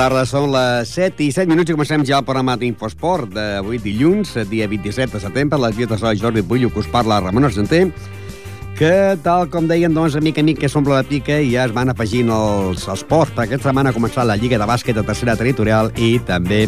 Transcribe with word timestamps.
Tarda, 0.00 0.22
són 0.24 0.46
les 0.48 0.88
7 0.96 1.20
i 1.20 1.26
7 1.28 1.50
minuts 1.50 1.68
i 1.68 1.74
comencem 1.76 2.00
ja 2.08 2.22
el 2.22 2.24
programa 2.24 2.54
d'Infosport 2.56 3.34
d'avui 3.34 3.76
dilluns, 3.84 4.30
dia 4.48 4.64
27 4.64 5.12
de 5.12 5.20
setembre. 5.20 5.58
Les 5.60 5.76
dietes 5.76 6.00
de 6.00 6.12
Jordi 6.16 6.40
Pullo, 6.40 6.70
que 6.72 6.80
us 6.80 6.88
parla 6.88 7.18
Ramon 7.20 7.44
Argenter, 7.44 7.82
que, 8.78 8.94
tal 9.20 9.50
com 9.52 9.68
deien, 9.68 9.92
doncs, 9.92 10.16
a 10.16 10.22
mica 10.24 10.40
a 10.40 10.46
mica 10.46 10.70
s'omple 10.72 10.96
la 10.96 11.04
pica 11.04 11.36
i 11.36 11.52
ja 11.52 11.66
es 11.68 11.76
van 11.76 11.92
afegint 11.92 12.32
els 12.32 12.88
esports. 12.88 13.36
Aquesta 13.36 13.68
setmana 13.68 13.92
ha 13.92 13.98
començat 13.98 14.24
la 14.24 14.38
Lliga 14.40 14.56
de 14.56 14.70
Bàsquet 14.72 14.96
de 14.96 15.04
tercera 15.04 15.36
territorial 15.36 15.92
i 16.00 16.14
també 16.24 16.62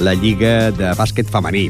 la 0.00 0.16
Lliga 0.16 0.72
de 0.72 0.96
Bàsquet 0.96 1.28
femení. 1.28 1.68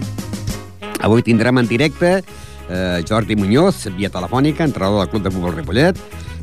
Avui 1.03 1.27
tindrem 1.27 1.59
en 1.59 1.67
directe 1.67 2.21
eh, 2.21 3.03
Jordi 3.11 3.35
Muñoz, 3.35 3.89
via 3.99 4.13
telefònica, 4.15 4.71
entrenador 4.71 5.03
del 5.03 5.11
Club 5.17 5.27
de 5.27 5.35
Futbol 5.35 5.59
Ripollet, 5.59 5.99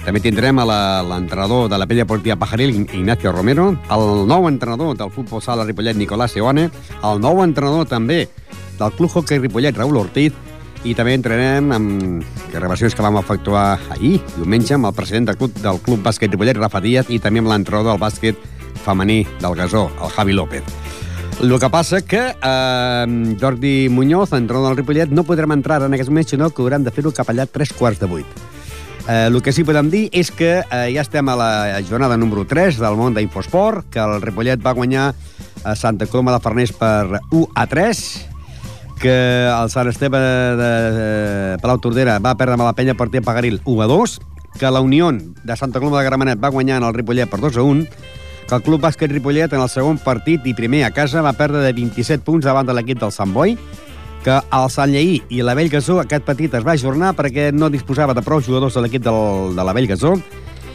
també 0.09 0.23
tindrem 0.25 0.57
a 0.57 0.65
l'entrenador 1.05 1.67
de 1.69 1.77
la 1.77 1.85
Pella 1.85 2.05
Portiva 2.09 2.35
Pajaril, 2.35 2.71
Ignacio 2.97 3.29
Romero, 3.31 3.75
el 3.93 4.23
nou 4.25 4.47
entrenador 4.49 4.95
del 4.97 5.11
futbol 5.13 5.43
sala 5.45 5.67
Ripollet, 5.67 5.99
Nicolás 5.99 6.33
Seone, 6.33 6.63
el 7.05 7.21
nou 7.21 7.43
entrenador 7.43 7.85
també 7.85 8.23
del 8.79 8.95
Club 8.97 9.13
Hockey 9.13 9.37
Ripollet, 9.37 9.77
Raül 9.77 10.01
Ortiz, 10.01 10.33
i 10.81 10.95
també 10.97 11.13
entrenem 11.13 11.69
amb 11.75 12.25
gravacions 12.49 12.97
que 12.97 13.05
vam 13.05 13.21
efectuar 13.21 13.77
ahir, 13.93 14.15
diumenge, 14.39 14.73
amb 14.79 14.89
el 14.89 14.97
president 14.97 15.29
del 15.29 15.37
Club, 15.37 15.61
del 15.61 15.81
Club 15.85 16.01
Bàsquet 16.09 16.33
Ripollet, 16.33 16.57
Rafa 16.57 16.81
Díaz, 16.81 17.13
i 17.13 17.21
també 17.21 17.45
amb 17.45 17.53
l'entrenador 17.53 17.93
del 17.93 18.01
bàsquet 18.01 18.41
femení 18.81 19.21
del 19.43 19.61
Gasó, 19.61 19.91
el 20.01 20.17
Javi 20.17 20.33
López. 20.33 20.77
El 21.37 21.53
que 21.59 21.69
passa 21.69 22.01
que 22.01 22.31
eh, 22.33 23.35
Jordi 23.39 23.89
Muñoz, 23.93 24.33
entrenador 24.33 24.73
del 24.73 24.81
Ripollet, 24.81 25.13
no 25.13 25.23
podrem 25.23 25.53
entrar 25.53 25.83
en 25.85 25.93
aquest 25.93 26.09
moment, 26.09 26.33
sinó 26.33 26.49
que 26.49 26.65
haurem 26.65 26.81
de 26.81 26.97
fer-ho 26.97 27.13
cap 27.13 27.29
allà 27.29 27.45
tres 27.45 27.77
quarts 27.77 28.01
de 28.01 28.09
vuit. 28.09 28.48
Eh, 29.07 29.27
el 29.27 29.41
que 29.41 29.53
sí 29.55 29.63
podem 29.63 29.89
dir 29.89 30.07
és 30.11 30.29
que 30.35 30.59
eh, 30.59 30.87
ja 30.93 31.03
estem 31.05 31.29
a 31.29 31.35
la 31.39 31.79
jornada 31.87 32.17
número 32.17 32.45
3 32.45 32.81
del 32.81 32.97
món 32.99 33.15
d'Infosport, 33.15 33.87
que 33.93 34.01
el 34.03 34.21
Ripollet 34.21 34.61
va 34.65 34.75
guanyar 34.77 35.13
a 35.63 35.75
Santa 35.75 36.07
Coloma 36.07 36.35
de 36.35 36.41
Farners 36.43 36.73
per 36.73 37.21
1 37.31 37.47
a 37.55 37.65
3, 37.67 38.03
que 38.99 39.15
el 39.47 39.71
Sant 39.71 39.87
Esteve 39.87 40.19
de 40.19 40.71
eh, 40.91 41.57
Palau 41.61 41.79
Tordera 41.79 42.19
va 42.19 42.35
perdre 42.37 42.57
amb 42.57 42.67
la 42.67 42.75
penya 42.75 42.97
per 42.99 43.09
Pagaril 43.09 43.61
1 43.63 43.81
a 43.81 43.87
2, 43.87 44.19
que 44.59 44.71
la 44.71 44.81
Unió 44.81 45.11
de 45.11 45.55
Santa 45.55 45.79
Coloma 45.79 45.99
de 45.99 46.05
Gramenet 46.05 46.43
va 46.43 46.51
guanyar 46.51 46.77
en 46.77 46.87
el 46.89 46.93
Ripollet 46.93 47.29
per 47.29 47.39
2 47.39 47.57
a 47.57 47.63
1, 47.63 47.85
que 48.49 48.55
el 48.55 48.63
Club 48.63 48.81
Bàsquet 48.81 49.11
Ripollet 49.11 49.53
en 49.53 49.61
el 49.61 49.69
segon 49.69 49.99
partit 50.01 50.45
i 50.49 50.55
primer 50.57 50.83
a 50.83 50.91
casa 50.91 51.21
va 51.21 51.35
perdre 51.37 51.61
de 51.63 51.73
27 51.73 52.25
punts 52.25 52.45
davant 52.45 52.67
de 52.67 52.73
l'equip 52.73 52.99
del 52.99 53.13
Sant 53.13 53.31
Boi, 53.33 53.55
que 54.23 54.35
el 54.35 54.69
Sant 54.73 54.91
Lleí 54.91 55.21
i 55.31 55.41
la 55.45 55.55
Bellgasó 55.55 55.99
aquest 56.01 56.25
petit 56.27 56.53
es 56.57 56.65
va 56.65 56.75
ajornar 56.75 57.13
perquè 57.17 57.49
no 57.55 57.71
disposava 57.71 58.15
de 58.17 58.23
prou 58.25 58.41
jugadors 58.43 58.75
de 58.75 58.83
l'equip 58.83 59.05
de 59.05 59.63
la 59.63 59.75
Bellgasó 59.75 60.15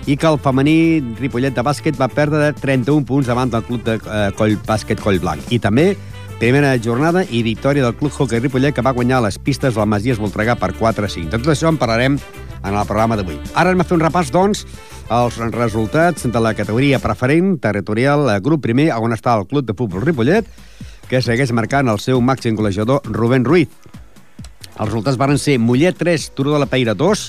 i 0.07 0.17
que 0.21 0.29
el 0.29 0.39
femení 0.41 1.01
Ripollet 1.21 1.55
de 1.57 1.65
bàsquet 1.65 1.97
va 2.01 2.11
perdre 2.13 2.43
de 2.43 2.53
31 2.61 3.07
punts 3.09 3.29
davant 3.29 3.53
del 3.53 3.65
club 3.65 3.85
de 3.87 3.97
eh, 3.97 4.29
Coll 4.37 4.59
Bàsquet 4.67 5.01
Coll 5.01 5.21
Blanc. 5.21 5.49
I 5.49 5.59
també 5.61 5.95
primera 6.41 6.75
jornada 6.83 7.23
i 7.31 7.43
victòria 7.47 7.85
del 7.87 7.97
club 7.97 8.13
hockey 8.13 8.43
Ripollet 8.43 8.75
que 8.77 8.85
va 8.85 8.93
guanyar 8.93 9.23
les 9.25 9.39
pistes 9.39 9.77
del 9.77 9.89
Masies 9.89 10.21
Voltregà 10.21 10.59
per 10.61 10.75
4 10.77 11.07
a 11.07 11.13
5. 11.13 11.31
De 11.33 11.41
tot 11.41 11.55
això 11.55 11.73
en 11.73 11.81
parlarem 11.81 12.19
en 12.65 12.75
el 12.75 12.87
programa 12.89 13.17
d'avui. 13.17 13.39
Ara 13.55 13.73
hem 13.73 13.81
de 13.81 13.87
fer 13.89 13.97
un 13.97 14.05
repàs, 14.05 14.33
doncs, 14.33 14.65
els 15.13 15.37
resultats 15.53 16.25
de 16.25 16.41
la 16.41 16.55
categoria 16.57 17.01
preferent 17.01 17.59
territorial 17.61 18.29
grup 18.45 18.65
primer, 18.65 18.91
on 18.97 19.13
està 19.13 19.37
el 19.39 19.47
club 19.49 19.67
de 19.69 19.77
futbol 19.77 20.05
Ripollet, 20.05 20.49
que 21.15 21.21
segueix 21.23 21.53
marcant 21.55 21.87
el 21.87 22.01
seu 22.03 22.19
màxim 22.19 22.57
golejador 22.59 23.05
Rubén 23.07 23.45
Ruiz. 23.47 23.69
Els 24.75 24.89
resultats 24.89 25.19
van 25.21 25.37
ser 25.39 25.61
Mollet 25.63 25.95
3, 25.95 26.25
Turó 26.35 26.57
de 26.57 26.59
la 26.59 26.67
Peira 26.67 26.97
2, 26.99 27.21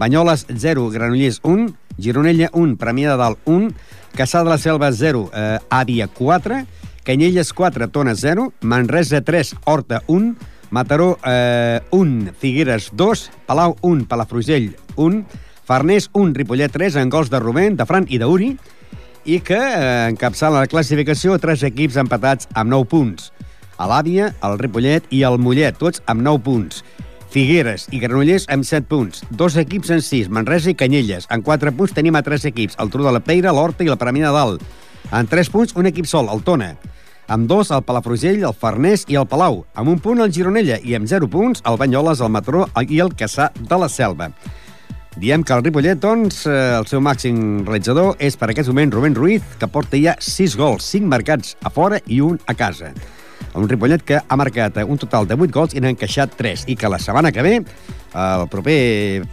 Banyoles 0.00 0.46
0, 0.48 0.86
Granollers 0.94 1.42
1, 1.44 1.66
Gironella 2.00 2.48
1, 2.56 2.78
Premià 2.80 3.10
de 3.12 3.18
Dalt 3.20 3.42
1, 3.44 3.68
Caçà 4.16 4.40
de 4.46 4.48
la 4.48 4.56
Selva 4.56 4.88
0, 4.96 5.26
eh, 5.34 5.58
Àvia 5.68 6.08
4, 6.08 6.62
Canyelles 7.04 7.52
4, 7.52 7.90
Tona 7.92 8.14
0, 8.16 8.48
Manresa 8.62 9.20
3, 9.20 9.56
Horta 9.66 10.00
1, 10.06 10.32
Mataró 10.70 11.18
eh, 11.26 11.82
1, 11.90 12.32
Figueres 12.40 12.88
2, 12.94 13.28
Palau 13.44 13.76
1, 13.82 14.06
Palafrugell 14.08 14.70
1, 14.96 15.24
Farners 15.68 16.08
1, 16.14 16.32
Ripollet 16.32 16.72
3, 16.72 16.96
en 16.96 17.12
gols 17.12 17.28
de 17.28 17.44
Rubén, 17.44 17.76
de 17.76 17.84
Fran 17.84 18.08
i 18.08 18.22
d'Uri, 18.24 18.54
i 19.28 19.42
que 19.44 19.58
eh, 19.60 20.08
encapçala 20.08 20.62
la 20.62 20.70
classificació 20.70 21.36
tres 21.36 21.60
equips 21.66 21.98
empatats 22.00 22.48
amb 22.56 22.72
9 22.72 22.88
punts. 22.88 23.28
A 23.76 23.86
l'Àvia, 23.90 24.30
el 24.42 24.56
Ripollet 24.58 25.04
i 25.12 25.20
el 25.28 25.36
Mollet, 25.36 25.76
tots 25.76 26.00
amb 26.08 26.24
9 26.24 26.40
punts. 26.46 26.80
Figueres 27.28 27.84
i 27.92 28.00
Granollers 28.00 28.48
amb 28.48 28.64
7 28.64 28.88
punts. 28.88 29.20
Dos 29.28 29.58
equips 29.60 29.92
en 29.92 30.00
6, 30.00 30.30
Manresa 30.32 30.72
i 30.72 30.76
Canyelles. 30.80 31.28
En 31.28 31.44
4 31.44 31.74
punts 31.76 31.92
tenim 31.92 32.16
a 32.16 32.24
3 32.24 32.48
equips, 32.48 32.78
el 32.80 32.88
Tru 32.88 33.04
de 33.04 33.12
la 33.12 33.20
Peira, 33.20 33.52
l'Horta 33.52 33.84
i 33.84 33.90
la 33.92 33.98
de 34.00 34.32
Dalt. 34.32 34.64
En 35.12 35.28
3 35.28 35.50
punts, 35.52 35.76
un 35.76 35.86
equip 35.86 36.08
sol, 36.08 36.32
el 36.32 36.42
Tona. 36.42 36.76
Amb 37.28 37.46
dos, 37.46 37.70
el 37.70 37.82
Palafrugell, 37.84 38.40
el 38.40 38.56
Farners 38.56 39.04
i 39.08 39.16
el 39.20 39.28
Palau. 39.28 39.66
Amb 39.74 39.90
un 39.92 39.98
punt, 40.00 40.22
el 40.24 40.32
Gironella. 40.32 40.78
I 40.80 40.96
amb 40.96 41.06
0 41.06 41.28
punts, 41.28 41.60
el 41.68 41.76
Banyoles, 41.76 42.22
el 42.24 42.32
Matró 42.32 42.64
i 42.88 43.00
el 43.04 43.12
Caçà 43.12 43.50
de 43.52 43.76
la 43.76 43.90
Selva. 43.92 44.30
Diem 45.18 45.42
que 45.42 45.50
el 45.50 45.64
Ripollet, 45.64 45.98
doncs, 45.98 46.44
eh, 46.46 46.76
el 46.78 46.84
seu 46.86 47.00
màxim 47.02 47.64
realitzador 47.66 48.14
és 48.22 48.36
per 48.38 48.52
aquest 48.52 48.68
moment 48.70 48.92
Rubén 48.94 49.16
Ruiz, 49.18 49.42
que 49.58 49.66
porta 49.66 49.98
ja 49.98 50.12
6 50.22 50.54
gols, 50.54 50.86
5 50.94 51.10
marcats 51.10 51.56
a 51.58 51.72
fora 51.74 51.98
i 52.06 52.20
un 52.22 52.36
a 52.46 52.54
casa. 52.54 52.92
Un 53.58 53.66
Ripollet 53.66 54.04
que 54.06 54.20
ha 54.22 54.36
marcat 54.38 54.78
un 54.84 54.96
total 54.96 55.26
de 55.26 55.34
8 55.34 55.50
gols 55.50 55.74
i 55.74 55.82
n'ha 55.82 55.90
encaixat 55.90 56.36
3, 56.38 56.68
i 56.70 56.76
que 56.78 56.86
la 56.88 57.00
setmana 57.02 57.32
que 57.32 57.42
ve, 57.42 57.54
el 58.14 58.44
proper... 58.46 59.24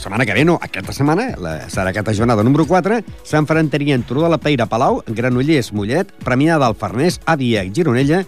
setmana 0.00 0.24
que 0.24 0.32
ve, 0.32 0.46
no, 0.48 0.56
aquesta 0.64 0.96
setmana, 0.96 1.34
la, 1.36 1.52
serà 1.68 1.92
aquesta 1.92 2.14
jornada 2.16 2.42
número 2.42 2.64
4, 2.64 3.02
s'enfrontarien 3.28 4.06
Turó 4.08 4.24
de 4.24 4.32
la 4.32 4.40
Peira 4.40 4.64
Palau, 4.64 5.02
Granollers 5.08 5.74
Mollet, 5.76 6.16
Premià 6.24 6.56
del 6.56 6.78
Farners, 6.80 7.20
Àvia 7.26 7.66
Gironella, 7.68 8.22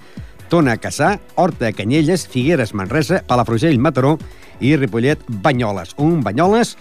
Tona 0.53 0.77
Caçà, 0.77 1.15
Horta 1.35 1.73
Canyelles, 1.73 2.29
Figueres 2.29 2.75
Manresa, 2.77 3.23
Palafrugell 3.25 3.81
Mataró 3.81 4.19
i 4.61 4.77
Ripollet 4.77 5.25
Banyoles. 5.29 5.97
Un 5.97 6.21
Banyoles 6.21 6.77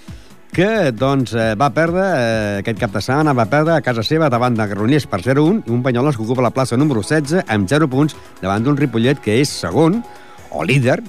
que 0.56 0.94
doncs, 0.96 1.34
eh, 1.36 1.54
va 1.60 1.68
perdre, 1.76 2.04
eh, 2.16 2.60
aquest 2.62 2.80
cap 2.80 2.94
de 2.94 3.02
setmana, 3.04 3.34
va 3.36 3.44
perdre 3.52 3.74
a 3.76 3.82
casa 3.84 4.06
seva 4.08 4.30
davant 4.32 4.56
de 4.56 4.64
Granollers 4.64 5.04
per 5.12 5.20
0-1 5.20 5.66
i 5.68 5.72
un 5.76 5.82
Banyoles 5.84 6.16
que 6.16 6.24
ocupa 6.24 6.46
la 6.46 6.54
plaça 6.56 6.78
número 6.78 7.02
16 7.04 7.44
amb 7.52 7.68
0 7.68 7.90
punts 7.92 8.16
davant 8.40 8.64
d'un 8.64 8.78
Ripollet 8.78 9.20
que 9.20 9.36
és 9.42 9.52
segon 9.52 10.00
o 10.52 10.64
líder, 10.64 11.02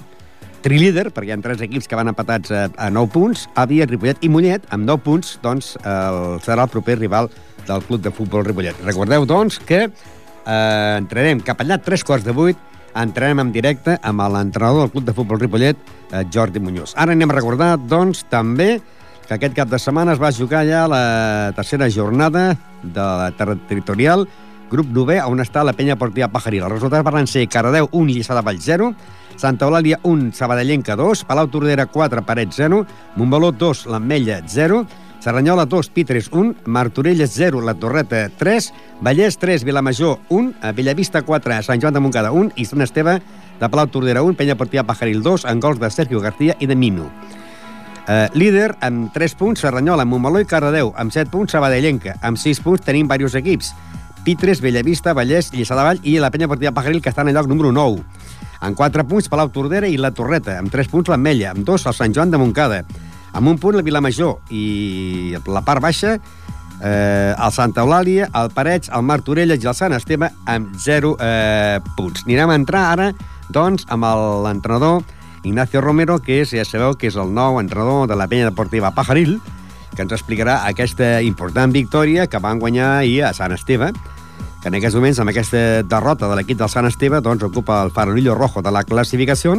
trilíder, 0.61 1.13
perquè 1.15 1.31
hi 1.31 1.35
ha 1.37 1.39
tres 1.45 1.63
equips 1.63 1.87
que 1.87 1.95
van 1.95 2.11
empatats 2.11 2.51
a, 2.51 2.65
a 2.75 2.89
9 2.91 3.11
punts, 3.13 3.45
Àvia, 3.55 3.87
Ripollet 3.87 4.19
i 4.19 4.31
Mollet, 4.33 4.65
amb 4.69 4.83
9 4.83 5.03
punts, 5.05 5.37
doncs, 5.39 5.77
el, 5.79 6.19
serà 6.43 6.67
el 6.67 6.73
proper 6.73 6.97
rival 6.99 7.31
del 7.69 7.87
club 7.87 8.03
de 8.03 8.11
futbol 8.11 8.43
Ripollet. 8.43 8.83
Recordeu, 8.83 9.23
doncs, 9.23 9.61
que 9.63 9.85
eh, 9.85 10.97
entrarem 10.97 11.39
cap 11.39 11.63
allà 11.63 11.79
tres 11.79 12.03
quarts 12.03 12.27
de 12.27 12.35
vuit, 12.35 12.59
entrarem 12.99 13.39
en 13.45 13.55
directe 13.55 13.95
amb 14.03 14.27
l'entrenador 14.27 14.83
del 14.83 14.91
club 14.91 15.07
de 15.07 15.15
futbol 15.15 15.39
Ripollet, 15.39 15.79
eh, 16.11 16.27
Jordi 16.33 16.59
Muñoz. 16.59 16.97
Ara 16.99 17.15
anem 17.15 17.31
a 17.31 17.39
recordar, 17.39 17.77
doncs, 17.79 18.25
també 18.27 18.81
que 19.27 19.35
aquest 19.35 19.55
cap 19.55 19.69
de 19.69 19.79
setmana 19.79 20.15
es 20.15 20.21
va 20.21 20.31
jugar 20.31 20.63
ja 20.67 20.87
la 20.87 21.51
tercera 21.55 21.89
jornada 21.91 22.55
de 22.81 23.03
la 23.03 23.31
territorial 23.67 24.27
grup 24.71 24.87
9, 24.91 25.19
on 25.27 25.39
està 25.43 25.63
la 25.63 25.73
penya 25.75 25.97
portiva 25.99 26.29
Pajaril. 26.31 26.65
Els 26.65 26.77
resultats 26.77 27.03
van 27.07 27.27
ser 27.27 27.47
Caradeu 27.51 27.89
1, 27.91 28.07
Lliçà 28.11 28.35
de 28.35 28.43
Vall 28.43 28.59
0, 28.61 28.91
Santa 29.37 29.67
Eulàlia 29.67 29.99
1, 30.03 30.31
Sabadellenca 30.35 30.95
2, 30.99 31.23
Palau 31.27 31.47
Tordera 31.51 31.85
4, 31.85 32.23
Paret 32.25 32.55
0, 32.55 32.85
Montbaló 33.15 33.51
2, 33.51 33.85
l'Ametlla 33.91 34.41
0, 34.47 34.83
Serranyola 35.23 35.65
2, 35.65 35.89
Pitres 35.95 36.29
1, 36.31 36.55
Martorelles 36.65 37.31
0, 37.35 37.61
La 37.61 37.75
Torreta 37.75 38.27
3, 38.29 38.71
Vallès 39.01 39.37
3, 39.37 39.63
Vilamajor 39.63 40.19
1, 40.29 40.73
Bellavista 40.75 41.21
4, 41.21 41.61
Sant 41.63 41.81
Joan 41.81 41.93
de 41.95 42.03
Montcada 42.03 42.31
1 42.31 42.55
i 42.55 42.65
Sant 42.65 42.85
Esteve 42.85 43.19
de 43.59 43.69
Palau 43.69 43.87
Tordera 43.91 44.23
1, 44.23 44.37
Penya 44.39 44.57
Portiva 44.57 44.85
Pajaril 44.87 45.23
2, 45.23 45.47
en 45.51 45.59
gols 45.59 45.79
de 45.79 45.91
Sergio 45.91 46.21
García 46.21 46.55
i 46.59 46.67
de 46.67 46.75
Mino. 46.75 47.11
Eh, 48.07 48.29
líder 48.33 48.77
amb 48.79 49.11
3 49.11 49.35
punts, 49.35 49.59
Serranyola, 49.59 50.05
Montmeló 50.07 50.39
i 50.39 50.47
Cardedeu. 50.47 50.93
Amb 50.95 51.11
7 51.11 51.29
punts, 51.31 51.51
Sabadellenca. 51.51 52.15
Amb 52.23 52.39
6 52.39 52.61
punts 52.63 52.85
tenim 52.85 53.07
diversos 53.07 53.35
equips. 53.35 53.73
Pitres, 54.23 54.61
Bellavista, 54.63 55.13
Vallès, 55.13 55.51
Lliçà 55.51 55.75
de 55.75 55.83
Vall 55.83 55.99
i 56.03 56.17
la 56.19 56.31
penya 56.31 56.47
partida 56.47 56.71
Pajaril, 56.75 57.01
que 57.01 57.11
està 57.11 57.23
en 57.23 57.31
el 57.31 57.35
lloc 57.35 57.47
número 57.51 57.73
9. 57.75 57.99
Amb 58.63 58.79
4 58.79 59.03
punts, 59.07 59.27
Palau 59.27 59.51
Tordera 59.51 59.87
i 59.91 59.99
la 59.99 60.11
Torreta. 60.15 60.57
Amb 60.59 60.71
3 60.71 60.87
punts, 60.87 61.11
l'Ametlla. 61.11 61.51
Amb 61.51 61.67
2, 61.67 61.85
el 61.85 61.95
Sant 61.95 62.15
Joan 62.15 62.31
de 62.31 62.39
Montcada. 62.39 62.83
Amb 63.33 63.47
un 63.47 63.59
punt, 63.59 63.75
la 63.75 63.83
Vilamajor. 63.83 64.39
I 64.55 65.35
la 65.45 65.61
part 65.67 65.83
baixa, 65.83 66.15
eh, 66.81 67.35
el 67.35 67.51
Santa 67.51 67.83
Eulàlia, 67.83 68.29
el 68.33 68.51
Parets, 68.55 68.89
el 68.89 69.03
Martorelles 69.03 69.63
i 69.63 69.67
el 69.67 69.75
Sant 69.75 69.93
Esteve 69.93 70.31
amb 70.45 70.75
0 70.79 71.15
eh, 71.19 71.79
punts. 71.97 72.23
Anirem 72.25 72.55
a 72.55 72.55
entrar 72.55 72.85
ara, 72.93 73.11
doncs, 73.51 73.85
amb 73.91 74.07
l'entrenador 74.47 75.03
Ignacio 75.43 75.81
Romero, 75.81 76.19
que 76.19 76.41
és, 76.41 76.51
ja 76.55 76.65
sabeu 76.65 76.95
que 76.97 77.11
és 77.11 77.17
el 77.19 77.33
nou 77.33 77.59
entrenador 77.61 78.07
de 78.09 78.17
la 78.17 78.27
penya 78.27 78.49
deportiva 78.49 78.93
Pajaril, 78.95 79.37
que 79.95 80.05
ens 80.05 80.13
explicarà 80.13 80.61
aquesta 80.67 81.21
important 81.25 81.73
victòria 81.73 82.27
que 82.27 82.41
van 82.43 82.59
guanyar 82.61 82.97
ahir 82.99 83.23
a 83.25 83.33
Sant 83.33 83.55
Esteve, 83.55 83.91
que 84.61 84.69
en 84.69 84.77
aquests 84.77 84.97
moments, 84.97 85.19
amb 85.21 85.31
aquesta 85.31 85.83
derrota 85.83 86.29
de 86.29 86.37
l'equip 86.37 86.59
del 86.59 86.69
Sant 86.69 86.89
Esteve, 86.89 87.21
doncs 87.21 87.45
ocupa 87.45 87.81
el 87.85 87.93
farolillo 87.95 88.35
rojo 88.35 88.61
de 88.61 88.73
la 88.73 88.83
classificació 88.83 89.55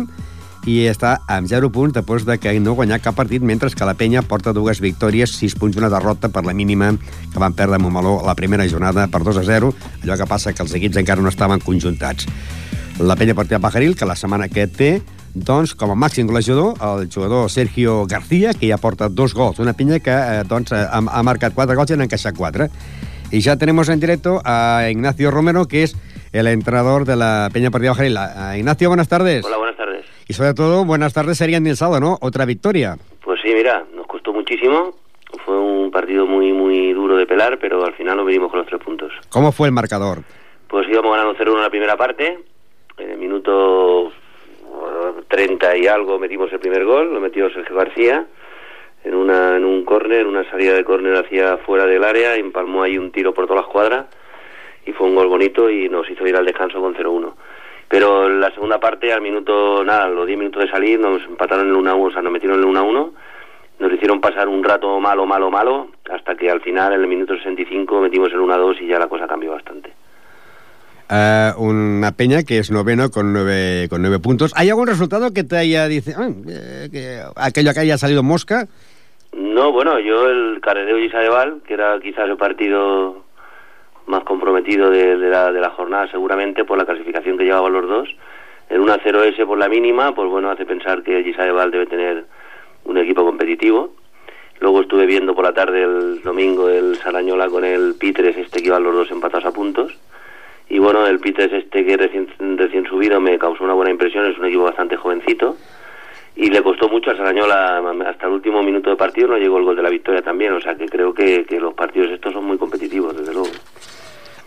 i 0.69 0.83
està 0.91 1.19
amb 1.31 1.49
0 1.49 1.71
punts 1.73 1.95
després 1.97 2.27
de 2.27 2.37
que 2.43 2.53
no 2.61 2.75
guanyar 2.77 3.01
cap 3.01 3.17
partit, 3.17 3.43
mentre 3.43 3.71
que 3.71 3.87
la 3.87 3.95
penya 3.97 4.25
porta 4.27 4.53
dues 4.53 4.83
victòries, 4.85 5.37
6 5.39 5.55
punts 5.59 5.77
i 5.77 5.81
una 5.81 5.91
derrota 5.93 6.29
per 6.29 6.45
la 6.45 6.55
mínima 6.55 6.93
que 7.33 7.39
van 7.39 7.55
perdre 7.55 7.79
Montmeló 7.79 8.19
la 8.27 8.35
primera 8.35 8.67
jornada 8.69 9.07
per 9.07 9.23
2 9.25 9.39
a 9.39 9.45
0. 9.47 9.73
Allò 10.03 10.19
que 10.19 10.27
passa 10.27 10.53
que 10.53 10.63
els 10.63 10.75
equips 10.75 10.99
encara 11.01 11.23
no 11.23 11.31
estaven 11.33 11.63
conjuntats. 11.65 12.27
La 12.99 13.17
penya 13.17 13.35
partida 13.39 13.63
Pajaril, 13.63 13.95
que 13.97 14.07
la 14.07 14.17
setmana 14.19 14.49
que 14.51 14.67
té, 14.67 14.91
doncs, 15.35 15.75
com 15.75 15.91
a 15.91 15.95
màxim 15.95 16.27
golejador, 16.27 16.75
el 17.01 17.09
jugador 17.13 17.51
Sergio 17.51 18.07
García, 18.07 18.55
que 18.55 18.69
ja 18.69 18.79
porta 18.79 19.09
dos 19.09 19.35
gols. 19.35 19.59
Una 19.59 19.73
pinya 19.73 20.01
que 20.01 20.11
eh, 20.11 20.45
doncs, 20.49 20.73
ha, 20.73 20.99
ha 20.99 21.23
marcat 21.23 21.55
quatre 21.55 21.77
gols 21.77 21.91
i 21.91 21.97
n'ha 21.97 22.09
encaixat 22.09 22.37
quatre. 22.37 22.69
Y 23.31 23.41
ya 23.41 23.57
tenemos 23.57 23.89
en 23.89 24.01
directo 24.01 24.41
a 24.45 24.89
Ignacio 24.91 25.31
Romero, 25.31 25.67
que 25.67 25.83
es 25.83 25.97
el 26.33 26.47
entrenador 26.47 27.05
de 27.05 27.17
la 27.17 27.51
Peña 27.53 27.71
Partida 27.71 27.91
Bajaril. 27.91 28.17
Ignacio, 28.57 28.89
buenas 28.89 29.09
tardes. 29.09 29.45
Hola, 29.45 29.59
buenas 29.59 29.77
tardes. 29.77 30.05
Y 30.27 30.33
sobre 30.33 30.55
todo, 30.55 30.85
buenas 30.85 31.13
tardes 31.13 31.39
serían 31.39 31.67
el 31.67 31.77
sábado, 31.77 32.01
¿no? 32.01 32.19
Otra 32.21 32.45
victoria. 32.45 32.97
Pues 33.23 33.41
sí, 33.43 33.53
mira, 33.55 33.85
nos 33.95 34.07
costó 34.07 34.33
muchísimo. 34.33 34.95
Fue 35.45 35.59
un 35.59 35.91
partido 35.91 36.27
muy, 36.27 36.53
muy 36.53 36.93
duro 36.95 37.17
de 37.17 37.27
pelar, 37.27 37.59
pero 37.59 37.85
al 37.85 37.95
final 37.95 38.17
nos 38.17 38.27
venimos 38.27 38.51
con 38.51 38.61
los 38.61 38.69
tres 38.69 38.81
puntos. 38.83 39.13
¿Cómo 39.29 39.53
fue 39.53 39.69
el 39.69 39.73
marcador? 39.73 40.23
Pues 40.69 40.89
íbamos 40.89 41.13
ganando 41.13 41.35
0-1 41.35 41.57
en 41.57 41.63
la 41.63 41.71
primera 41.71 41.97
parte. 41.97 42.39
En 42.97 43.11
el 43.11 43.19
minuto 43.19 44.11
30 45.29 45.77
y 45.77 45.87
algo 45.87 46.19
metimos 46.19 46.53
el 46.53 46.59
primer 46.59 46.85
gol, 46.85 47.13
lo 47.13 47.21
metió 47.21 47.51
Sergio 47.51 47.77
García 47.77 48.27
en, 49.05 49.15
una, 49.15 49.57
en 49.57 49.65
un 49.65 49.85
córner, 49.85 50.27
una 50.27 50.49
salida 50.51 50.75
de 50.75 50.85
córner 50.85 51.15
hacia 51.17 51.59
fuera 51.59 51.87
del 51.87 52.05
área, 52.05 52.37
empalmó 52.37 52.83
ahí 52.83 52.99
un 52.99 53.13
tiro 53.13 53.33
por 53.33 53.47
todas 53.47 53.63
las 53.63 53.73
cuadras 53.73 54.07
y 54.87 54.93
fue 54.93 55.07
un 55.07 55.15
gol 55.15 55.29
bonito 55.29 55.71
y 55.71 55.89
nos 55.89 56.09
hizo 56.11 56.27
ir 56.27 56.37
al 56.37 56.47
descanso 56.47 56.81
con 56.81 56.95
0-1. 56.95 57.35
Pero 57.89 58.27
en 58.27 58.41
la 58.41 58.51
segunda 58.53 58.79
parte, 58.79 59.13
al 59.13 59.23
minuto, 59.23 59.83
nada, 59.85 60.09
los 60.09 60.27
10 60.27 60.39
minutos 60.39 60.63
de 60.63 60.71
salir, 60.71 61.01
nos 61.01 61.23
empataron 61.25 61.69
en 61.69 61.75
el 61.75 61.83
1-1, 61.83 62.07
o 62.07 62.11
sea, 62.11 62.23
nos 62.23 62.33
metieron 62.33 62.63
en 62.63 62.69
el 62.69 62.75
1-1, 62.75 63.13
nos 63.79 63.93
hicieron 63.93 64.21
pasar 64.21 64.49
un 64.49 64.63
rato 64.63 64.99
malo, 65.01 65.25
malo, 65.25 65.51
malo, 65.51 65.89
hasta 66.11 66.35
que 66.35 66.51
al 66.51 66.61
final, 66.61 66.93
en 66.93 67.01
el 67.01 67.07
minuto 67.07 67.35
65, 67.35 68.01
metimos 68.01 68.31
el 68.33 68.41
1-2 68.41 68.83
y 68.83 68.89
ya 68.89 68.99
la 68.99 69.09
cosa 69.09 69.27
cambió 69.27 69.53
bastante. 69.53 69.93
Uh, 71.11 71.59
una 71.59 72.13
peña 72.13 72.43
que 72.43 72.59
es 72.59 72.71
noveno 72.71 73.11
con 73.11 73.33
nueve, 73.33 73.87
con 73.89 74.03
nueve 74.03 74.19
puntos. 74.19 74.53
¿Hay 74.55 74.69
algún 74.69 74.87
resultado 74.87 75.33
que 75.33 75.43
te 75.43 75.57
haya 75.57 75.89
dice 75.89 76.13
ah, 76.15 76.29
eh, 76.47 76.89
que 76.93 77.23
aquello 77.35 77.73
que 77.73 77.81
haya 77.81 77.97
salido 77.97 78.23
mosca? 78.23 78.69
No, 79.33 79.73
bueno, 79.73 79.99
yo 80.01 80.29
el 80.29 80.61
Caredeo 80.61 80.99
y 80.99 81.09
Sadeval, 81.09 81.63
que 81.67 81.73
era 81.73 81.99
quizás 82.01 82.29
el 82.29 82.37
partido 82.37 83.25
más 84.07 84.23
comprometido 84.25 84.91
de, 84.91 85.17
de, 85.17 85.31
la, 85.31 85.51
de 85.51 85.61
la 85.61 85.71
jornada 85.71 86.11
seguramente 86.11 86.65
por 86.65 86.77
la 86.77 86.85
clasificación 86.85 87.39
que 87.39 87.45
llevaban 87.45 87.73
los 87.73 87.89
dos. 87.89 88.09
En 88.69 88.83
una 88.83 88.99
0S 88.99 89.47
por 89.47 89.57
la 89.57 89.71
mínima, 89.71 90.15
pues 90.15 90.29
bueno, 90.29 90.51
hace 90.51 90.67
pensar 90.67 91.03
que 91.03 91.25
Gisadeval 91.25 91.71
debe 91.71 91.87
tener 91.87 92.27
un 92.85 92.99
equipo 92.99 93.25
competitivo. 93.25 93.95
Luego 94.61 94.83
estuve 94.83 95.07
viendo 95.07 95.35
por 95.35 95.45
la 95.45 95.55
tarde 95.55 95.85
el 95.85 96.21
domingo 96.23 96.69
el 96.69 96.97
Sarañola 96.97 97.49
con 97.49 97.65
el 97.65 97.95
Pitres, 97.95 98.37
este 98.37 98.61
que 98.61 98.69
iban 98.69 98.83
los 98.83 98.95
dos 98.95 99.11
empatados 99.11 99.47
a 99.47 99.53
puntos. 99.53 99.97
Y 100.71 100.79
bueno, 100.79 101.07
el 101.07 101.19
Pitres 101.19 101.53
este 101.53 101.85
que 101.85 101.97
recién, 101.97 102.29
recién 102.57 102.85
subido 102.87 103.21
me 103.21 103.39
causó 103.39 103.65
una 103.65 103.75
buena 103.75 103.91
impresión, 103.91 104.27
es 104.27 104.39
un 104.39 104.47
equipo 104.47 104.65
bastante 104.65 104.97
jovencito. 104.97 105.57
Y 106.37 106.51
le 106.51 106.63
costó 106.63 106.89
mucho 106.89 107.11
a 107.11 107.17
Sarañola, 107.17 107.83
hasta 108.07 108.27
el 108.27 108.33
último 108.35 108.63
minuto 108.63 108.91
de 108.91 108.97
partido 108.97 109.29
no 109.29 109.39
llegó 109.39 109.59
el 109.59 109.65
gol 109.65 109.75
de 109.75 109.83
la 109.83 109.91
victoria 109.91 110.23
también, 110.23 110.53
o 110.53 110.61
sea 110.61 110.77
que 110.77 110.87
creo 110.87 111.13
que, 111.13 111.45
que 111.45 111.59
los 111.59 111.75
partidos 111.75 112.13
estos 112.13 112.33
son 112.33 112.45
muy 112.45 112.57
competitivos, 112.59 113.17
desde 113.17 113.33
luego. 113.33 113.49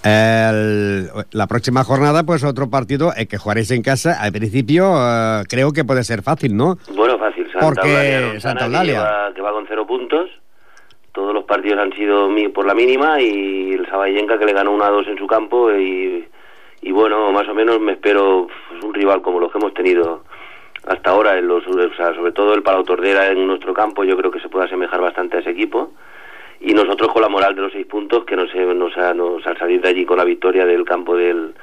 El, 0.04 1.10
la 1.32 1.48
próxima 1.48 1.84
jornada, 1.84 2.24
pues 2.24 2.44
otro 2.44 2.70
partido 2.70 3.12
eh, 3.16 3.28
que 3.28 3.38
jugaréis 3.38 3.70
en 3.72 3.84
casa, 3.84 4.22
al 4.22 4.32
principio 4.32 4.90
uh, 4.94 5.44
creo 5.50 5.74
que 5.74 5.84
puede 5.84 6.04
ser 6.04 6.24
fácil, 6.24 6.56
¿no? 6.56 6.78
Bueno, 6.96 7.20
fácil. 7.20 7.46
Santa 7.52 7.66
Porque 7.68 8.16
Eulalia, 8.16 8.40
Santa 8.40 8.66
Eulalia. 8.66 8.94
Que, 8.94 9.00
va, 9.00 9.34
que 9.36 9.42
va 9.42 9.52
con 9.52 9.66
cero 9.68 9.86
puntos. 9.86 10.30
Todos 11.12 11.34
los 11.34 11.44
partidos 11.44 11.80
han 11.80 11.94
sido 11.94 12.30
por 12.54 12.66
la 12.66 12.74
mínima 12.74 13.20
y 13.22 13.74
el 13.74 13.88
Sabayenka 13.88 14.38
que 14.38 14.46
le 14.46 14.54
ganó 14.54 14.72
1 14.72 14.84
a 14.84 14.90
2 14.90 15.08
en 15.08 15.18
su 15.18 15.28
campo 15.28 15.72
y, 15.74 16.26
y 16.82 16.92
bueno, 16.92 17.32
más 17.32 17.48
o 17.50 17.54
menos 17.54 17.80
me 17.80 17.94
espero 17.94 18.48
pues, 18.70 18.84
un 18.84 18.94
rival 18.94 19.22
como 19.22 19.40
los 19.40 19.52
que 19.52 19.58
hemos 19.58 19.74
tenido 19.74 20.24
hasta 20.88 21.12
ahora, 21.12 21.38
en 21.38 21.48
los, 21.48 21.66
o 21.68 21.94
sea, 21.96 22.14
sobre 22.16 22.32
todo 22.32 22.54
el 22.54 22.64
Palau 22.64 22.84
Tordera 22.84 23.28
en 23.28 23.46
nuestro 23.46 23.74
campo, 23.74 24.04
yo 24.04 24.18
creo 24.18 24.32
que 24.32 24.40
se 24.40 24.50
puede 24.50 24.66
asemejar 24.66 25.00
bastante 25.00 25.38
a 25.38 25.40
ese 25.42 25.52
equipo 25.52 25.92
y 26.60 26.74
nosotros 26.74 27.12
con 27.12 27.22
la 27.22 27.30
moral 27.30 27.56
de 27.56 27.62
los 27.62 27.72
seis 27.72 27.86
puntos 27.86 28.24
que 28.26 28.36
nos, 28.36 28.54
nos, 28.56 28.96
nos 29.16 29.46
al 29.46 29.58
salir 29.58 29.82
de 29.82 29.90
allí 29.90 30.06
con 30.06 30.18
la 30.18 30.24
victoria 30.24 30.66
del 30.66 30.86
campo 30.86 31.16
del 31.16 31.54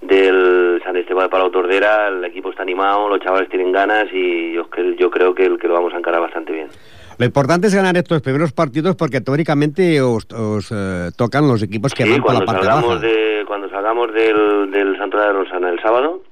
del 0.00 0.82
San 0.84 0.96
Esteban 0.96 1.26
de 1.26 1.30
Palau 1.30 1.50
Tordera 1.50 2.08
el 2.08 2.24
equipo 2.24 2.50
está 2.50 2.62
animado, 2.62 3.08
los 3.08 3.20
chavales 3.20 3.48
tienen 3.48 3.70
ganas 3.70 4.08
y 4.12 4.52
yo, 4.52 4.68
creo 4.68 5.34
que, 5.34 5.56
que 5.56 5.68
lo 5.68 5.74
vamos 5.74 5.94
a 5.94 5.98
encarar 5.98 6.20
bastante 6.20 6.52
bien. 6.52 6.68
Lo 7.18 7.26
importante 7.26 7.66
es 7.66 7.74
ganar 7.74 7.96
estos 7.96 8.22
primeros 8.22 8.52
partidos 8.52 8.96
porque 8.96 9.20
teóricamente 9.20 10.00
os, 10.00 10.26
os 10.32 10.72
eh, 10.72 11.10
tocan 11.16 11.46
los 11.48 11.62
equipos 11.62 11.94
que 11.94 12.04
sí, 12.04 12.10
van 12.10 12.22
por 12.22 12.34
la 12.34 12.44
parte 12.44 12.66
baja. 12.66 12.96
De, 12.98 13.44
cuando 13.46 13.68
salgamos 13.68 14.12
del, 14.12 14.70
del 14.70 14.96
Santuario 14.96 15.32
de 15.32 15.44
Rosana 15.44 15.70
el 15.70 15.80
sábado, 15.80 16.22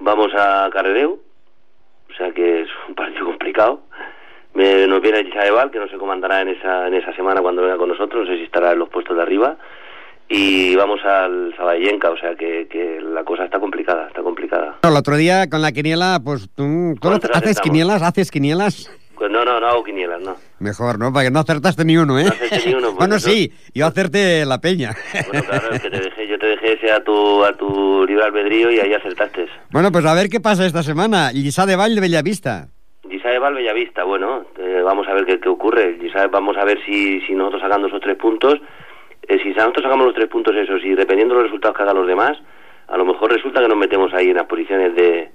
vamos 0.00 0.32
a 0.34 0.68
Carredeu, 0.72 1.20
o 2.10 2.14
sea 2.16 2.32
que 2.32 2.62
es 2.62 2.68
un 2.88 2.94
partido 2.94 3.26
complicado. 3.26 3.82
Me, 4.54 4.86
nos 4.86 5.00
viene 5.00 5.24
Gisadeval, 5.24 5.70
que 5.70 5.78
no 5.78 5.88
sé 5.88 5.96
cómo 5.96 6.12
andará 6.12 6.42
en 6.42 6.48
esa, 6.48 6.88
en 6.88 6.94
esa 6.94 7.14
semana 7.14 7.40
cuando 7.40 7.62
venga 7.62 7.76
con 7.76 7.88
nosotros, 7.88 8.26
no 8.26 8.32
sé 8.32 8.38
si 8.38 8.44
estará 8.44 8.72
en 8.72 8.80
los 8.80 8.88
puestos 8.88 9.16
de 9.16 9.22
arriba. 9.22 9.56
Y 10.32 10.76
vamos 10.76 11.04
al 11.04 11.52
Sabayenka, 11.56 12.10
o 12.10 12.16
sea 12.16 12.36
que, 12.36 12.68
que 12.68 13.00
la 13.00 13.24
cosa 13.24 13.44
está 13.44 13.58
complicada, 13.58 14.06
está 14.06 14.22
complicada. 14.22 14.76
No, 14.84 14.90
el 14.90 14.96
otro 14.96 15.16
día 15.16 15.50
con 15.50 15.60
la 15.60 15.72
quiniela, 15.72 16.20
pues 16.24 16.48
tú, 16.54 16.94
¿tú 16.94 17.08
¿Cuántas 17.08 17.30
haces 17.34 17.60
quinielas, 17.60 18.00
haces 18.02 18.30
quinielas. 18.30 18.90
Pues 19.20 19.30
no, 19.30 19.44
no, 19.44 19.60
no 19.60 19.66
hago 19.66 19.84
quinielas, 19.84 20.22
no. 20.22 20.34
Mejor, 20.60 20.98
¿no? 20.98 21.12
Porque 21.12 21.30
no 21.30 21.40
acertaste 21.40 21.84
ni 21.84 21.94
uno, 21.98 22.18
¿eh? 22.18 22.24
No 22.24 22.30
acerté 22.30 22.66
ni 22.66 22.72
uno, 22.74 22.86
pues 22.86 22.96
bueno, 22.96 23.16
eso- 23.16 23.28
sí, 23.28 23.52
yo 23.74 23.84
acerté 23.86 24.46
la 24.46 24.62
peña. 24.62 24.94
Bueno, 25.28 25.44
claro, 25.46 25.70
es 25.72 25.82
que 25.82 25.90
te 25.90 26.00
dejé, 26.00 26.26
yo 26.26 26.38
te 26.38 26.46
dejé 26.46 26.72
ese 26.72 26.90
a 26.90 27.04
tu, 27.04 27.44
a 27.44 27.52
tu 27.54 28.06
libre 28.06 28.24
albedrío 28.24 28.70
y 28.70 28.80
ahí 28.80 28.94
acertaste. 28.94 29.46
bueno, 29.70 29.92
pues 29.92 30.06
a 30.06 30.14
ver 30.14 30.30
qué 30.30 30.40
pasa 30.40 30.64
esta 30.64 30.82
semana. 30.82 31.32
Lisa 31.32 31.66
de 31.66 31.76
Valle 31.76 31.96
de 31.96 32.00
Bellavista. 32.00 32.68
Gisadeval 33.10 33.54
Bellavista, 33.54 34.04
bueno, 34.04 34.46
eh, 34.58 34.80
vamos 34.82 35.06
a 35.06 35.12
ver 35.12 35.26
qué, 35.26 35.38
qué 35.38 35.48
ocurre. 35.50 35.98
Gisae- 36.00 36.30
vamos 36.30 36.56
a 36.56 36.64
ver 36.64 36.78
si, 36.86 37.20
si 37.26 37.34
nosotros 37.34 37.60
sacando 37.60 37.88
esos 37.88 38.00
tres 38.00 38.16
puntos, 38.16 38.54
eh, 39.28 39.38
si 39.42 39.50
nosotros 39.50 39.82
sacamos 39.82 40.06
los 40.06 40.14
tres 40.14 40.28
puntos 40.28 40.54
esos 40.56 40.82
y 40.82 40.94
dependiendo 40.94 41.34
de 41.34 41.40
los 41.42 41.50
resultados 41.50 41.76
que 41.76 41.82
hagan 41.82 41.96
los 41.96 42.06
demás, 42.06 42.38
a 42.88 42.96
lo 42.96 43.04
mejor 43.04 43.30
resulta 43.32 43.60
que 43.60 43.68
nos 43.68 43.76
metemos 43.76 44.14
ahí 44.14 44.28
en 44.30 44.36
las 44.36 44.46
posiciones 44.46 44.94
de, 44.94 45.30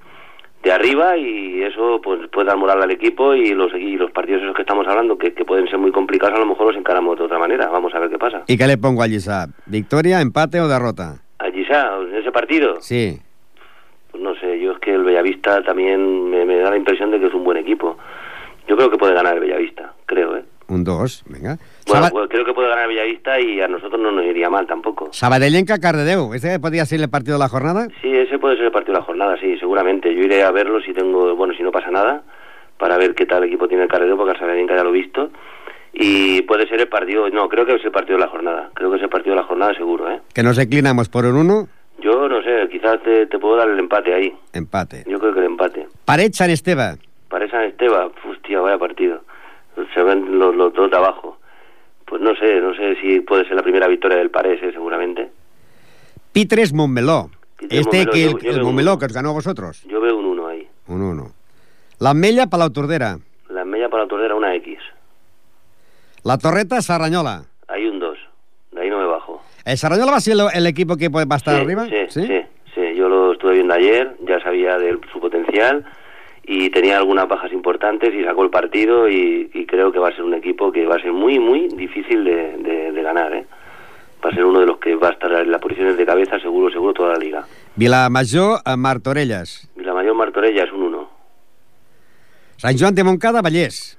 de 0.63 0.71
arriba 0.71 1.15
y 1.17 1.61
eso 1.61 2.01
pues 2.03 2.27
puede 2.31 2.47
dar 2.47 2.57
moral 2.57 2.81
al 2.81 2.89
equipo 2.91 3.35
y 3.35 3.49
los, 3.53 3.71
y 3.73 3.97
los 3.97 4.09
partidos 4.11 4.41
esos 4.41 4.55
que 4.55 4.63
estamos 4.63 4.87
hablando, 4.87 5.17
que, 5.17 5.33
que 5.33 5.45
pueden 5.45 5.67
ser 5.67 5.77
muy 5.77 5.91
complicados, 5.91 6.35
a 6.35 6.39
lo 6.39 6.47
mejor 6.47 6.67
los 6.67 6.75
encaramos 6.77 7.17
de 7.17 7.23
otra 7.25 7.37
manera. 7.37 7.67
Vamos 7.69 7.93
a 7.93 7.99
ver 7.99 8.09
qué 8.09 8.17
pasa. 8.17 8.43
¿Y 8.47 8.57
qué 8.57 8.65
le 8.65 8.77
pongo 8.77 9.03
a 9.03 9.07
Lisa? 9.07 9.47
¿Victoria, 9.67 10.21
empate 10.21 10.59
o 10.59 10.67
derrota? 10.67 11.17
A 11.39 11.51
Gisa, 11.51 11.89
en 12.01 12.15
ese 12.15 12.31
partido, 12.31 12.81
Sí. 12.81 13.19
pues 14.09 14.23
no 14.23 14.33
sé, 14.35 14.59
yo 14.59 14.71
es 14.71 14.79
que 14.79 14.93
el 14.95 15.03
Bellavista 15.03 15.61
también 15.63 16.29
me, 16.29 16.45
me 16.45 16.57
da 16.57 16.71
la 16.71 16.77
impresión 16.77 17.11
de 17.11 17.19
que 17.19 17.27
es 17.27 17.33
un 17.33 17.43
buen 17.43 17.57
equipo. 17.57 17.97
Yo 18.67 18.75
creo 18.75 18.89
que 18.89 18.97
puede 18.97 19.13
ganar 19.13 19.35
el 19.35 19.41
Bellavista, 19.41 19.93
creo, 20.07 20.35
¿eh? 20.37 20.43
Un 20.67 20.83
2, 20.83 21.25
venga. 21.27 21.57
Bueno, 21.87 22.05
Saba- 22.05 22.09
pues 22.09 22.29
creo 22.29 22.45
que 22.45 22.53
puede 22.53 22.69
ganar 22.69 22.87
Bellavista 22.87 23.39
y 23.39 23.61
a 23.61 23.67
nosotros 23.67 24.01
no 24.01 24.11
nos 24.11 24.25
iría 24.25 24.49
mal 24.49 24.65
tampoco. 24.65 25.09
Sabadellenca 25.11 25.77
Cardedeu. 25.79 26.33
¿Ese 26.33 26.59
podría 26.59 26.85
ser 26.85 26.99
el 27.01 27.09
partido 27.09 27.35
de 27.37 27.39
la 27.39 27.49
jornada? 27.49 27.87
Sí, 28.01 28.09
ese 28.15 28.39
puede 28.39 28.55
ser 28.57 28.65
el 28.65 28.71
partido 28.71 28.93
de 28.93 28.99
la 28.99 29.05
jornada, 29.05 29.37
sí, 29.39 29.57
seguramente. 29.59 30.13
Yo 30.13 30.21
iré 30.21 30.43
a 30.43 30.51
verlo 30.51 30.81
si 30.81 30.93
tengo, 30.93 31.35
bueno, 31.35 31.53
si 31.55 31.61
no 31.63 31.71
pasa 31.71 31.91
nada, 31.91 32.23
para 32.77 32.97
ver 32.97 33.13
qué 33.13 33.25
tal 33.25 33.43
equipo 33.43 33.67
tiene 33.67 33.83
el 33.83 33.89
Carrero, 33.89 34.17
porque 34.17 34.31
al 34.31 34.39
Salamanca 34.39 34.75
ya 34.75 34.83
lo 34.83 34.89
he 34.89 34.93
visto. 34.93 35.29
Y 35.93 36.41
puede 36.41 36.67
ser 36.67 36.81
el 36.81 36.87
partido, 36.89 37.29
no, 37.29 37.47
creo 37.47 37.65
que 37.65 37.75
es 37.75 37.85
el 37.85 37.91
partido 37.91 38.17
de 38.17 38.25
la 38.25 38.29
jornada. 38.31 38.69
Creo 38.73 38.89
que 38.91 38.97
es 38.97 39.03
el 39.03 39.09
partido 39.09 39.35
de 39.35 39.41
la 39.41 39.47
jornada 39.47 39.73
seguro, 39.75 40.11
¿eh? 40.11 40.19
Que 40.33 40.43
nos 40.43 40.61
inclinamos 40.61 41.07
por 41.07 41.25
un 41.25 41.35
1, 41.37 41.67
Yo 42.01 42.27
no 42.27 42.41
sé, 42.41 42.67
quizás 42.69 43.01
te, 43.03 43.27
te 43.27 43.39
puedo 43.39 43.55
dar 43.55 43.69
el 43.69 43.79
empate 43.79 44.13
ahí. 44.13 44.33
empate. 44.53 45.05
Yo 45.07 45.17
creo 45.19 45.33
que 45.33 45.39
el 45.39 45.45
empate. 45.45 45.87
Pared 46.03 46.31
San 46.33 46.49
Esteba. 46.49 46.95
Para 47.29 47.49
San 47.49 47.63
Esteba, 47.63 48.09
hostia, 48.29 48.59
vaya 48.59 48.77
partido. 48.77 49.21
Se 49.93 50.03
ven 50.03 50.37
los, 50.37 50.53
los 50.55 50.73
dos 50.73 50.91
de 50.91 50.97
abajo. 50.97 51.34
Pues 52.05 52.21
no 52.21 52.35
sé, 52.35 52.59
no 52.61 52.73
sé 52.75 52.95
si 53.01 53.19
puede 53.21 53.45
ser 53.45 53.55
la 53.55 53.63
primera 53.63 53.87
victoria 53.87 54.17
del 54.17 54.29
Parés, 54.29 54.61
¿eh? 54.63 54.71
seguramente. 54.71 55.29
Pitres 56.31 56.73
Montmeló. 56.73 57.29
Pitres 57.57 57.79
Este 57.81 57.97
Montmeló, 58.05 58.11
que 58.11 58.21
yo- 58.21 58.27
el, 58.29 58.43
yo 58.43 58.49
el 58.49 58.55
veo 58.57 58.65
Montmeló 58.65 58.99
que 58.99 59.05
os 59.05 59.13
ganó 59.13 59.29
a 59.29 59.33
vosotros. 59.33 59.83
Yo 59.87 59.99
veo 60.01 60.17
un 60.17 60.25
1 60.25 60.47
ahí. 60.47 60.67
Un 60.87 61.01
1. 61.01 61.31
La 61.99 62.13
Mella 62.13 62.47
Palau 62.47 62.69
Tordera. 62.71 63.17
La 63.49 63.63
media 63.63 63.87
para 63.89 64.03
la 64.03 64.09
tordera 64.09 64.35
una 64.35 64.53
X. 64.55 64.77
La 66.23 66.37
Torreta 66.37 66.81
Sarrañola. 66.81 67.45
Hay 67.67 67.85
un 67.85 67.99
2. 67.99 68.17
De 68.71 68.81
ahí 68.81 68.89
no 68.89 68.97
me 68.99 69.05
bajo. 69.05 69.41
¿El 69.63 69.77
Sarrañola 69.77 70.11
va 70.11 70.17
a 70.17 70.21
ser 70.21 70.35
el, 70.53 70.67
equipo 70.67 70.97
que 70.97 71.09
puede- 71.09 71.25
va 71.25 71.35
a 71.35 71.37
estar 71.37 71.55
sí, 71.55 71.61
arriba? 71.61 71.85
Sí, 71.85 71.95
sí, 72.09 72.27
sí, 72.73 72.95
Yo 72.95 73.07
lo 73.07 73.31
estuve 73.33 73.53
viendo 73.53 73.73
ayer, 73.73 74.15
ya 74.27 74.39
sabía 74.41 74.77
de 74.77 74.99
su 75.13 75.19
potencial 75.19 75.85
y 76.47 76.69
tenía 76.69 76.97
algunas 76.97 77.27
bajas 77.27 77.51
importantes 77.51 78.13
y 78.13 78.23
sacó 78.23 78.43
el 78.43 78.49
partido 78.49 79.09
y, 79.09 79.49
y 79.53 79.65
creo 79.65 79.91
que 79.91 79.99
va 79.99 80.09
a 80.09 80.15
ser 80.15 80.23
un 80.23 80.33
equipo 80.33 80.71
que 80.71 80.85
va 80.85 80.95
a 80.95 80.99
ser 81.01 81.11
muy, 81.13 81.39
muy 81.39 81.67
difícil 81.69 82.23
de, 82.23 82.57
de- 82.57 82.91
de 82.91 83.01
ganar, 83.01 83.33
¿eh? 83.33 83.45
Va 84.23 84.29
a 84.29 84.33
ser 84.33 84.45
uno 84.45 84.59
de 84.59 84.65
los 84.65 84.77
que 84.79 84.95
va 84.95 85.09
a 85.09 85.11
estar 85.11 85.31
en 85.31 85.51
las 85.51 85.61
posiciones 85.61 85.97
de 85.97 86.05
cabeza 86.05 86.39
seguro, 86.39 86.71
seguro 86.71 86.93
toda 86.93 87.13
la 87.13 87.19
liga. 87.19 87.45
Vilamayor 87.75 88.59
a 88.65 88.75
Martorelles. 88.75 89.69
Y 89.77 89.81
la 89.81 89.93
mayor 89.93 90.15
Martorella 90.15 90.63
es 90.63 90.71
un 90.71 90.81
1. 90.83 91.09
San 92.57 92.77
Juan 92.77 92.95
de 92.95 93.03
Moncada, 93.03 93.41
Vallés. 93.41 93.97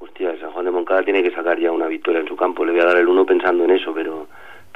Hostia, 0.00 0.34
San 0.40 0.50
Juan 0.52 0.64
de 0.64 0.70
Moncada 0.70 1.02
tiene 1.02 1.22
que 1.22 1.30
sacar 1.30 1.58
ya 1.60 1.70
una 1.70 1.86
victoria 1.86 2.20
en 2.20 2.26
su 2.28 2.34
campo. 2.36 2.64
Le 2.64 2.72
voy 2.72 2.80
a 2.80 2.86
dar 2.86 2.96
el 2.96 3.06
uno 3.08 3.24
pensando 3.26 3.64
en 3.64 3.70
eso, 3.70 3.92
pero 3.94 4.26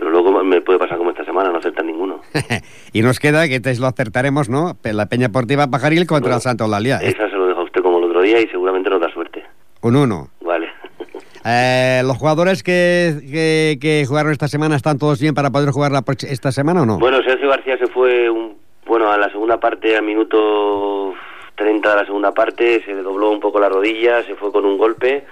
pero 0.02 0.10
luego 0.10 0.42
me 0.42 0.60
puede 0.60 0.80
pasar 0.80 0.98
como 0.98 1.10
esta 1.10 1.24
semana, 1.24 1.50
no 1.50 1.58
acertar 1.58 1.84
ninguno. 1.84 2.22
y 2.92 3.02
nos 3.02 3.20
queda, 3.20 3.46
que 3.46 3.60
te 3.60 3.72
lo 3.78 3.86
acertaremos, 3.86 4.48
¿no? 4.48 4.76
La 4.82 5.06
Peña 5.06 5.28
Portiva 5.28 5.68
Pajaril 5.68 6.08
contra 6.08 6.34
el 6.34 6.40
Santo 6.40 6.64
Eulalia. 6.64 6.96
Esa 6.96 7.30
se 7.30 7.36
lo 7.36 7.46
deja 7.46 7.60
a 7.60 7.62
usted 7.62 7.82
como 7.82 7.98
el 7.98 8.04
otro 8.06 8.20
día 8.20 8.40
y 8.40 8.48
seguramente 8.48 8.90
nos 8.90 9.00
da 9.00 9.08
suerte. 9.12 9.44
Un 9.80 9.94
uno. 9.94 10.28
Vale. 10.40 10.68
Eh, 11.44 12.02
¿Los 12.04 12.18
jugadores 12.18 12.62
que, 12.62 13.14
que, 13.28 13.76
que 13.80 14.04
jugaron 14.06 14.30
esta 14.30 14.46
semana 14.46 14.76
están 14.76 14.96
todos 14.96 15.20
bien 15.20 15.34
para 15.34 15.50
poder 15.50 15.70
jugar 15.70 15.90
la 15.90 16.04
esta 16.28 16.52
semana 16.52 16.82
o 16.82 16.86
no? 16.86 17.00
Bueno, 17.00 17.18
Sergio 17.24 17.48
García 17.48 17.76
se 17.78 17.88
fue 17.88 18.30
un, 18.30 18.58
bueno 18.86 19.10
a 19.10 19.18
la 19.18 19.28
segunda 19.28 19.58
parte, 19.58 19.96
al 19.96 20.04
minuto 20.04 21.14
30 21.56 21.90
de 21.90 21.96
la 21.96 22.04
segunda 22.04 22.30
parte, 22.30 22.84
se 22.84 22.94
le 22.94 23.02
dobló 23.02 23.30
un 23.30 23.40
poco 23.40 23.58
la 23.58 23.68
rodilla, 23.68 24.22
se 24.22 24.36
fue 24.36 24.52
con 24.52 24.64
un 24.64 24.78
golpe, 24.78 25.24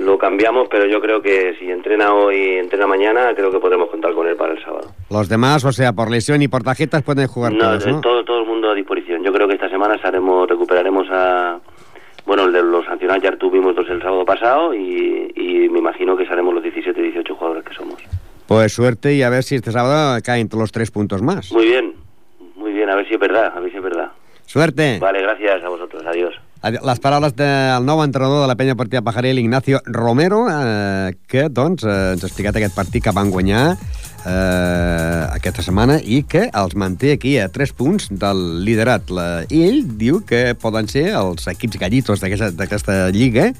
lo 0.00 0.18
cambiamos, 0.18 0.68
pero 0.70 0.86
yo 0.86 1.00
creo 1.00 1.20
que 1.22 1.54
si 1.58 1.70
entrena 1.70 2.12
hoy, 2.14 2.56
entrena 2.58 2.86
mañana, 2.86 3.34
creo 3.34 3.50
que 3.50 3.58
podremos 3.58 3.88
contar 3.90 4.12
con 4.14 4.26
él 4.26 4.36
para 4.36 4.52
el 4.54 4.62
sábado. 4.62 4.90
Los 5.10 5.28
demás, 5.28 5.64
o 5.64 5.72
sea, 5.72 5.92
por 5.92 6.10
lesión 6.10 6.42
y 6.42 6.48
por 6.48 6.62
tarjetas 6.62 7.02
pueden 7.02 7.26
jugar 7.26 7.52
No, 7.52 7.58
todos, 7.78 7.86
¿no? 7.86 8.00
todo, 8.00 8.24
todo 8.24 8.40
el 8.40 8.46
mundo 8.46 8.70
a 8.70 8.74
disposición. 8.74 9.22
Yo 9.22 9.32
creo 9.32 9.46
que 9.48 9.54
esta 9.54 9.68
semana 9.68 9.94
estaremos, 9.96 10.48
recuperaremos 10.48 11.06
a... 11.10 11.58
Bueno, 12.26 12.44
el 12.44 12.52
de 12.52 12.62
los 12.62 12.84
sancionados 12.84 13.22
ya 13.22 13.36
tuvimos 13.36 13.74
dos 13.74 13.88
el 13.88 14.00
sábado 14.02 14.24
pasado 14.24 14.74
y, 14.74 15.32
y 15.34 15.68
me 15.68 15.78
imagino 15.78 16.16
que 16.16 16.26
seremos 16.26 16.54
los 16.54 16.62
17, 16.62 17.00
18 17.00 17.34
jugadores 17.34 17.64
que 17.64 17.74
somos. 17.74 18.00
Pues 18.46 18.72
suerte 18.72 19.14
y 19.14 19.22
a 19.22 19.30
ver 19.30 19.42
si 19.42 19.54
este 19.56 19.72
sábado 19.72 20.20
caen 20.24 20.48
todos 20.48 20.60
los 20.62 20.72
tres 20.72 20.90
puntos 20.90 21.22
más. 21.22 21.50
Muy 21.52 21.66
bien, 21.66 21.94
muy 22.56 22.72
bien, 22.72 22.90
a 22.90 22.94
ver 22.96 23.06
si 23.08 23.14
es 23.14 23.20
verdad, 23.20 23.52
a 23.56 23.60
ver 23.60 23.70
si 23.70 23.76
es 23.78 23.82
verdad. 23.82 24.10
Suerte. 24.44 24.98
Vale, 25.00 25.22
gracias 25.22 25.62
a 25.64 25.68
vosotros, 25.68 26.02
adiós. 26.06 26.34
Les 26.60 26.98
paraules 27.00 27.32
del 27.38 27.86
nou 27.88 28.02
entrenador 28.04 28.42
de 28.42 28.48
la 28.50 28.54
penya 28.58 28.74
partida 28.76 29.00
Pajaril, 29.00 29.38
Ignacio 29.40 29.80
Romero, 29.86 30.44
eh, 30.50 31.16
que 31.26 31.48
doncs, 31.48 31.86
eh, 31.88 32.12
ens 32.12 32.24
ha 32.24 32.28
explicat 32.28 32.58
aquest 32.58 32.74
partit 32.76 33.06
que 33.06 33.14
van 33.16 33.30
guanyar 33.32 33.62
eh, 33.72 35.22
aquesta 35.32 35.64
setmana 35.64 35.96
i 36.04 36.20
que 36.28 36.50
els 36.52 36.76
manté 36.76 37.14
aquí 37.16 37.38
a 37.40 37.48
3 37.48 37.72
punts 37.78 38.10
del 38.12 38.60
liderat. 38.66 39.08
La, 39.08 39.26
I 39.48 39.62
ell 39.70 39.86
diu 39.96 40.20
que 40.20 40.52
poden 40.52 40.90
ser 40.92 41.14
els 41.16 41.48
equips 41.48 41.80
gallitos 41.80 42.20
d'aquesta 42.20 43.06
lliga, 43.08 43.54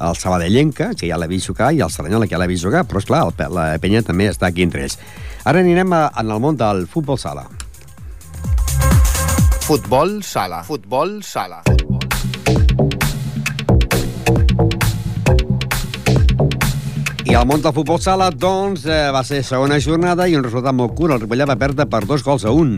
el 0.00 0.18
Sabadellenca, 0.18 0.90
que 0.98 1.06
ja 1.06 1.20
l'ha 1.20 1.30
vist 1.30 1.46
jugar, 1.46 1.70
i 1.70 1.84
el 1.86 1.94
Cerdanyola, 1.94 2.26
que 2.26 2.34
ja 2.34 2.42
l'ha 2.42 2.50
vist 2.50 2.66
jugar, 2.66 2.82
però, 2.82 2.98
esclar, 2.98 3.28
el, 3.30 3.54
la 3.54 3.68
penya 3.78 4.02
també 4.02 4.26
està 4.26 4.50
aquí 4.50 4.66
entre 4.66 4.88
ells. 4.88 4.98
Ara 5.46 5.62
anirem 5.62 5.94
a, 5.94 6.08
en 6.18 6.34
el 6.34 6.42
món 6.42 6.58
del 6.58 6.88
futbol 6.90 7.20
sala. 7.20 7.46
Futbol 9.70 10.18
sala. 10.26 10.64
Futbol 10.66 11.20
sala. 11.22 11.62
I 11.70 11.89
al 17.40 17.46
món 17.48 17.62
del 17.64 17.72
futbol 17.72 17.96
sala, 17.96 18.26
doncs, 18.36 18.82
eh, 18.84 19.08
va 19.14 19.22
ser 19.24 19.38
segona 19.46 19.78
jornada 19.80 20.26
i 20.28 20.34
un 20.36 20.42
resultat 20.44 20.74
molt 20.76 20.92
curt. 20.92 21.14
El 21.14 21.22
Ripollet 21.22 21.48
va 21.48 21.56
perdre 21.56 21.86
per 21.88 22.02
dos 22.04 22.20
gols 22.22 22.44
a 22.44 22.50
un. 22.52 22.74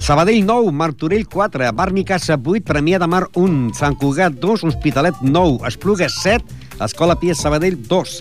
Sabadell 0.00 0.46
9, 0.46 0.72
Martorell 0.72 1.26
4, 1.28 1.68
Barni 1.76 2.04
Casa 2.08 2.38
8, 2.38 2.62
Premià 2.64 2.98
de 2.98 3.06
Mar 3.06 3.26
1, 3.36 3.74
Sant 3.76 3.98
Cugat 4.00 4.38
2, 4.40 4.64
Hospitalet 4.64 5.20
9, 5.20 5.66
Esplugues 5.68 6.16
7, 6.22 6.44
Escola 6.80 7.18
Pia 7.20 7.34
Sabadell 7.34 7.76
2, 7.88 8.14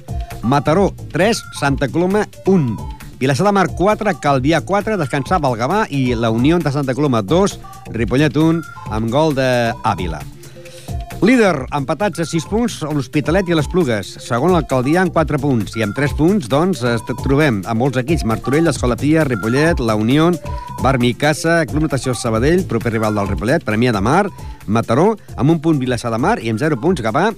Mataró 0.44 0.92
3, 1.14 1.40
Santa 1.62 1.88
Coloma 1.88 2.26
1, 2.46 2.76
Vilassar 3.20 3.46
de 3.48 3.54
Mar 3.54 3.70
4, 3.70 4.18
Calvià 4.20 4.60
4, 4.60 4.98
descansava 5.00 5.48
el 5.48 5.56
Gavà 5.62 5.86
i 5.88 6.14
la 6.14 6.32
Unió 6.32 6.60
de 6.60 6.76
Santa 6.76 6.94
Coloma 6.94 7.22
2, 7.22 7.56
Ripollet 7.96 8.36
1, 8.36 8.60
amb 8.92 9.10
gol 9.12 9.32
d'Àvila. 9.38 10.39
Líder, 11.20 11.66
empatats 11.76 12.22
a 12.24 12.26
6 12.26 12.46
punts, 12.48 12.78
l'Hospitalet 12.96 13.50
i 13.52 13.56
les 13.58 13.68
Plugues. 13.68 14.08
Segon, 14.24 14.54
l'Alcaldia 14.56 15.02
amb 15.02 15.12
4 15.12 15.36
punts. 15.44 15.74
I 15.76 15.84
amb 15.84 15.98
3 15.98 16.14
punts, 16.16 16.48
doncs, 16.48 16.80
es 16.88 17.04
trobem 17.26 17.58
a 17.68 17.76
molts 17.76 18.00
equips. 18.00 18.24
Martorell, 18.24 18.70
Escola 18.72 18.96
Pia, 18.96 19.26
Ripollet, 19.28 19.82
La 19.84 19.98
Unió, 20.00 20.30
Barmi 20.80 21.12
Casa, 21.20 21.66
Club 21.68 21.84
Natació 21.90 22.16
Sabadell, 22.16 22.64
proper 22.72 22.94
rival 22.96 23.20
del 23.20 23.28
Ripollet, 23.34 23.68
Premià 23.68 23.92
de 23.92 24.00
Mar, 24.00 24.30
Mataró, 24.66 25.18
amb 25.36 25.52
un 25.52 25.60
punt 25.60 25.84
Vilassar 25.84 26.14
de 26.16 26.22
Mar 26.24 26.38
i 26.40 26.54
amb 26.54 26.64
0 26.64 26.80
punts 26.80 27.04
Gavà, 27.04 27.34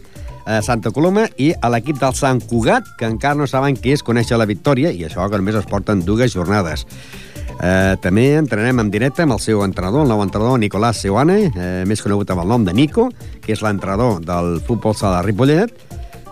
eh, 0.46 0.62
Santa 0.62 0.94
Coloma 0.94 1.26
i 1.42 1.50
a 1.58 1.74
l'equip 1.74 1.98
del 1.98 2.14
Sant 2.14 2.46
Cugat, 2.46 2.86
que 3.00 3.10
encara 3.10 3.40
no 3.40 3.50
saben 3.50 3.82
què 3.82 3.98
és 3.98 4.06
conèixer 4.06 4.38
la 4.38 4.46
victòria, 4.46 4.94
i 4.94 5.10
això 5.10 5.26
que 5.26 5.42
només 5.42 5.58
es 5.58 5.66
porten 5.66 6.06
dues 6.06 6.38
jornades. 6.38 6.86
Eh, 7.60 7.96
també 8.02 8.36
entrenem 8.40 8.80
en 8.80 8.92
directe 8.94 9.26
amb 9.26 9.36
el 9.36 9.42
seu 9.44 9.64
entrenador, 9.66 10.06
el 10.06 10.14
nou 10.14 10.24
entrenador 10.24 10.60
Nicolás 10.60 11.02
Seuane, 11.04 11.52
eh, 11.52 11.84
més 11.88 12.02
conegut 12.02 12.30
amb 12.32 12.46
el 12.46 12.52
nom 12.54 12.66
de 12.66 12.74
Nico, 12.74 13.10
que 13.42 13.54
és 13.54 13.62
l'entrenador 13.62 14.22
del 14.26 14.62
futbol 14.68 14.96
sala 14.96 15.20
de 15.20 15.28
Ripollet, 15.28 15.74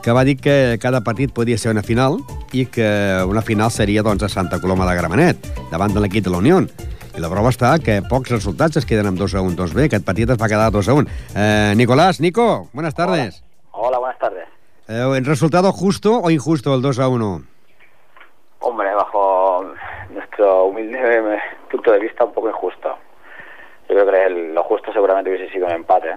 que 0.01 0.15
va 0.15 0.23
dir 0.23 0.37
que 0.39 0.77
cada 0.81 1.01
partit 1.01 1.33
podia 1.35 1.57
ser 1.57 1.71
una 1.71 1.83
final 1.83 2.19
i 2.53 2.65
que 2.65 2.87
una 3.27 3.43
final 3.43 3.71
seria 3.71 4.03
doncs, 4.03 4.23
a 4.23 4.29
Santa 4.29 4.59
Coloma 4.59 4.87
de 4.87 4.95
Gramenet, 4.95 5.49
davant 5.71 5.93
de 5.93 6.01
l'equip 6.01 6.23
de 6.25 6.33
la 6.33 6.39
Unió. 6.39 6.63
I 7.15 7.21
la 7.21 7.29
prova 7.29 7.51
està 7.51 7.73
que 7.83 7.99
pocs 8.07 8.31
resultats 8.31 8.79
es 8.79 8.85
queden 8.87 9.09
amb 9.09 9.19
2 9.19 9.35
a 9.35 9.41
1, 9.43 9.55
2 9.59 9.73
bé. 9.75 9.89
Aquest 9.89 10.05
partit 10.07 10.29
es 10.29 10.39
va 10.39 10.47
quedar 10.47 10.69
2 10.71 10.87
a 10.87 10.95
1. 11.01 11.17
Eh, 11.35 11.73
Nicolás, 11.75 12.21
Nico, 12.21 12.69
buenas 12.71 12.95
tardes. 12.95 13.43
Hola, 13.71 13.99
buenas 13.99 14.19
tardes. 14.19 14.47
Eh, 14.87 15.17
¿El 15.17 15.25
resultado 15.25 15.71
justo 15.73 16.19
o 16.19 16.31
injusto 16.31 16.73
el 16.73 16.81
2 16.81 16.99
a 16.99 17.07
1? 17.09 17.43
Hombre, 18.61 18.93
bajo 18.95 19.48
nuestro 20.39 20.65
humilde 20.65 21.39
punto 21.71 21.91
de 21.91 21.99
vista, 21.99 22.25
un 22.25 22.33
poco 22.33 22.49
injusto. 22.49 22.97
Yo 23.89 23.95
creo 23.95 24.05
que 24.05 24.29
lo 24.53 24.63
justo 24.63 24.93
seguramente 24.93 25.29
hubiese 25.29 25.51
sido 25.51 25.65
un 25.65 25.73
empate, 25.73 26.15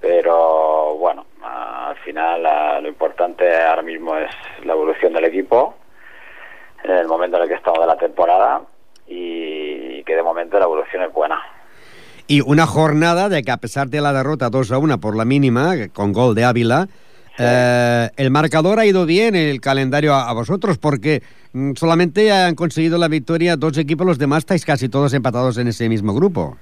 pero 0.00 0.96
bueno, 0.96 1.26
al 1.42 1.96
final 1.96 2.42
lo 2.82 2.88
importante 2.88 3.62
ahora 3.62 3.82
mismo 3.82 4.16
es 4.16 4.30
la 4.64 4.72
evolución 4.72 5.12
del 5.12 5.26
equipo 5.26 5.74
en 6.82 6.92
el 6.92 7.06
momento 7.06 7.36
en 7.36 7.42
el 7.44 7.48
que 7.48 7.54
estamos 7.54 7.80
de 7.80 7.86
la 7.86 7.96
temporada 7.96 8.62
y 9.06 10.02
que 10.04 10.16
de 10.16 10.22
momento 10.22 10.58
la 10.58 10.64
evolución 10.64 11.02
es 11.02 11.12
buena. 11.12 11.40
Y 12.26 12.40
una 12.40 12.66
jornada 12.66 13.28
de 13.28 13.42
que 13.42 13.52
a 13.52 13.58
pesar 13.58 13.88
de 13.88 14.00
la 14.00 14.12
derrota 14.12 14.48
2 14.48 14.72
a 14.72 14.78
1 14.78 14.98
por 14.98 15.16
la 15.16 15.24
mínima, 15.24 15.74
con 15.92 16.12
gol 16.12 16.34
de 16.34 16.44
Ávila, 16.44 16.88
eh, 17.38 18.08
el 18.16 18.30
marcador 18.30 18.78
ha 18.78 18.86
ido 18.86 19.04
bien 19.04 19.34
el 19.34 19.60
calendario 19.60 20.14
a, 20.14 20.32
vosotros 20.32 20.78
porque 20.78 21.22
mm, 21.52 21.74
solamente 21.74 22.32
han 22.32 22.54
conseguido 22.54 22.98
la 22.98 23.08
victoria 23.08 23.56
dos 23.56 23.76
equipos, 23.78 24.06
los 24.06 24.18
demás 24.18 24.38
estáis 24.38 24.64
casi 24.64 24.88
todos 24.88 25.12
empatados 25.14 25.58
en 25.58 25.68
ese 25.68 25.88
mismo 25.88 26.14
grupo. 26.14 26.56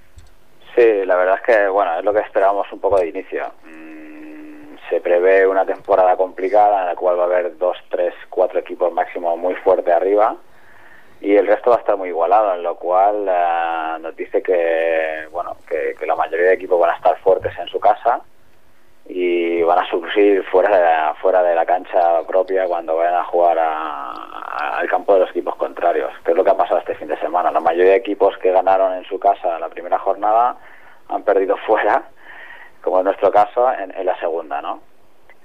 Sí, 0.74 1.04
la 1.04 1.16
verdad 1.16 1.36
es 1.36 1.42
que 1.42 1.68
bueno, 1.68 1.98
es 1.98 2.04
lo 2.04 2.12
que 2.12 2.20
esperábamos 2.20 2.66
un 2.72 2.80
poco 2.80 2.98
de 2.98 3.08
inicio. 3.08 3.44
Mm, 3.64 4.76
se 4.90 5.00
prevé 5.00 5.46
una 5.46 5.64
temporada 5.64 6.16
complicada 6.16 6.80
en 6.80 6.86
la 6.86 6.96
cual 6.96 7.18
va 7.18 7.22
a 7.22 7.26
haber 7.26 7.56
dos, 7.58 7.76
tres, 7.88 8.12
cuatro 8.28 8.58
equipos 8.58 8.92
máximo 8.92 9.36
muy 9.36 9.54
fuerte 9.56 9.92
arriba 9.92 10.36
y 11.20 11.36
el 11.36 11.46
resto 11.46 11.70
va 11.70 11.76
a 11.76 11.80
estar 11.80 11.96
muy 11.96 12.08
igualado, 12.08 12.54
en 12.54 12.62
lo 12.62 12.74
cual 12.76 13.26
eh, 13.28 13.98
nos 14.00 14.16
dice 14.16 14.42
que 14.42 15.28
bueno 15.30 15.56
que 15.68 16.06
la 16.06 16.16
mayoría 16.16 16.48
de 16.48 16.54
equipos 16.54 16.80
van 16.80 16.90
a 16.90 16.96
estar 16.96 17.16
fuertes 17.20 17.52
en 17.58 17.68
su 17.68 17.78
casa 17.78 18.20
y 19.06 19.62
van 19.62 19.78
a 19.80 19.86
sufrir 19.88 20.42
fuera 20.44 20.74
de 20.76 20.82
la, 20.82 21.14
fuera 21.20 21.42
de 21.42 21.54
la 21.54 21.66
cancha 21.66 22.22
propia 22.26 22.66
cuando 22.66 22.96
vayan 22.96 23.14
a 23.16 23.24
jugar 23.24 23.58
a- 23.58 24.78
al 24.78 24.88
campo 24.88 25.14
de 25.14 25.20
los 25.20 25.30
equipos 25.30 25.56
contrarios, 25.56 26.10
que 26.24 26.30
es 26.32 26.36
lo 26.36 26.42
que 26.44 26.50
ha 26.50 26.56
pasado 26.56 26.78
este 26.80 26.94
fin 26.94 27.08
de 27.08 27.18
semana. 27.18 27.50
La 27.50 27.60
mayoría 27.60 27.92
de 27.92 27.96
equipos 27.98 28.36
que 28.38 28.50
ganaron 28.50 28.94
en 28.94 29.04
su 29.04 29.18
casa 29.18 29.58
la 29.58 29.68
primera 29.68 29.98
jornada 29.98 30.56
han 31.08 31.22
perdido 31.22 31.56
fuera, 31.66 32.02
como 32.82 32.98
en 33.00 33.04
nuestro 33.04 33.30
caso, 33.30 33.70
en, 33.72 33.94
en 33.96 34.06
la 34.06 34.18
segunda, 34.18 34.60
¿no? 34.62 34.80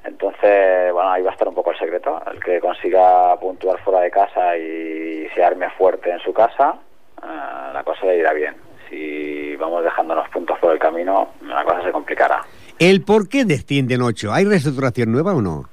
Entonces, 0.05 0.93
bueno, 0.93 1.11
ahí 1.11 1.21
va 1.21 1.31
a 1.31 1.33
estar 1.33 1.47
un 1.47 1.55
poco 1.55 1.71
el 1.71 1.77
secreto. 1.77 2.21
El 2.31 2.41
que 2.41 2.59
consiga 2.61 3.35
puntuar 3.39 3.79
fuera 3.79 3.99
de 3.99 4.09
casa 4.11 4.55
y 4.57 5.27
se 5.35 5.43
arme 5.43 5.69
fuerte 5.71 6.09
en 6.09 6.19
su 6.19 6.33
casa, 6.33 6.75
eh, 7.21 7.73
la 7.73 7.83
cosa 7.83 8.05
le 8.05 8.17
irá 8.17 8.31
bien. 8.33 8.55
Si 8.89 9.55
vamos 9.57 9.83
dejándonos 9.83 10.27
puntos 10.29 10.57
por 10.59 10.71
el 10.71 10.79
camino, 10.79 11.29
la 11.43 11.63
cosa 11.65 11.83
se 11.83 11.91
complicará. 11.91 12.41
¿El 12.79 13.01
por 13.03 13.27
qué 13.27 13.45
descienden 13.45 14.01
8? 14.01 14.31
¿Hay 14.31 14.45
reestructuración 14.45 15.12
nueva 15.12 15.33
o 15.36 15.41
no? 15.41 15.65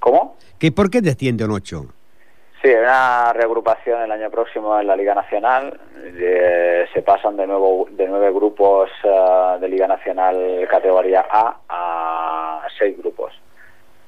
¿Cómo? 0.00 0.36
¿Que 0.58 0.72
¿Por 0.72 0.90
qué 0.90 1.00
descienden 1.00 1.50
8? 1.50 1.84
Sí, 2.62 2.68
hay 2.68 2.74
una 2.76 3.32
reagrupación 3.34 4.02
el 4.02 4.10
año 4.10 4.30
próximo 4.30 4.78
en 4.80 4.86
la 4.86 4.96
Liga 4.96 5.14
Nacional. 5.14 5.78
Eh, 6.04 6.86
se 6.92 7.02
pasan 7.02 7.36
de 7.36 7.46
nuevo 7.46 7.86
de 7.90 8.08
nueve 8.08 8.32
grupos 8.32 8.90
eh, 9.04 9.56
de 9.60 9.68
Liga 9.68 9.86
Nacional 9.86 10.66
categoría 10.68 11.24
A 11.30 11.56
a 11.68 12.66
seis 12.78 12.96
grupos. 12.98 13.32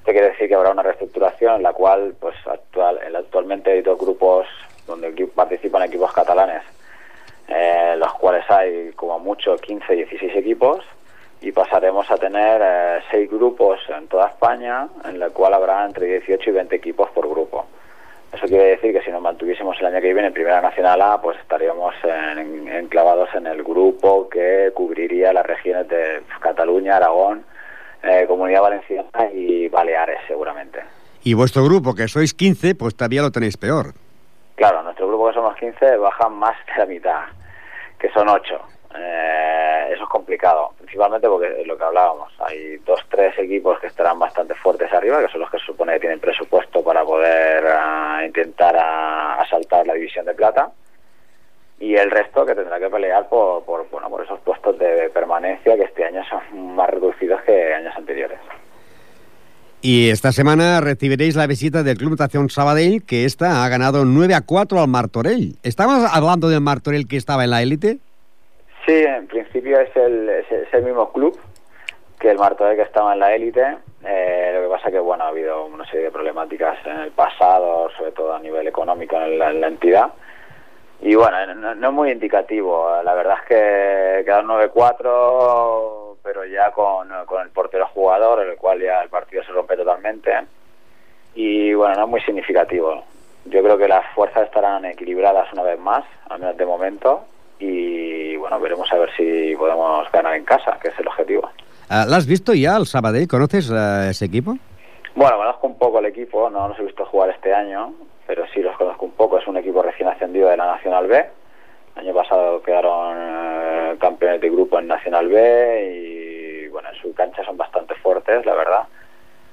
Esto 0.01 0.13
quiere 0.13 0.31
decir 0.31 0.49
que 0.49 0.55
habrá 0.55 0.71
una 0.71 0.83
reestructuración 0.83 1.57
en 1.57 1.63
la 1.63 1.73
cual, 1.75 2.15
pues, 2.19 2.35
actual, 2.47 2.99
el- 3.07 3.15
actualmente 3.17 3.71
hay 3.71 3.83
dos 3.83 3.99
grupos 3.99 4.47
donde 4.87 5.13
participan 5.35 5.83
equipos 5.83 6.11
catalanes, 6.13 6.63
eh, 7.49 7.95
los 7.99 8.13
cuales 8.15 8.45
hay 8.51 8.91
como 8.97 9.19
mucho 9.21 9.57
15, 9.57 9.93
16 9.95 10.35
equipos 10.37 10.81
y 11.41 11.53
pasaremos 11.53 12.11
a 12.11 12.17
tener 12.17 12.61
eh, 12.63 13.01
seis 13.11 13.31
grupos 13.31 13.81
en 13.89 14.07
toda 14.09 14.29
España, 14.29 14.89
en 15.05 15.19
la 15.19 15.31
cual 15.31 15.55
habrá 15.55 15.85
entre 15.87 16.07
18 16.07 16.51
y 16.51 16.53
20 16.53 16.77
equipos 16.77 17.09
por 17.11 17.29
grupo. 17.29 17.67
Eso 18.33 18.47
quiere 18.47 18.65
decir 18.77 18.93
que 18.93 19.03
si 19.03 19.11
nos 19.11 19.21
mantuviésemos 19.23 19.77
el 19.81 19.87
año 19.87 20.01
que 20.01 20.13
viene 20.13 20.29
en 20.29 20.35
Primera 20.35 20.61
Nacional 20.61 21.01
A, 21.03 21.21
pues 21.21 21.37
estaríamos 21.41 21.95
en- 22.05 22.69
enclavados 22.69 23.29
en 23.35 23.47
el 23.47 23.65
grupo 23.65 24.29
que 24.29 24.71
cubriría 24.75 25.33
las 25.33 25.45
regiones 25.47 25.89
de 25.89 26.23
Cataluña, 26.41 26.97
Aragón 26.97 27.45
eh, 28.03 28.25
Comunidad 28.29 28.63
Valenciana 28.63 29.09
y 29.35 29.69
Baleares, 29.69 30.21
seguramente. 30.29 30.81
Y 31.23 31.35
vuestro 31.35 31.65
grupo, 31.65 31.95
que 31.95 32.09
sois 32.09 32.33
15, 32.33 32.75
pues 32.77 32.95
todavía 32.97 33.21
lo 33.23 33.31
tenéis 33.31 33.57
peor. 33.57 33.93
Claro, 34.55 34.83
nuestro 34.83 35.07
grupo 35.09 35.29
que 35.29 35.35
somos 35.35 35.55
15 35.57 35.97
bajan 35.97 36.33
más 36.35 36.55
de 36.67 36.73
la 36.79 36.87
mitad, 36.87 37.21
que 37.99 38.11
son 38.13 38.29
8. 38.29 38.59
Eh, 38.95 39.91
eso 39.93 40.03
es 40.03 40.09
complicado, 40.09 40.73
principalmente 40.79 41.29
porque 41.29 41.61
es 41.61 41.67
lo 41.67 41.77
que 41.77 41.85
hablábamos, 41.85 42.33
hay 42.41 42.79
dos, 42.79 43.01
tres 43.09 43.39
equipos 43.39 43.79
que 43.79 43.87
estarán 43.87 44.19
bastante 44.19 44.55
fuertes 44.55 44.93
arriba, 44.93 45.21
que 45.21 45.31
son 45.31 45.41
los 45.41 45.51
que 45.51 45.59
se 45.59 45.67
supone 45.67 45.93
que 45.95 46.01
tienen 46.01 46.19
presupuesto 46.19 46.83
para 46.83 47.05
poder 47.05 47.65
ah, 47.69 48.23
intentar 48.27 48.77
ah, 48.77 49.41
asaltar 49.41 49.87
la 49.87 49.95
división 49.95 50.27
de 50.27 50.35
plata, 50.35 50.73
y 51.79 51.95
el 51.95 52.11
resto 52.11 52.45
que 52.45 52.55
tendrá 52.55 52.79
que 52.79 52.91
pelear 52.91 53.29
por, 53.29 53.65
bueno, 53.91 54.11
por 54.11 54.23
esos 54.23 54.39
puestos 54.41 54.79
de 54.79 55.09
permanencia 55.15 55.77
que 55.77 55.85
este 55.85 56.05
año 56.05 56.23
son 56.29 56.75
más 56.75 56.91
reducidos 56.91 57.41
que 57.43 57.73
años 57.73 57.95
anteriores. 57.97 58.39
Y 59.83 60.11
esta 60.11 60.31
semana 60.31 60.83
recibiréis 60.83 61.37
la 61.37 61.47
visita 61.47 61.83
del 61.83 61.97
Club 61.97 62.11
Natación 62.11 62.51
Sabadell, 62.51 63.03
que 63.03 63.25
esta 63.25 63.65
ha 63.65 63.69
ganado 63.71 64.05
9 64.05 64.35
a 64.35 64.43
4 64.43 64.79
al 64.79 64.89
Martorell. 64.89 65.57
¿Estamos 65.63 66.05
hablando 66.13 66.51
del 66.51 66.61
Martorell 66.61 67.09
que 67.09 67.17
estaba 67.17 67.45
en 67.45 67.51
la 67.51 67.63
élite? 67.63 67.99
Sí, 68.91 69.05
en 69.05 69.29
principio 69.29 69.79
es 69.79 69.95
el, 69.95 70.83
mismo 70.83 71.13
club 71.13 71.39
que 72.19 72.29
el 72.29 72.39
Martorell 72.39 72.75
que 72.75 72.83
estaba 72.83 73.13
en 73.13 73.21
la 73.21 73.33
élite. 73.33 73.79
Eh, 74.05 74.51
lo 74.53 74.63
que 74.63 74.69
pasa 74.69 74.91
que 74.91 74.99
bueno 74.99 75.23
ha 75.23 75.29
habido 75.29 75.65
una 75.67 75.85
serie 75.85 76.07
de 76.07 76.11
problemáticas 76.11 76.85
en 76.85 76.97
el 76.99 77.13
pasado, 77.13 77.89
sobre 77.97 78.11
todo 78.11 78.35
a 78.35 78.41
nivel 78.41 78.67
económico 78.67 79.15
en 79.15 79.39
la, 79.39 79.51
en 79.51 79.61
la 79.61 79.69
entidad. 79.69 80.11
Y 81.03 81.15
bueno, 81.15 81.55
no, 81.55 81.73
no, 81.77 81.89
es 81.89 81.95
muy 81.95 82.11
indicativo. 82.11 82.91
La 83.05 83.15
verdad 83.15 83.37
es 83.43 83.47
que 83.47 84.25
quedaron 84.25 84.49
9-4, 84.49 86.17
pero 86.25 86.45
ya 86.47 86.73
con, 86.73 87.11
con, 87.27 87.43
el 87.43 87.51
portero 87.51 87.87
jugador, 87.95 88.43
en 88.43 88.51
el 88.51 88.57
cual 88.57 88.81
ya 88.81 89.03
el 89.03 89.09
partido 89.09 89.45
se 89.45 89.53
rompe 89.53 89.77
totalmente. 89.77 90.33
Y 91.37 91.75
bueno, 91.75 91.95
no 91.95 92.05
es 92.07 92.09
muy 92.09 92.21
significativo. 92.23 93.05
Yo 93.45 93.63
creo 93.63 93.79
que 93.79 93.87
las 93.87 94.05
fuerzas 94.17 94.47
estarán 94.47 94.85
equilibradas 94.85 95.53
una 95.53 95.63
vez 95.63 95.79
más, 95.79 96.03
al 96.29 96.41
menos 96.41 96.57
de 96.57 96.67
momento. 96.67 97.30
Y 97.61 98.37
bueno, 98.37 98.59
veremos 98.59 98.91
a 98.93 98.97
ver 98.97 99.11
si 99.17 99.55
podemos 99.55 100.11
ganar 100.11 100.35
en 100.35 100.45
casa, 100.45 100.79
que 100.83 100.89
es 100.89 100.99
el 100.99 101.07
objetivo. 101.07 101.49
Uh, 101.91 102.09
¿Lo 102.09 102.17
has 102.17 102.27
visto 102.27 102.55
ya 102.55 102.77
el 102.77 102.87
Sabadell? 102.87 103.29
¿Conoces 103.29 103.71
uh, 103.71 104.09
ese 104.09 104.25
equipo? 104.25 104.57
Bueno, 105.15 105.37
conozco 105.37 105.67
un 105.67 105.77
poco 105.79 105.99
el 105.99 106.07
equipo, 106.07 106.49
no 106.49 106.69
los 106.69 106.79
he 106.79 106.85
visto 106.85 107.05
jugar 107.05 107.31
este 107.31 107.53
año, 107.53 107.93
pero 108.27 108.45
sí 108.55 108.61
los 108.61 108.77
conozco 108.77 109.05
un 109.05 109.13
poco. 109.13 109.39
Es 109.39 109.47
un 109.47 109.57
equipo 109.57 109.83
recién 109.83 110.09
ascendido 110.09 110.49
de 110.49 110.57
la 110.57 110.67
Nacional 110.67 111.07
B. 111.07 111.27
El 111.97 112.03
año 112.03 112.15
pasado 112.15 112.63
quedaron 112.63 113.17
eh, 113.19 113.97
campeones 114.01 114.41
de 114.41 114.49
grupo 114.49 114.79
en 114.79 114.87
Nacional 114.87 115.29
B 115.29 116.65
y 116.65 116.69
bueno, 116.69 116.89
en 116.89 116.95
su 117.03 117.13
cancha 117.13 117.45
son 117.45 117.57
bastante 117.57 117.95
fuertes, 117.97 118.47
la 118.47 118.55
verdad. 118.55 118.83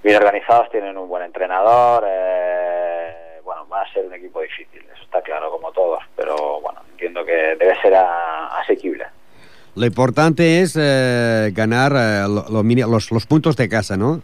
Bien 0.04 0.18
organizados, 0.18 0.70
tienen 0.70 0.98
un 0.98 1.10
buen 1.10 1.24
entrenador. 1.24 2.04
Eh, 2.08 3.42
bueno, 3.44 3.68
va 3.68 3.82
a 3.82 3.92
ser 3.92 4.06
un 4.06 4.14
equipo 4.14 4.42
difícil, 4.42 4.82
eso 4.94 5.04
está 5.04 5.22
claro, 5.22 5.50
como 5.50 5.72
todos, 5.72 6.04
pero 6.16 6.57
entiendo 6.98 7.24
que 7.24 7.56
debe 7.60 7.80
ser 7.82 7.94
a, 7.94 8.60
asequible. 8.60 9.06
Lo 9.76 9.86
importante 9.86 10.62
es 10.62 10.76
eh, 10.76 11.52
ganar 11.54 11.92
eh, 11.96 12.24
lo, 12.28 12.50
lo, 12.50 12.88
los, 12.88 13.12
los 13.12 13.28
puntos 13.28 13.56
de 13.56 13.70
casa, 13.70 13.96
¿no? 13.96 14.22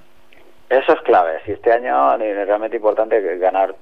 Eso 0.70 0.94
es 0.94 1.02
clave. 1.02 1.40
Si 1.46 1.52
este 1.52 1.72
año 1.72 2.16
es 2.16 2.48
realmente 2.48 2.78
importante 2.78 3.38
ganar 3.38 3.76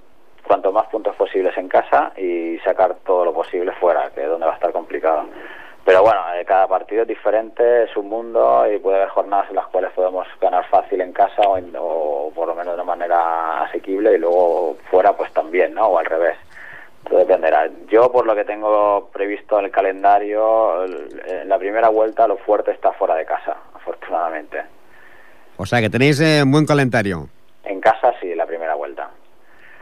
cuanto 0.45 0.73
más 0.73 0.87
puntos 0.87 1.15
posibles 1.15 1.57
en 1.57 1.69
casa 1.69 2.11
y 2.17 2.57
sacar 2.65 2.95
todo 3.05 3.23
lo 3.23 3.33
posible 3.33 3.71
fuera, 3.79 4.09
que 4.13 4.23
es 4.23 4.27
donde 4.27 4.45
va 4.45 4.51
a 4.51 4.55
estar 4.55 4.73
complicado. 4.73 5.23
Pero 5.85 6.01
bueno, 6.01 6.19
eh, 6.35 6.43
cada 6.45 6.67
partido 6.67 7.03
es 7.03 7.07
diferente, 7.07 7.83
es 7.83 7.95
un 7.95 8.09
mundo 8.09 8.65
y 8.69 8.77
puede 8.77 8.97
haber 8.97 9.09
jornadas 9.09 9.49
en 9.49 9.55
las 9.55 9.67
cuales 9.67 9.91
podemos 9.93 10.27
ganar 10.41 10.65
fácil 10.67 10.99
en 10.99 11.13
casa 11.13 11.41
o, 11.43 11.57
en, 11.57 11.73
o 11.77 12.31
por 12.35 12.49
lo 12.49 12.53
menos 12.53 12.75
de 12.75 12.81
una 12.81 12.95
manera 12.95 13.63
asequible 13.63 14.13
y 14.15 14.17
luego 14.17 14.75
fuera 14.91 15.13
pues 15.15 15.31
también, 15.31 15.73
¿no? 15.73 15.87
O 15.87 15.97
al 15.97 16.05
revés. 16.05 16.35
Dependerá. 17.09 17.69
Yo, 17.89 18.11
por 18.11 18.25
lo 18.25 18.35
que 18.35 18.45
tengo 18.45 19.09
previsto 19.11 19.59
en 19.59 19.65
el 19.65 19.71
calendario, 19.71 20.85
en 20.85 21.49
la 21.49 21.57
primera 21.57 21.89
vuelta 21.89 22.27
lo 22.27 22.37
fuerte 22.37 22.71
está 22.71 22.91
fuera 22.93 23.15
de 23.15 23.25
casa, 23.25 23.57
afortunadamente. 23.73 24.61
O 25.57 25.65
sea 25.65 25.81
que 25.81 25.89
tenéis 25.89 26.19
eh, 26.21 26.41
un 26.43 26.51
buen 26.51 26.65
calendario. 26.65 27.27
En 27.63 27.81
casa 27.81 28.13
sí, 28.21 28.33
la 28.33 28.45
primera 28.45 28.75
vuelta. 28.75 29.09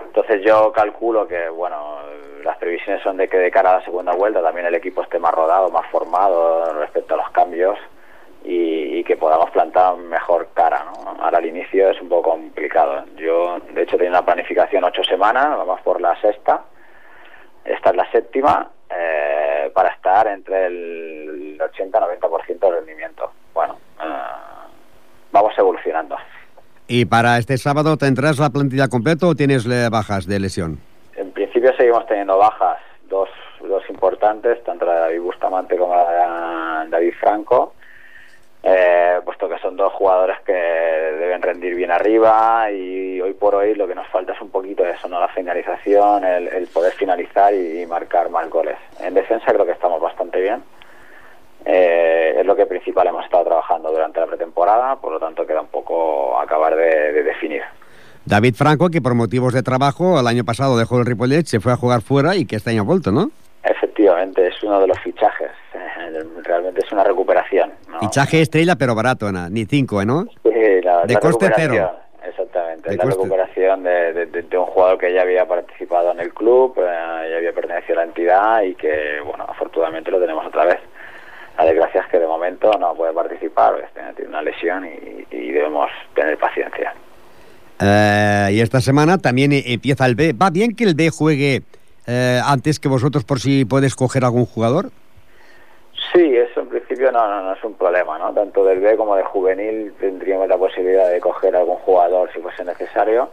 Entonces 0.03 0.41
yo 0.43 0.71
calculo 0.71 1.27
que, 1.27 1.49
bueno, 1.49 1.99
las 2.43 2.57
previsiones 2.57 3.03
son 3.03 3.17
de 3.17 3.27
que 3.27 3.37
de 3.37 3.51
cara 3.51 3.71
a 3.71 3.79
la 3.79 3.85
segunda 3.85 4.13
vuelta 4.13 4.41
también 4.41 4.65
el 4.65 4.75
equipo 4.75 5.03
esté 5.03 5.19
más 5.19 5.33
rodado, 5.33 5.69
más 5.69 5.85
formado 5.91 6.73
respecto 6.79 7.13
a 7.13 7.17
los 7.17 7.29
cambios 7.31 7.77
y, 8.43 8.99
y 8.99 9.03
que 9.03 9.17
podamos 9.17 9.51
plantar 9.51 9.97
mejor 9.97 10.49
cara, 10.53 10.85
¿no? 10.85 11.21
Ahora 11.21 11.37
al 11.37 11.45
inicio 11.45 11.89
es 11.89 12.01
un 12.01 12.09
poco 12.09 12.31
complicado. 12.31 13.03
Yo, 13.17 13.59
de 13.73 13.83
hecho, 13.83 13.97
tenía 13.97 14.11
una 14.11 14.25
planificación 14.25 14.83
ocho 14.83 15.03
semanas, 15.03 15.57
vamos 15.57 15.81
por 15.81 16.01
la 16.01 16.19
sexta, 16.21 16.63
esta 17.73 17.91
es 17.91 17.95
la 17.95 18.11
séptima, 18.11 18.69
eh, 18.89 19.71
para 19.73 19.89
estar 19.89 20.27
entre 20.27 20.65
el 20.65 21.57
80-90% 21.59 22.59
de 22.59 22.71
rendimiento. 22.71 23.31
Bueno, 23.53 23.77
eh, 24.01 24.05
vamos 25.31 25.53
evolucionando. 25.57 26.15
¿Y 26.87 27.05
para 27.05 27.37
este 27.37 27.57
sábado 27.57 27.97
tendrás 27.97 28.39
la 28.39 28.49
plantilla 28.49 28.87
completa 28.87 29.27
o 29.27 29.35
tienes 29.35 29.67
bajas 29.91 30.25
de 30.25 30.39
lesión? 30.39 30.79
En 31.15 31.31
principio 31.31 31.71
seguimos 31.77 32.07
teniendo 32.07 32.37
bajas, 32.37 32.79
dos, 33.07 33.29
dos 33.61 33.83
importantes, 33.89 34.63
tanto 34.63 34.85
la 34.85 34.93
de 34.93 34.99
David 35.01 35.21
Bustamante 35.21 35.77
como 35.77 35.95
la 35.95 36.83
de 36.83 36.89
David 36.89 37.13
Franco, 37.19 37.73
eh, 38.63 39.19
puesto 39.23 39.47
que 39.47 39.57
son 39.59 39.77
dos 39.77 39.93
jugadores 39.93 40.37
que 40.45 40.53
deben 40.53 41.41
rendir 41.41 41.75
bien 41.75 41.91
arriba 41.91 42.69
y 42.71 43.21
hoy 43.21 43.33
por 43.33 43.55
hoy 43.55 43.73
lo 43.75 43.87
que 43.87 43.95
nos 43.95 44.07
falta 44.07 44.33
es 44.33 44.41
un 44.41 44.49
poquito 44.49 44.85
eso, 44.85 45.07
¿no? 45.07 45.19
la 45.19 45.29
finalización, 45.29 46.23
el, 46.25 46.47
el 46.49 46.67
poder 46.67 46.93
finalizar 46.93 47.53
y, 47.53 47.81
y 47.81 47.85
marcar 47.85 48.29
más 48.29 48.49
goles. 48.49 48.77
En 48.99 49.13
defensa 49.13 49.45
creo 49.53 49.65
que 49.65 49.71
estamos 49.71 50.01
bastante 50.01 50.41
bien. 50.41 50.61
Eh, 51.65 52.35
es 52.39 52.45
lo 52.45 52.55
que 52.55 52.65
principal 52.65 53.07
hemos 53.07 53.25
estado 53.25 53.43
trabajando 53.45 53.91
durante 53.91 54.19
la 54.19 54.27
pretemporada, 54.27 54.95
por 54.95 55.11
lo 55.11 55.19
tanto 55.19 55.45
queda 55.45 55.61
un 55.61 55.67
poco 55.67 56.39
acabar 56.39 56.75
de, 56.75 57.11
de, 57.13 57.23
definir. 57.23 57.61
David 58.25 58.55
Franco, 58.55 58.89
que 58.89 59.01
por 59.01 59.13
motivos 59.13 59.53
de 59.53 59.63
trabajo 59.63 60.19
el 60.19 60.27
año 60.27 60.43
pasado 60.45 60.77
dejó 60.77 60.99
el 60.99 61.05
Ripollet, 61.05 61.45
se 61.45 61.59
fue 61.59 61.73
a 61.73 61.75
jugar 61.75 62.01
fuera 62.01 62.35
y 62.35 62.45
que 62.45 62.55
este 62.55 62.69
año 62.69 62.81
ha 62.81 62.85
vuelto, 62.85 63.11
¿no? 63.11 63.31
Efectivamente, 63.63 64.47
es 64.47 64.63
uno 64.63 64.79
de 64.79 64.87
los 64.87 64.99
fichajes. 64.99 65.51
Realmente 66.43 66.81
es 66.85 66.91
una 66.91 67.03
recuperación. 67.03 67.58
¿No? 68.01 68.07
Fichaje 68.07 68.41
estrella, 68.41 68.75
pero 68.75 68.95
barato, 68.95 69.31
¿no? 69.31 69.49
ni 69.49 69.65
cinco, 69.65 70.01
¿eh, 70.01 70.05
¿no? 70.05 70.25
Sí, 70.43 70.81
la, 70.83 71.05
de 71.05 71.13
la 71.13 71.19
coste 71.19 71.51
cero. 71.55 71.91
Exactamente, 72.27 72.89
de 72.89 72.97
la 72.97 73.03
coste... 73.03 73.17
recuperación 73.17 73.83
de, 73.83 74.13
de, 74.13 74.25
de, 74.43 74.57
un 74.57 74.65
jugador 74.65 74.97
que 74.97 75.13
ya 75.13 75.21
había 75.21 75.47
participado 75.47 76.11
en 76.11 76.19
el 76.19 76.33
club, 76.33 76.75
eh, 76.77 77.27
ya 77.31 77.37
había 77.37 77.53
pertenecido 77.53 77.99
a 77.99 78.03
la 78.03 78.07
entidad 78.07 78.61
y 78.63 78.75
que, 78.75 79.19
bueno, 79.25 79.45
afortunadamente 79.47 80.11
lo 80.11 80.19
tenemos 80.19 80.45
otra 80.45 80.65
vez. 80.65 80.79
La 81.57 81.65
desgracia 81.65 82.01
es 82.01 82.07
que 82.07 82.19
de 82.19 82.27
momento 82.27 82.71
no 82.79 82.93
puede 82.95 83.13
participar, 83.13 83.75
tiene 84.15 84.29
una 84.29 84.41
lesión 84.41 84.85
y, 84.85 85.25
y 85.35 85.51
debemos 85.51 85.89
tener 86.15 86.37
paciencia. 86.37 86.93
Uh, 87.81 88.49
y 88.51 88.59
esta 88.59 88.81
semana 88.81 89.17
también 89.17 89.51
empieza 89.53 90.05
el 90.05 90.15
B. 90.15 90.33
¿Va 90.33 90.49
bien 90.49 90.75
que 90.75 90.83
el 90.83 90.95
B 90.95 91.09
juegue 91.09 91.61
uh, 92.07 92.11
antes 92.45 92.79
que 92.79 92.89
vosotros 92.89 93.23
por 93.23 93.39
si 93.39 93.63
puedes 93.63 93.95
coger 93.95 94.25
algún 94.25 94.45
jugador? 94.45 94.91
Sí, 96.13 96.35
eso 96.35 96.58
no, 97.27 97.29
no, 97.29 97.41
no, 97.43 97.53
es 97.53 97.63
un 97.63 97.73
problema, 97.75 98.17
¿no? 98.17 98.33
Tanto 98.33 98.63
del 98.63 98.79
B 98.79 98.95
como 98.97 99.15
del 99.15 99.25
juvenil 99.25 99.93
tendríamos 99.99 100.47
la 100.47 100.57
posibilidad 100.57 101.09
de 101.09 101.19
coger 101.19 101.55
algún 101.55 101.77
jugador 101.77 102.31
si 102.31 102.39
fuese 102.39 102.63
necesario. 102.63 103.29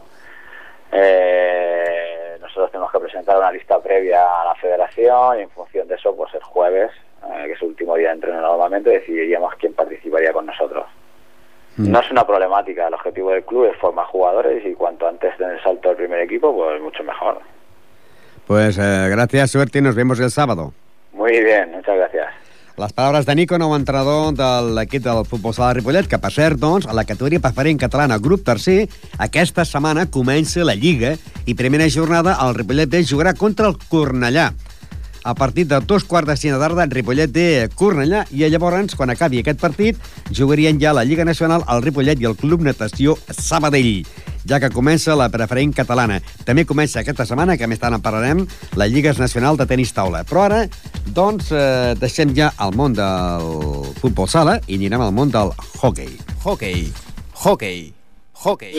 Eh, 0.91 2.37
nosotros 2.41 2.71
tenemos 2.71 2.91
que 2.91 2.99
presentar 2.99 3.37
una 3.37 3.51
lista 3.51 3.79
previa 3.81 4.41
a 4.41 4.45
la 4.45 4.55
federación 4.55 5.39
y 5.39 5.43
en 5.43 5.49
función 5.49 5.87
de 5.87 5.95
eso, 5.95 6.15
pues 6.15 6.33
el 6.33 6.43
jueves 6.43 6.91
eh, 7.23 7.43
que 7.47 7.53
es 7.53 7.61
el 7.61 7.69
último 7.69 7.95
día 7.95 8.09
de 8.09 8.15
entreno 8.15 8.41
normalmente, 8.41 8.89
decidiríamos 8.91 9.53
quién 9.55 9.73
participaría 9.73 10.31
con 10.31 10.45
nosotros. 10.45 10.85
Mm. 11.77 11.91
No 11.91 11.99
es 11.99 12.11
una 12.11 12.25
problemática, 12.25 12.87
el 12.87 12.93
objetivo 12.93 13.31
del 13.31 13.43
club 13.43 13.65
es 13.65 13.77
formar 13.77 14.05
jugadores 14.05 14.65
y 14.65 14.73
cuanto 14.73 15.07
antes 15.07 15.37
den 15.37 15.51
el 15.51 15.61
salto 15.61 15.89
al 15.89 15.95
primer 15.95 16.21
equipo, 16.21 16.55
pues 16.55 16.81
mucho 16.81 17.03
mejor. 17.03 17.39
Pues 18.45 18.77
eh, 18.77 19.07
gracias, 19.09 19.51
suerte 19.51 19.79
y 19.79 19.81
nos 19.81 19.95
vemos 19.95 20.19
el 20.19 20.31
sábado. 20.31 20.73
Muy 21.11 21.43
bien, 21.43 21.71
muchas 21.71 21.95
gracias. 21.97 22.46
Les 22.77 22.93
paraules 22.93 23.25
de 23.25 23.33
Nico, 23.33 23.57
nou 23.57 23.71
entrenador 23.73 24.35
de 24.37 24.47
l'equip 24.77 25.01
del 25.01 25.23
futbol 25.25 25.53
sala 25.55 25.71
de 25.71 25.79
Ripollet, 25.79 26.05
que 26.05 26.19
per 26.21 26.29
cert, 26.29 26.59
doncs, 26.61 26.85
a 26.85 26.93
la 26.93 27.07
categoria 27.09 27.41
preferent 27.41 27.79
catalana, 27.81 28.19
grup 28.21 28.43
tercer, 28.45 28.83
aquesta 29.17 29.65
setmana 29.65 30.03
comença 30.13 30.61
la 30.61 30.75
Lliga 30.77 31.15
i 31.49 31.55
primera 31.57 31.87
jornada 31.89 32.35
el 32.45 32.53
Ripollet 32.53 32.93
B 32.93 33.01
jugarà 33.01 33.33
contra 33.33 33.71
el 33.71 33.79
Cornellà. 33.89 34.51
A 35.25 35.33
partir 35.33 35.65
de 35.65 35.81
dos 35.81 36.05
quarts 36.05 36.29
de 36.29 36.37
cinc 36.37 36.53
de 36.53 36.61
tarda 36.61 36.85
Ripollet 36.85 37.33
de 37.33 37.47
Cornellà 37.73 38.27
i 38.29 38.45
llavors, 38.45 38.93
quan 38.93 39.09
acabi 39.09 39.41
aquest 39.41 39.57
partit, 39.57 39.97
jugarien 40.29 40.77
ja 40.77 40.93
la 40.93 41.03
Lliga 41.03 41.25
Nacional 41.25 41.65
el 41.65 41.81
Ripollet 41.81 42.21
i 42.21 42.29
el 42.29 42.37
Club 42.37 42.61
Natació 42.61 43.17
Sabadell 43.33 44.05
ja 44.47 44.59
que 44.59 44.71
comença 44.73 45.15
la 45.15 45.29
preferent 45.33 45.73
catalana. 45.75 46.21
També 46.47 46.65
comença 46.65 47.01
aquesta 47.01 47.25
setmana, 47.27 47.57
que 47.57 47.67
més 47.67 47.79
tard 47.79 47.95
en 47.97 48.01
parlarem, 48.01 48.45
la 48.75 48.87
Lliga 48.87 49.13
Nacional 49.17 49.57
de 49.57 49.67
Tenis 49.69 49.93
Taula. 49.93 50.23
Però 50.27 50.45
ara, 50.47 50.63
doncs, 51.13 51.51
eh, 51.51 51.95
deixem 51.99 52.33
ja 52.35 52.53
el 52.63 52.75
món 52.75 52.93
del 52.97 53.93
futbol 54.01 54.27
sala 54.27 54.59
i 54.67 54.75
anirem 54.79 55.01
al 55.01 55.13
món 55.13 55.31
del 55.31 55.51
hockey. 55.81 56.17
Hockey. 56.43 56.91
Hockey. 57.43 57.93
Hockey. 58.43 58.73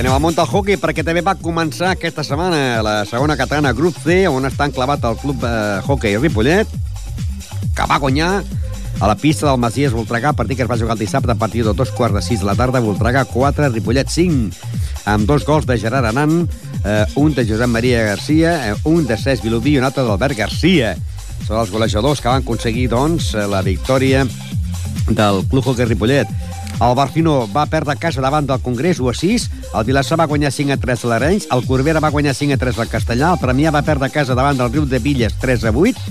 I 0.00 0.02
anem 0.02 0.14
al 0.16 0.22
món 0.24 0.32
del 0.32 0.48
hockey 0.48 0.78
perquè 0.80 1.02
també 1.04 1.20
va 1.20 1.34
començar 1.36 1.90
aquesta 1.92 2.22
setmana 2.24 2.78
la 2.80 2.92
segona 3.04 3.34
catalana 3.36 3.74
Grup 3.76 3.98
C, 4.00 4.22
on 4.32 4.48
està 4.48 4.64
enclavat 4.64 5.02
el 5.04 5.18
club 5.20 5.42
eh, 5.44 5.82
hockey 5.84 6.16
Ripollet, 6.16 6.70
que 7.76 7.88
va 7.90 7.98
guanyar 8.00 8.30
a 8.40 9.10
la 9.10 9.18
pista 9.20 9.44
del 9.44 9.60
Masies 9.60 9.92
Voltregà, 9.92 10.32
partit 10.32 10.56
que 10.56 10.64
es 10.64 10.70
va 10.70 10.78
jugar 10.80 10.96
el 10.96 11.02
dissabte 11.04 11.34
a 11.34 11.36
partir 11.36 11.66
de 11.66 11.74
dos 11.76 11.92
quarts 11.92 12.16
de 12.16 12.22
sis 12.24 12.40
de 12.40 12.48
la 12.48 12.54
tarda, 12.56 12.80
Voltregà 12.80 13.26
4, 13.28 13.68
Ripollet 13.74 14.08
5, 14.08 14.56
amb 15.12 15.28
dos 15.28 15.44
gols 15.44 15.68
de 15.68 15.76
Gerard 15.82 16.08
Aran, 16.14 16.46
eh, 16.80 17.04
un 17.20 17.36
de 17.36 17.44
Josep 17.44 17.68
Maria 17.68 18.00
Garcia, 18.08 18.54
eh, 18.70 18.78
un 18.88 19.04
de 19.04 19.20
Cesc 19.20 19.44
Vilobí 19.44 19.76
i 19.76 19.82
un 19.82 19.88
altre 19.90 20.06
d'Albert 20.08 20.38
Garcia. 20.40 20.94
Són 21.44 21.60
els 21.60 21.76
golejadors 21.76 22.24
que 22.24 22.32
van 22.32 22.40
aconseguir, 22.40 22.88
doncs, 22.88 23.34
eh, 23.34 23.44
la 23.44 23.60
victòria 23.60 24.24
del 25.10 25.44
Club 25.52 25.66
Hockey 25.66 25.92
Ripollet. 25.92 26.32
El 26.80 26.94
Barcino 26.96 27.42
va 27.52 27.66
perdre 27.68 27.92
a 27.92 28.00
casa 28.00 28.22
davant 28.24 28.46
del 28.48 28.62
Congrés 28.64 29.00
1 29.04 29.10
a 29.10 29.12
6, 29.12 29.50
el 29.74 29.84
Vilassar 29.86 30.18
va 30.18 30.26
guanyar 30.26 30.50
5 30.52 30.74
a 30.74 30.80
3 30.82 31.04
a 31.04 31.10
l'Arenys, 31.12 31.48
el 31.54 31.66
Corbera 31.66 32.02
va 32.02 32.10
guanyar 32.10 32.34
5 32.34 32.56
a 32.56 32.60
3 32.60 32.80
al 32.82 32.90
Castellà, 32.90 33.32
el 33.34 33.42
Premià 33.42 33.70
va 33.74 33.84
perdre 33.86 34.08
a 34.08 34.14
casa 34.14 34.34
davant 34.34 34.58
del 34.58 34.72
Riu 34.72 34.86
de 34.86 34.98
Villes 34.98 35.36
3 35.40 35.68
a 35.70 35.72
8, 35.72 36.10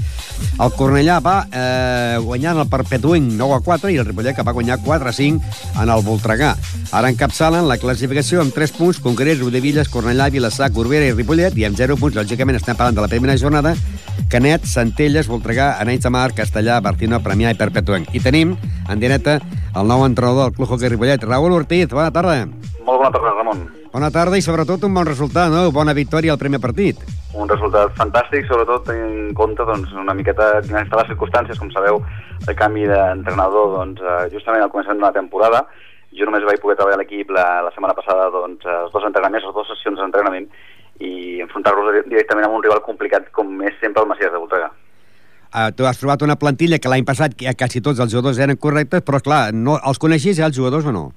el 0.59 0.71
Cornellà 0.75 1.19
va 1.23 1.35
eh, 1.51 2.17
guanyar 2.23 2.53
en 2.55 2.61
el 2.63 2.69
Perpetuent 2.71 3.27
9 3.37 3.57
a 3.57 3.59
4 3.65 3.91
i 3.91 3.97
el 3.99 4.07
Ripollet 4.07 4.35
que 4.35 4.45
va 4.47 4.55
guanyar 4.55 4.79
4 4.83 5.09
a 5.09 5.13
5 5.13 5.81
en 5.83 5.91
el 5.91 6.03
Voltregà. 6.03 6.53
Ara 6.95 7.11
encapçalen 7.11 7.67
la 7.67 7.77
classificació 7.81 8.41
amb 8.43 8.55
3 8.55 8.75
punts, 8.77 9.01
Congrés, 9.03 9.39
Villes, 9.39 9.91
Cornellà, 9.91 10.29
Vilassar, 10.31 10.71
Corbera 10.71 11.07
i 11.07 11.15
Ripollet, 11.15 11.57
i 11.57 11.65
amb 11.67 11.77
0 11.77 11.99
punts, 11.99 12.15
lògicament 12.15 12.59
estem 12.59 12.77
parlant 12.79 12.95
de 12.95 13.03
la 13.03 13.11
primera 13.11 13.37
jornada, 13.37 13.75
Canet, 14.29 14.65
Centelles, 14.65 15.27
Voltregà, 15.27 15.73
Arenys 15.79 16.03
de 16.03 16.13
Mar, 16.13 16.31
Castellà, 16.37 16.79
Bartino, 16.83 17.19
Premià 17.23 17.51
i 17.51 17.59
Perpetuenc. 17.59 18.13
I 18.15 18.23
tenim 18.23 18.55
en 18.89 18.99
directe 18.99 19.39
el 19.39 19.87
nou 19.87 20.05
entrenador 20.05 20.49
del 20.49 20.57
Club 20.57 20.71
Hockey 20.75 20.95
Ripollet, 20.95 21.23
Raül 21.27 21.59
Ortiz. 21.59 21.89
Bona 21.91 22.11
tarda. 22.15 22.45
Molt 22.89 23.03
bona 23.03 23.11
tarda, 23.13 23.31
Ramon. 23.37 23.59
Bona 23.93 24.07
tarda 24.09 24.37
i 24.39 24.41
sobretot 24.41 24.81
un 24.87 24.95
bon 24.97 25.05
resultat, 25.05 25.51
no? 25.53 25.67
Bona 25.69 25.93
victòria 25.93 26.33
al 26.33 26.39
primer 26.41 26.57
partit. 26.63 27.03
Un 27.37 27.49
resultat 27.51 27.93
fantàstic, 27.99 28.47
sobretot 28.49 28.87
tenint 28.87 29.11
en 29.27 29.35
compte 29.37 29.61
doncs, 29.67 29.91
una 29.93 30.15
miqueta 30.17 30.47
quines 30.63 30.87
estan 30.87 30.97
les 31.03 31.11
circumstàncies. 31.11 31.59
Com 31.61 31.69
sabeu, 31.69 31.99
el 32.47 32.57
canvi 32.57 32.87
d'entrenador 32.89 33.75
doncs, 33.75 34.01
eh, 34.01 34.25
justament 34.33 34.65
al 34.65 34.73
començament 34.73 35.03
d'una 35.03 35.13
temporada. 35.13 35.61
Jo 36.17 36.25
només 36.25 36.47
vaig 36.49 36.57
poder 36.63 36.79
treballar 36.79 36.97
l'equip 37.03 37.29
la, 37.29 37.45
la 37.67 37.69
setmana 37.75 37.93
passada 37.93 38.31
doncs, 38.33 38.65
els 38.65 38.91
dos 38.97 39.05
entrenaments, 39.05 39.45
les 39.45 39.57
dues 39.59 39.69
sessions 39.75 40.01
d'entrenament 40.01 40.49
i 41.05 41.13
enfrontar-los 41.45 42.09
directament 42.09 42.49
amb 42.49 42.57
un 42.57 42.65
rival 42.65 42.81
complicat 42.81 43.29
com 43.37 43.53
és 43.69 43.77
sempre 43.83 44.01
el 44.01 44.09
Macias 44.09 44.33
de 44.33 44.41
Voltregà. 44.41 44.73
Uh, 45.53 45.69
tu 45.77 45.85
has 45.85 46.01
trobat 46.01 46.25
una 46.25 46.41
plantilla 46.41 46.81
que 46.81 46.89
l'any 46.89 47.05
passat 47.05 47.37
que 47.37 47.53
quasi 47.53 47.85
tots 47.85 48.01
els 48.01 48.09
jugadors 48.09 48.41
eren 48.41 48.57
correctes, 48.57 49.05
però 49.05 49.21
clar, 49.21 49.43
no, 49.53 49.77
els 49.77 50.01
coneixies 50.01 50.41
ja 50.41 50.49
els 50.49 50.57
jugadors 50.57 50.89
o 50.89 50.93
no? 50.93 51.09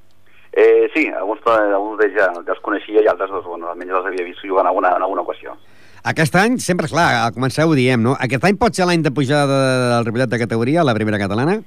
Sí, 0.93 1.07
alguns, 1.09 1.41
alguns 1.49 2.01
d'ells 2.01 2.17
ja, 2.19 2.29
ja 2.37 2.55
els 2.55 2.65
coneixia 2.65 3.01
i 3.01 3.09
altres 3.09 3.31
doncs, 3.33 3.47
bueno, 3.49 3.71
almenys 3.71 3.97
els 3.97 4.09
havia 4.11 4.27
vist 4.27 4.45
jugar 4.45 4.67
en 4.67 4.73
alguna, 4.73 4.97
en 4.97 5.07
alguna 5.07 5.25
ocasió. 5.25 5.57
Aquest 6.05 6.35
any, 6.37 6.59
sempre, 6.59 6.89
clar, 6.91 7.11
al 7.23 7.37
començar 7.37 7.65
ho 7.65 7.77
diem, 7.79 8.03
no? 8.03 8.17
Aquest 8.21 8.45
any 8.45 8.59
pot 8.59 8.75
ser 8.77 8.89
l'any 8.89 9.05
de 9.05 9.13
pujada 9.15 9.61
del 9.95 10.09
Ripollet 10.09 10.33
de 10.33 10.41
categoria, 10.43 10.83
a 10.83 10.89
la 10.89 10.97
primera 10.99 11.21
catalana? 11.23 11.61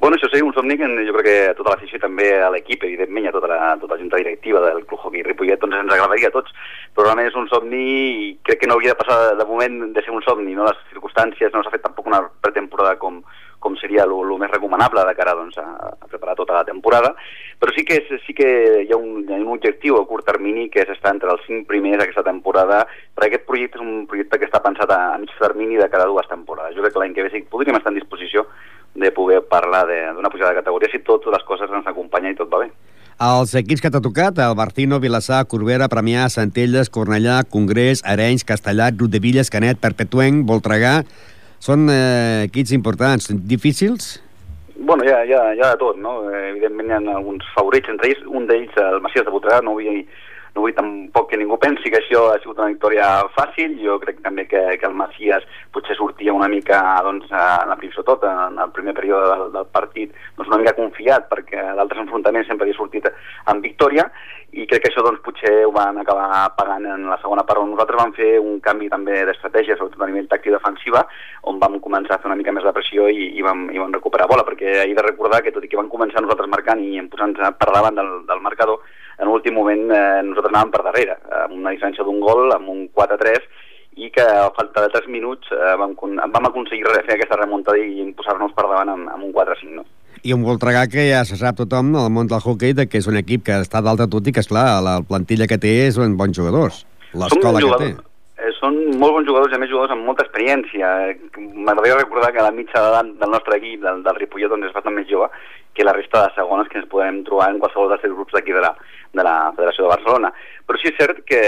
Bueno, 0.00 0.18
això 0.18 0.28
seria 0.28 0.44
un 0.44 0.52
somni 0.52 0.74
que 0.76 0.88
jo 1.06 1.12
crec 1.14 1.24
que 1.24 1.36
a 1.48 1.52
tota 1.56 1.72
l'afició 1.72 2.00
també 2.02 2.26
a 2.42 2.50
l'equip, 2.52 2.82
evidentment, 2.84 3.24
i 3.24 3.30
a 3.30 3.32
tota 3.32 3.48
la, 3.48 3.58
tota 3.80 3.94
la 3.94 4.00
junta 4.02 4.18
directiva 4.20 4.60
del 4.64 4.82
Club 4.88 5.00
Hockey 5.04 5.22
Ripollet, 5.24 5.60
doncs 5.62 5.78
ens 5.78 5.92
agradaria 5.94 6.28
a 6.28 6.34
tots. 6.34 6.52
Però 6.92 7.06
realment 7.06 7.30
és 7.30 7.38
un 7.40 7.46
somni 7.52 7.84
i 7.84 8.26
crec 8.44 8.60
que 8.60 8.68
no 8.68 8.76
hauria 8.76 8.92
de 8.92 9.00
passar 9.00 9.18
de 9.38 9.46
moment 9.48 9.78
de 9.94 10.04
ser 10.04 10.12
un 10.12 10.24
somni, 10.26 10.56
no? 10.58 10.66
Les 10.66 10.82
circumstàncies 10.90 11.54
no 11.54 11.62
s'ha 11.62 11.72
fet 11.72 11.86
tampoc 11.86 12.10
una 12.10 12.20
pretemporada 12.44 12.98
com, 13.00 13.22
com 13.64 13.78
seria 13.80 14.04
el 14.04 14.12
més 14.38 14.52
recomanable 14.52 15.04
de 15.08 15.16
cara 15.16 15.34
doncs, 15.38 15.56
a, 15.58 15.64
a 16.04 16.10
preparar 16.10 16.36
tota 16.36 16.58
la 16.58 16.66
temporada, 16.68 17.14
però 17.58 17.72
sí 17.72 17.84
que, 17.88 17.96
és, 18.02 18.22
sí 18.26 18.36
que 18.36 18.48
hi, 18.84 18.92
ha 18.92 18.98
un, 19.00 19.24
hi 19.24 19.32
ha 19.32 19.40
un 19.40 19.52
objectiu 19.56 19.96
a 19.96 20.04
curt 20.08 20.26
termini 20.28 20.68
que 20.70 20.84
és 20.84 20.92
estar 20.92 21.14
entre 21.14 21.32
els 21.32 21.44
cinc 21.48 21.66
primers 21.70 22.02
aquesta 22.04 22.26
temporada, 22.26 22.84
perquè 23.16 23.32
aquest 23.32 23.48
projecte 23.48 23.80
és 23.80 23.84
un 23.86 24.06
projecte 24.10 24.40
que 24.42 24.48
està 24.50 24.60
pensat 24.64 24.92
a, 24.92 25.00
a 25.14 25.20
mig 25.22 25.32
termini 25.40 25.80
de 25.80 25.88
cada 25.92 26.08
dues 26.10 26.28
temporades. 26.30 26.76
Jo 26.76 26.84
crec 26.84 26.96
que 26.96 27.04
l'any 27.04 27.16
que 27.16 27.26
ve 27.26 27.32
sí 27.32 27.44
podríem 27.50 27.80
estar 27.80 27.94
en 27.94 28.00
disposició 28.00 28.44
de 28.94 29.10
poder 29.10 29.40
parlar 29.50 29.86
d'una 29.88 30.30
pujada 30.30 30.52
de 30.52 30.60
categoria 30.60 30.90
si 30.92 31.02
totes 31.02 31.32
les 31.32 31.46
coses 31.48 31.70
ens 31.70 31.88
acompanyen 31.88 32.34
i 32.34 32.38
tot 32.38 32.52
va 32.52 32.62
bé. 32.66 32.70
Els 33.24 33.52
equips 33.54 33.82
que 33.82 33.90
t'ha 33.94 34.02
tocat, 34.02 34.38
el 34.42 34.56
Bartino, 34.58 34.98
Vilassar, 34.98 35.44
Corbera, 35.46 35.86
Premià, 35.88 36.26
Centelles, 36.34 36.90
Cornellà, 36.90 37.44
Congrés, 37.46 38.02
Arenys, 38.02 38.42
Castellà, 38.42 38.90
Villes, 38.90 39.50
Canet, 39.54 39.78
Perpetuenc, 39.78 40.42
Voltregà, 40.48 41.04
són 41.64 41.88
eh, 41.88 42.44
equips 42.44 42.74
importants, 42.76 43.30
difícils? 43.48 44.18
Bueno, 44.76 45.04
hi 45.06 45.12
ha, 45.14 45.22
hi, 45.24 45.32
ha, 45.32 45.44
hi 45.54 45.62
ha 45.62 45.70
de 45.72 45.80
tot, 45.80 45.96
no? 45.96 46.18
Eh, 46.28 46.50
evidentment 46.50 46.90
hi 46.90 46.96
ha 46.98 47.16
alguns 47.16 47.46
favorits, 47.54 47.88
entre 47.92 48.10
ells, 48.10 48.24
un 48.28 48.48
d'ells, 48.50 48.74
el 48.82 49.00
Macias 49.04 49.24
de 49.24 49.32
Voltregà, 49.32 49.62
no 49.64 49.78
vull 49.78 50.02
no 50.54 50.62
vull 50.62 50.74
tampoc 50.74 51.30
que 51.30 51.38
ningú 51.38 51.58
pensi 51.58 51.90
que 51.90 51.98
això 51.98 52.28
ha 52.30 52.38
sigut 52.38 52.60
una 52.60 52.70
victòria 52.70 53.08
fàcil, 53.34 53.74
jo 53.82 53.98
crec 54.02 54.20
també 54.22 54.46
que, 54.46 54.60
que 54.78 54.86
el 54.86 54.94
Macias 54.94 55.42
potser 55.74 55.96
sortia 55.98 56.34
una 56.34 56.48
mica, 56.48 56.78
doncs, 57.02 57.26
en 57.30 57.72
la, 57.72 57.78
tot, 58.06 58.22
en 58.28 58.60
el 58.62 58.70
primer 58.76 58.94
període 58.94 59.32
del, 59.32 59.44
del 59.56 59.66
partit, 59.74 60.14
doncs 60.38 60.52
una 60.52 60.60
mica 60.62 60.76
confiat, 60.78 61.26
perquè 61.32 61.66
d'altres 61.74 62.04
enfrontaments 62.04 62.46
sempre 62.50 62.68
havia 62.68 62.78
sortit 62.78 63.10
amb 63.50 63.66
victòria, 63.66 64.06
i 64.54 64.68
crec 64.70 64.84
que 64.84 64.90
això 64.92 65.02
doncs, 65.02 65.18
potser 65.26 65.52
ho 65.66 65.72
van 65.74 65.98
acabar 65.98 66.46
pagant 66.54 66.86
en 66.86 67.08
la 67.10 67.18
segona 67.18 67.42
part, 67.42 67.58
on 67.58 67.72
nosaltres 67.74 67.98
vam 67.98 68.14
fer 68.14 68.36
un 68.38 68.60
canvi 68.62 68.86
també 68.92 69.24
d'estratègia, 69.26 69.74
sobretot 69.80 70.06
a 70.06 70.10
nivell 70.12 70.30
tàctic 70.30 70.54
defensiva, 70.54 71.02
on 71.50 71.58
vam 71.58 71.80
començar 71.82 72.14
a 72.14 72.22
fer 72.22 72.30
una 72.30 72.38
mica 72.38 72.54
més 72.54 72.62
de 72.62 72.74
pressió 72.76 73.10
i, 73.10 73.32
i, 73.34 73.42
vam, 73.42 73.66
i 73.74 73.82
vam 73.82 73.96
recuperar 73.98 74.30
bola, 74.30 74.46
perquè 74.46 74.84
he 74.84 74.94
de 74.94 75.06
recordar 75.08 75.42
que 75.42 75.50
tot 75.50 75.66
i 75.66 75.72
que 75.72 75.80
vam 75.80 75.90
començar 75.90 76.22
nosaltres 76.22 76.52
marcant 76.52 76.78
i 76.78 77.00
em 77.02 77.10
posant 77.10 77.34
per 77.34 77.72
davant 77.74 77.98
del, 77.98 78.20
del 78.30 78.46
marcador, 78.46 78.86
en 79.18 79.30
l'últim 79.30 79.54
moment 79.54 79.84
eh, 79.90 80.22
nosaltres 80.26 80.52
anàvem 80.52 80.72
per 80.74 80.82
darrere, 80.86 81.18
amb 81.44 81.58
una 81.58 81.74
diferència 81.74 82.06
d'un 82.06 82.20
gol, 82.22 82.48
amb 82.54 82.70
un 82.72 82.86
4-3, 82.94 83.46
i 83.96 84.10
que 84.10 84.22
a 84.22 84.48
falta 84.56 84.82
de 84.82 84.90
3 84.94 85.10
minuts 85.12 85.50
eh, 85.54 85.74
vam, 85.78 85.94
vam 85.98 86.48
aconseguir 86.50 86.88
fer 87.06 87.14
aquesta 87.14 87.38
remuntada 87.38 87.78
i 87.78 88.08
posar-nos 88.16 88.54
per 88.56 88.66
davant 88.66 88.90
amb, 88.90 89.10
amb 89.12 89.28
un 89.28 89.34
4-5. 89.36 89.76
No? 89.76 89.84
I 90.24 90.34
un 90.34 90.42
Voltregà 90.46 90.86
que 90.90 91.04
ja 91.10 91.22
se 91.28 91.38
sap 91.38 91.60
tothom 91.60 91.92
al 92.00 92.10
món 92.10 92.30
del 92.30 92.42
hockey 92.42 92.74
de 92.74 92.88
que 92.88 92.98
és 92.98 93.06
un 93.10 93.20
equip 93.20 93.44
que 93.46 93.60
està 93.60 93.84
dalt 93.84 94.02
de 94.02 94.08
tot 94.10 94.26
i 94.26 94.34
que, 94.34 94.42
esclar, 94.42 94.80
la 94.82 94.98
plantilla 95.06 95.46
que 95.50 95.60
té 95.60 95.76
és 95.84 96.00
un 96.00 96.16
bons 96.18 96.34
jugadors. 96.34 96.82
L'escola 97.14 97.62
que 97.62 97.80
té. 97.82 97.90
Eh, 98.40 98.50
són 98.58 98.80
molt 98.98 99.18
bons 99.18 99.28
jugadors 99.28 99.52
i 99.52 99.58
a 99.58 99.60
més 99.62 99.70
jugadors 99.70 99.94
amb 99.94 100.08
molta 100.08 100.24
experiència. 100.26 100.88
M'agradaria 101.38 102.00
recordar 102.00 102.32
que 102.34 102.46
la 102.46 102.54
mitja 102.56 102.80
d'edat 102.82 103.12
del 103.20 103.36
nostre 103.36 103.60
equip, 103.60 103.84
del, 103.84 104.02
del 104.06 104.18
Ripollet, 104.18 104.50
doncs 104.50 104.72
és 104.72 104.74
bastant 104.74 104.96
més 104.96 105.06
jove 105.10 105.30
que 105.74 105.84
la 105.84 105.92
resta 105.96 106.26
de 106.26 106.34
segones 106.36 106.68
que 106.70 106.78
ens 106.78 106.90
podem 106.90 107.24
trobar 107.26 107.50
en 107.50 107.58
qualsevol 107.62 107.90
dels 107.90 108.14
grups 108.14 108.36
d'aquí 108.36 108.54
de, 108.54 108.62
la, 108.62 108.70
de 109.12 109.24
la 109.26 109.34
Federació 109.56 109.84
de 109.84 109.92
Barcelona. 109.96 110.30
Però 110.64 110.78
sí 110.80 110.88
és 110.92 110.96
cert 110.96 111.24
que 111.28 111.40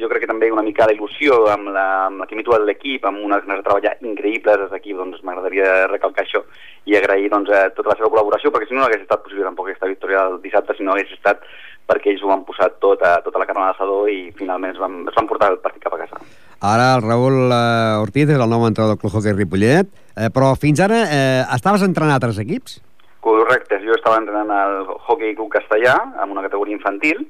jo 0.00 0.08
crec 0.10 0.24
que 0.24 0.30
també 0.32 0.48
una 0.50 0.64
mica 0.66 0.88
d'il·lusió 0.88 1.42
amb 1.52 1.68
la, 1.76 1.86
amb 2.06 2.24
la 2.24 2.28
quimitud 2.30 2.56
de 2.56 2.64
l'equip, 2.64 3.04
amb 3.04 3.20
unes 3.20 3.44
ganes 3.44 3.60
de 3.60 3.68
treballar 3.68 3.94
increïbles 4.00 4.64
des 4.64 4.72
d'aquí, 4.72 4.96
doncs 4.96 5.20
m'agradaria 5.22 5.86
recalcar 5.92 6.24
això 6.24 6.42
i 6.88 6.96
agrair 6.96 7.28
doncs, 7.30 7.52
tota 7.76 7.92
la 7.92 7.98
seva 7.98 8.10
col·laboració, 8.14 8.50
perquè 8.54 8.70
si 8.70 8.74
no 8.74 8.86
no 8.86 8.90
hagués 8.90 9.02
estat 9.02 9.24
possible 9.24 9.46
tampoc 9.46 9.68
aquesta 9.70 9.90
victòria 9.90 10.24
del 10.28 10.40
dissabte, 10.44 10.76
si 10.76 10.86
no 10.86 10.94
hagués 10.94 11.12
estat 11.16 11.42
perquè 11.86 12.10
ells 12.12 12.24
ho 12.24 12.30
van 12.32 12.42
posar 12.46 12.72
tot 12.82 13.02
a, 13.06 13.18
tota 13.22 13.38
la 13.38 13.46
carn 13.46 13.62
a 13.62 13.74
i 14.10 14.32
finalment 14.38 14.74
es 14.74 14.80
van, 14.82 15.04
es 15.06 15.14
van 15.14 15.28
portar 15.30 15.52
el 15.52 15.60
partit 15.62 15.82
cap 15.82 15.94
a 15.94 16.00
casa. 16.02 16.18
Ara 16.66 16.94
el 16.96 17.04
Raül 17.04 17.52
eh, 17.52 18.02
Ortiz 18.02 18.30
és 18.32 18.40
el 18.40 18.50
nou 18.50 18.66
entrenador 18.66 18.96
del 18.96 19.00
Club 19.00 19.14
Hockey 19.14 19.36
Ripollet, 19.36 19.92
eh, 20.16 20.30
però 20.34 20.54
fins 20.58 20.80
ara 20.82 21.04
eh, 21.06 21.42
estaves 21.54 21.84
entrenant 21.86 22.16
altres 22.16 22.40
equips? 22.42 22.80
Correcte, 23.26 23.80
jo 23.82 23.96
estava 23.96 24.20
entrenant 24.20 24.52
al 24.54 24.84
Hockey 24.86 25.34
Club 25.34 25.50
Castellà, 25.56 25.96
amb 26.22 26.36
una 26.36 26.44
categoria 26.46 26.76
infantil, 26.78 27.24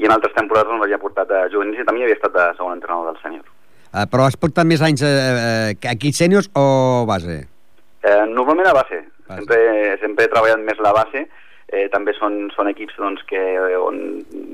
i 0.00 0.08
en 0.08 0.14
altres 0.14 0.32
temporades 0.34 0.72
on 0.72 0.82
havia 0.82 1.00
portat 1.02 1.30
a 1.30 1.44
juvenils 1.52 1.82
i 1.82 1.86
també 1.86 2.06
havia 2.06 2.16
estat 2.16 2.32
de 2.34 2.46
segon 2.56 2.78
entrenador 2.78 3.12
del 3.12 3.20
sènior. 3.22 3.44
Uh, 3.94 4.06
però 4.10 4.24
has 4.26 4.38
portat 4.40 4.66
més 4.66 4.82
anys 4.82 5.04
uh, 5.06 5.70
aquí 5.90 6.10
sèniors 6.16 6.48
o 6.58 6.64
base? 7.06 7.44
Eh, 8.04 8.24
normalment 8.28 8.66
a 8.68 8.74
base. 8.76 9.04
base. 9.28 9.38
Sempre, 9.38 9.58
sempre 10.02 10.26
he 10.26 10.32
treballat 10.32 10.64
més 10.64 10.80
la 10.82 10.92
base. 10.96 11.24
Eh, 11.72 11.86
també 11.92 12.12
són, 12.16 12.50
són 12.56 12.68
equips 12.68 12.98
doncs, 13.00 13.22
que, 13.28 13.40
on 13.80 14.00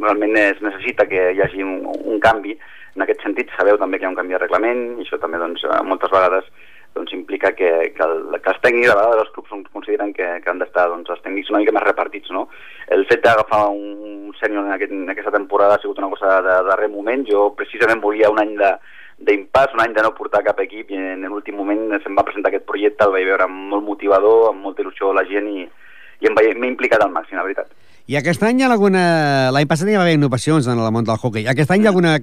realment 0.02 0.36
es 0.38 0.60
necessita 0.62 1.08
que 1.10 1.30
hi 1.34 1.40
hagi 1.42 1.64
un, 1.66 1.80
un 1.86 2.20
canvi. 2.22 2.54
En 2.94 3.06
aquest 3.06 3.24
sentit, 3.26 3.50
sabeu 3.56 3.78
també 3.80 3.98
que 3.98 4.06
hi 4.06 4.10
ha 4.10 4.12
un 4.12 4.18
canvi 4.18 4.36
de 4.36 4.42
reglament, 4.42 4.84
i 4.98 5.06
això 5.06 5.18
també 5.22 5.40
doncs, 5.42 5.64
moltes 5.86 6.12
vegades 6.14 6.46
doncs 6.94 7.12
implica 7.16 7.52
que, 7.56 7.70
que, 7.96 8.04
el, 8.06 8.38
que 8.42 8.52
els 8.52 8.62
tècnics, 8.64 8.90
a 8.92 8.96
vegades 8.98 9.24
els 9.24 9.34
clubs 9.34 9.72
consideren 9.72 10.12
que, 10.16 10.28
que 10.42 10.50
han 10.50 10.62
d'estar 10.62 10.88
doncs, 10.90 11.10
els 11.12 11.22
tècnics 11.24 11.50
una 11.52 11.60
mica 11.62 11.74
més 11.76 11.86
repartits, 11.86 12.30
no? 12.34 12.46
El 12.90 13.04
fet 13.10 13.22
d'agafar 13.24 13.66
un 13.72 14.32
sènior 14.40 14.66
en, 14.66 14.72
aquest, 14.76 14.94
en 14.96 15.12
aquesta 15.12 15.34
temporada 15.34 15.76
ha 15.76 15.82
sigut 15.82 16.00
una 16.02 16.10
cosa 16.12 16.40
de 16.46 16.56
darrer 16.70 16.90
moment, 16.92 17.26
jo 17.28 17.50
precisament 17.58 18.02
volia 18.02 18.32
un 18.32 18.42
any 18.42 18.56
de 18.60 18.72
d'impàs, 19.20 19.74
un 19.76 19.82
any 19.84 19.92
de 19.92 20.02
no 20.02 20.14
portar 20.16 20.40
cap 20.46 20.60
equip 20.64 20.90
i 20.94 20.96
en 20.96 21.26
l'últim 21.28 21.58
moment 21.60 21.98
se'm 22.00 22.16
va 22.16 22.24
presentar 22.24 22.48
aquest 22.50 22.64
projecte, 22.68 23.04
el 23.04 23.12
vaig 23.12 23.28
veure 23.28 23.46
molt 23.52 23.84
motivador, 23.84 24.48
amb 24.48 24.64
molta 24.64 24.80
il·lusió 24.80 25.12
la 25.12 25.26
gent 25.28 25.50
i, 25.50 25.66
i 26.24 26.32
m'he 26.32 26.70
implicat 26.72 27.04
al 27.04 27.12
màxim, 27.12 27.36
la 27.36 27.44
veritat. 27.44 27.68
I 28.10 28.16
aquest 28.18 28.42
any 28.42 28.58
hi 28.58 28.64
ha 28.66 28.68
alguna... 28.74 29.00
L'any 29.54 29.68
passat 29.70 29.86
hi 29.86 29.92
va 29.94 30.00
haver 30.02 30.16
innovacions 30.16 30.66
en 30.66 30.80
el 30.82 30.88
món 30.90 31.04
del 31.06 31.20
hockey. 31.22 31.44
Aquest 31.52 31.70
any 31.70 31.84
hi 31.84 31.86
ha 31.86 31.90
alguna 31.92 32.16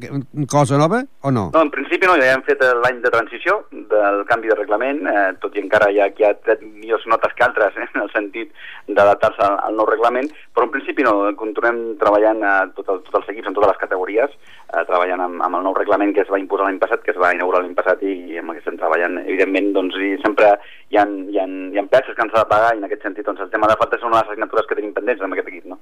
cosa 0.52 0.76
nova 0.82 0.98
o 1.24 1.32
no? 1.32 1.46
No, 1.54 1.62
en 1.62 1.70
principi 1.72 2.10
no, 2.10 2.18
ja 2.20 2.34
hem 2.34 2.44
fet 2.44 2.66
l'any 2.82 3.00
de 3.06 3.12
transició 3.14 3.56
del 3.94 4.20
canvi 4.28 4.52
de 4.52 4.58
reglament, 4.58 5.00
eh, 5.08 5.30
tot 5.40 5.56
i 5.56 5.64
encara 5.64 5.88
hi 5.88 6.02
ha, 6.04 6.10
hi 6.12 6.26
ha 6.28 6.34
tret 6.44 6.66
millors 6.66 7.06
notes 7.08 7.32
que 7.38 7.46
altres 7.46 7.80
eh, 7.80 7.88
en 7.88 8.04
el 8.04 8.12
sentit 8.12 8.52
d'adaptar-se 8.98 9.46
al, 9.48 9.56
al 9.70 9.80
nou 9.80 9.88
reglament, 9.88 10.28
però 10.52 10.68
en 10.68 10.74
principi 10.76 11.06
no, 11.08 11.14
continuem 11.40 11.80
treballant 12.04 12.44
a 12.44 12.58
tot 12.76 12.92
el, 12.92 13.00
tots 13.08 13.22
els 13.22 13.32
equips 13.38 13.48
en 13.48 13.56
totes 13.56 13.72
les 13.72 13.82
categories, 13.86 14.36
eh, 14.68 14.84
treballant 14.92 15.24
amb, 15.24 15.40
amb 15.48 15.62
el 15.62 15.66
nou 15.70 15.80
reglament 15.80 16.12
que 16.12 16.26
es 16.28 16.34
va 16.36 16.42
imposar 16.44 16.68
l'any 16.68 16.84
passat, 16.84 17.06
que 17.08 17.16
es 17.16 17.22
va 17.24 17.32
inaugurar 17.38 17.64
l'any 17.64 17.80
passat 17.80 18.04
i, 18.04 18.18
i 18.34 18.44
amb 18.44 18.52
que 18.52 18.60
estem 18.66 18.76
treballant. 18.84 19.22
Evidentment, 19.24 19.72
doncs, 19.80 19.96
i 20.04 20.18
sempre 20.26 20.52
hi 20.92 21.00
ha, 21.00 21.08
hi 21.08 21.40
ha, 21.40 21.48
hi 21.48 21.80
ha 21.80 21.88
peces 21.96 22.12
que 22.12 22.28
ens 22.28 22.36
ha 22.36 22.44
de 22.44 22.52
pagar 22.52 22.76
i 22.76 22.84
en 22.84 22.92
aquest 22.92 23.08
sentit 23.08 23.32
doncs, 23.32 23.48
el 23.48 23.56
tema 23.56 23.72
de 23.72 23.80
faltes 23.80 24.04
és 24.04 24.10
una 24.12 24.20
de 24.20 24.26
les 24.26 24.36
assignatures 24.36 24.68
que 24.68 24.82
tenim 24.82 24.92
pendents 25.00 25.24
amb 25.24 25.40
aquest 25.40 25.56
equip. 25.56 25.64
No? 25.72 25.77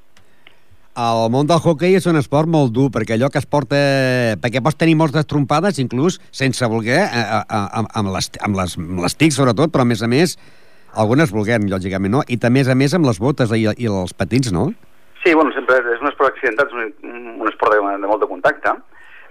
El 0.95 1.25
món 1.27 1.43
del 1.43 1.60
hockey 1.60 1.97
és 1.97 2.05
un 2.08 2.15
esport 2.15 2.47
molt 2.47 2.71
dur, 2.71 2.88
perquè 2.88 3.17
allò 3.17 3.27
que 3.27 3.41
es 3.41 3.47
porta... 3.51 3.75
Perquè 4.39 4.62
pots 4.63 4.79
tenir 4.79 4.95
moltes 4.95 5.27
trompades, 5.27 5.81
inclús 5.84 6.21
sense 6.31 6.69
voler, 6.71 7.01
a, 7.03 7.41
a, 7.43 7.60
a, 7.81 7.84
amb, 7.99 8.13
les, 8.15 8.31
amb, 8.39 8.55
les, 8.55 8.77
amb 8.79 9.03
les 9.03 9.17
tics 9.19 9.36
sobretot, 9.36 9.73
però 9.73 9.84
a 9.84 9.89
més 9.89 10.05
a 10.05 10.08
més, 10.08 10.38
algunes 10.95 11.36
volguem, 11.36 11.67
lògicament, 11.67 12.15
no? 12.15 12.23
I 12.31 12.39
també, 12.39 12.63
a 12.63 12.77
més, 12.79 12.95
amb 12.95 13.10
les 13.12 13.19
botes 13.19 13.51
i, 13.51 13.65
i 13.67 13.91
els 13.91 14.15
patins, 14.15 14.53
no? 14.55 14.69
Sí, 15.25 15.36
bueno, 15.36 15.51
sempre 15.51 15.81
és 15.84 15.99
un 15.99 16.13
esport 16.13 16.31
accidentat, 16.31 16.71
és 16.71 16.79
un, 17.03 17.34
un 17.43 17.51
esport 17.51 17.75
de, 17.75 17.84
de 17.99 18.08
molt 18.08 18.23
de 18.23 18.31
contacte, 18.31 18.77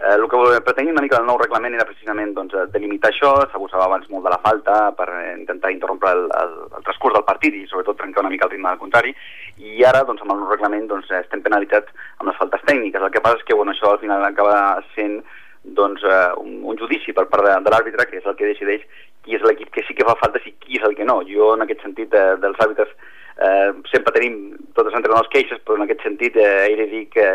Eh, 0.04 0.14
el 0.14 0.28
que 0.28 0.60
pretenia 0.60 0.92
una 0.92 1.02
mica 1.02 1.16
el 1.20 1.26
nou 1.26 1.38
reglament 1.40 1.76
era 1.76 1.86
precisament 1.88 2.34
doncs, 2.36 2.54
delimitar 2.74 3.12
això, 3.12 3.30
s'abusava 3.48 3.86
abans 3.86 4.08
molt 4.12 4.26
de 4.26 4.32
la 4.32 4.40
falta 4.42 4.74
per 4.98 5.06
intentar 5.30 5.70
interrompre 5.72 6.10
el, 6.12 6.24
el, 6.40 6.56
el 6.76 6.84
transcurs 6.84 7.14
del 7.16 7.24
partit 7.28 7.54
i 7.56 7.62
sobretot 7.70 7.96
trencar 8.00 8.24
una 8.24 8.32
mica 8.32 8.48
el 8.48 8.52
ritme 8.52 8.68
del 8.68 8.82
contrari 8.82 9.14
i 9.58 9.84
ara 9.86 10.02
doncs, 10.06 10.22
amb 10.22 10.34
el 10.34 10.42
nou 10.42 10.50
reglament 10.50 10.86
doncs, 10.90 11.10
estem 11.14 11.42
penalitzats 11.44 11.90
amb 12.18 12.28
les 12.30 12.38
faltes 12.40 12.62
tècniques. 12.66 13.02
El 13.02 13.14
que 13.14 13.22
passa 13.24 13.40
és 13.40 13.46
que 13.48 13.56
bueno, 13.58 13.74
això 13.74 13.92
al 13.92 14.02
final 14.02 14.24
acaba 14.26 14.82
sent 14.94 15.20
doncs, 15.64 16.02
eh, 16.04 16.30
un, 16.42 16.60
un 16.72 16.78
judici 16.78 17.14
per 17.16 17.26
part 17.32 17.46
de, 17.46 17.56
de 17.64 17.72
l'àrbitre, 17.72 18.08
que 18.10 18.20
és 18.20 18.26
el 18.28 18.36
que 18.38 18.50
decideix 18.50 18.84
qui 19.24 19.38
és 19.38 19.44
l'equip 19.46 19.70
que 19.72 19.84
sí 19.86 19.96
que 19.96 20.04
fa 20.04 20.18
faltes 20.20 20.44
i 20.44 20.52
qui 20.60 20.78
és 20.78 20.84
el 20.84 20.96
que 20.98 21.06
no. 21.08 21.22
Jo, 21.28 21.54
en 21.54 21.64
aquest 21.64 21.84
sentit, 21.86 22.12
eh, 22.12 22.36
dels 22.42 22.60
àrbitres 22.60 22.90
eh, 23.38 23.70
sempre 23.92 24.12
tenim 24.16 24.36
totes 24.76 24.94
entre 24.94 25.14
les 25.14 25.30
queixes, 25.32 25.62
però 25.64 25.78
en 25.78 25.86
aquest 25.86 26.04
sentit 26.04 26.36
eh, 26.36 26.68
he 26.68 26.76
de 26.82 26.88
dir 26.90 27.04
que, 27.14 27.26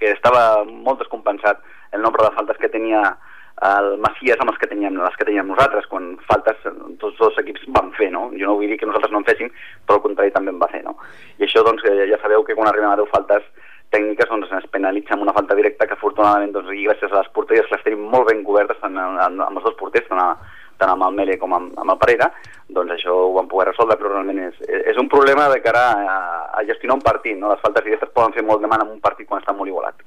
que 0.00 0.12
estava 0.16 0.64
molt 0.66 1.04
descompensat 1.04 1.62
el 1.92 2.02
nombre 2.02 2.26
de 2.26 2.34
faltes 2.34 2.58
que 2.60 2.72
tenia 2.72 3.14
el 3.64 3.96
Macias 3.98 4.40
amb 4.40 4.50
les 4.50 4.58
que 4.60 4.68
teníem, 4.68 4.98
les 5.00 5.16
que 5.16 5.24
teníem 5.24 5.48
nosaltres, 5.48 5.86
quan 5.88 6.10
faltes 6.28 6.58
tots 7.00 7.16
dos 7.16 7.38
equips 7.40 7.64
van 7.72 7.88
fer, 7.96 8.10
no? 8.12 8.28
Jo 8.36 8.50
no 8.50 8.56
vull 8.58 8.68
dir 8.68 8.76
que 8.76 8.88
nosaltres 8.88 9.14
no 9.14 9.22
en 9.22 9.28
féssim, 9.28 9.48
però 9.86 9.96
al 9.96 10.04
contrari 10.04 10.34
també 10.34 10.52
en 10.52 10.60
va 10.60 10.68
fer, 10.68 10.82
no? 10.84 10.96
I 11.38 11.46
això, 11.46 11.64
doncs, 11.64 11.86
ja 11.86 12.20
sabeu 12.20 12.44
que 12.44 12.54
quan 12.58 12.68
arribem 12.68 12.92
a 12.92 12.98
10 13.00 13.08
faltes 13.14 13.46
tècniques, 13.94 14.28
doncs 14.28 14.52
es 14.58 14.68
penalitza 14.74 15.14
amb 15.14 15.24
una 15.24 15.32
falta 15.32 15.56
directa 15.56 15.86
que 15.86 15.96
afortunadament, 15.96 16.52
doncs, 16.52 16.74
i 16.74 16.84
gràcies 16.84 17.12
a 17.12 17.22
les 17.22 17.32
porteries 17.32 17.70
les 17.72 17.84
tenim 17.86 18.04
molt 18.12 18.28
ben 18.28 18.44
cobertes 18.44 18.80
tant 18.82 18.98
amb, 18.98 19.40
els 19.48 19.64
dos 19.64 19.78
porters, 19.80 20.08
tant, 20.10 20.20
a, 20.20 20.58
tant 20.76 20.92
amb 20.92 21.06
el 21.08 21.16
Mele 21.16 21.38
com 21.40 21.54
amb, 21.56 21.72
amb 21.80 21.94
el 21.94 22.00
Parera, 22.02 22.28
doncs 22.68 22.92
això 22.98 23.14
ho 23.14 23.32
vam 23.38 23.48
poder 23.48 23.70
resoldre, 23.70 23.96
però 23.96 24.12
realment 24.12 24.42
és, 24.50 24.60
és 24.92 25.00
un 25.00 25.08
problema 25.08 25.48
de 25.54 25.62
cara 25.64 25.86
a, 25.96 26.18
a 26.60 26.66
gestionar 26.68 26.98
un 26.98 27.06
partit, 27.08 27.38
no? 27.38 27.54
Les 27.54 27.64
faltes 27.64 27.88
directes 27.88 28.12
poden 28.12 28.36
fer 28.36 28.44
molt 28.44 28.60
de 28.60 28.68
man 28.68 28.84
en 28.84 28.98
un 28.98 29.00
partit 29.00 29.30
quan 29.30 29.40
està 29.40 29.56
molt 29.56 29.72
igualat. 29.72 30.04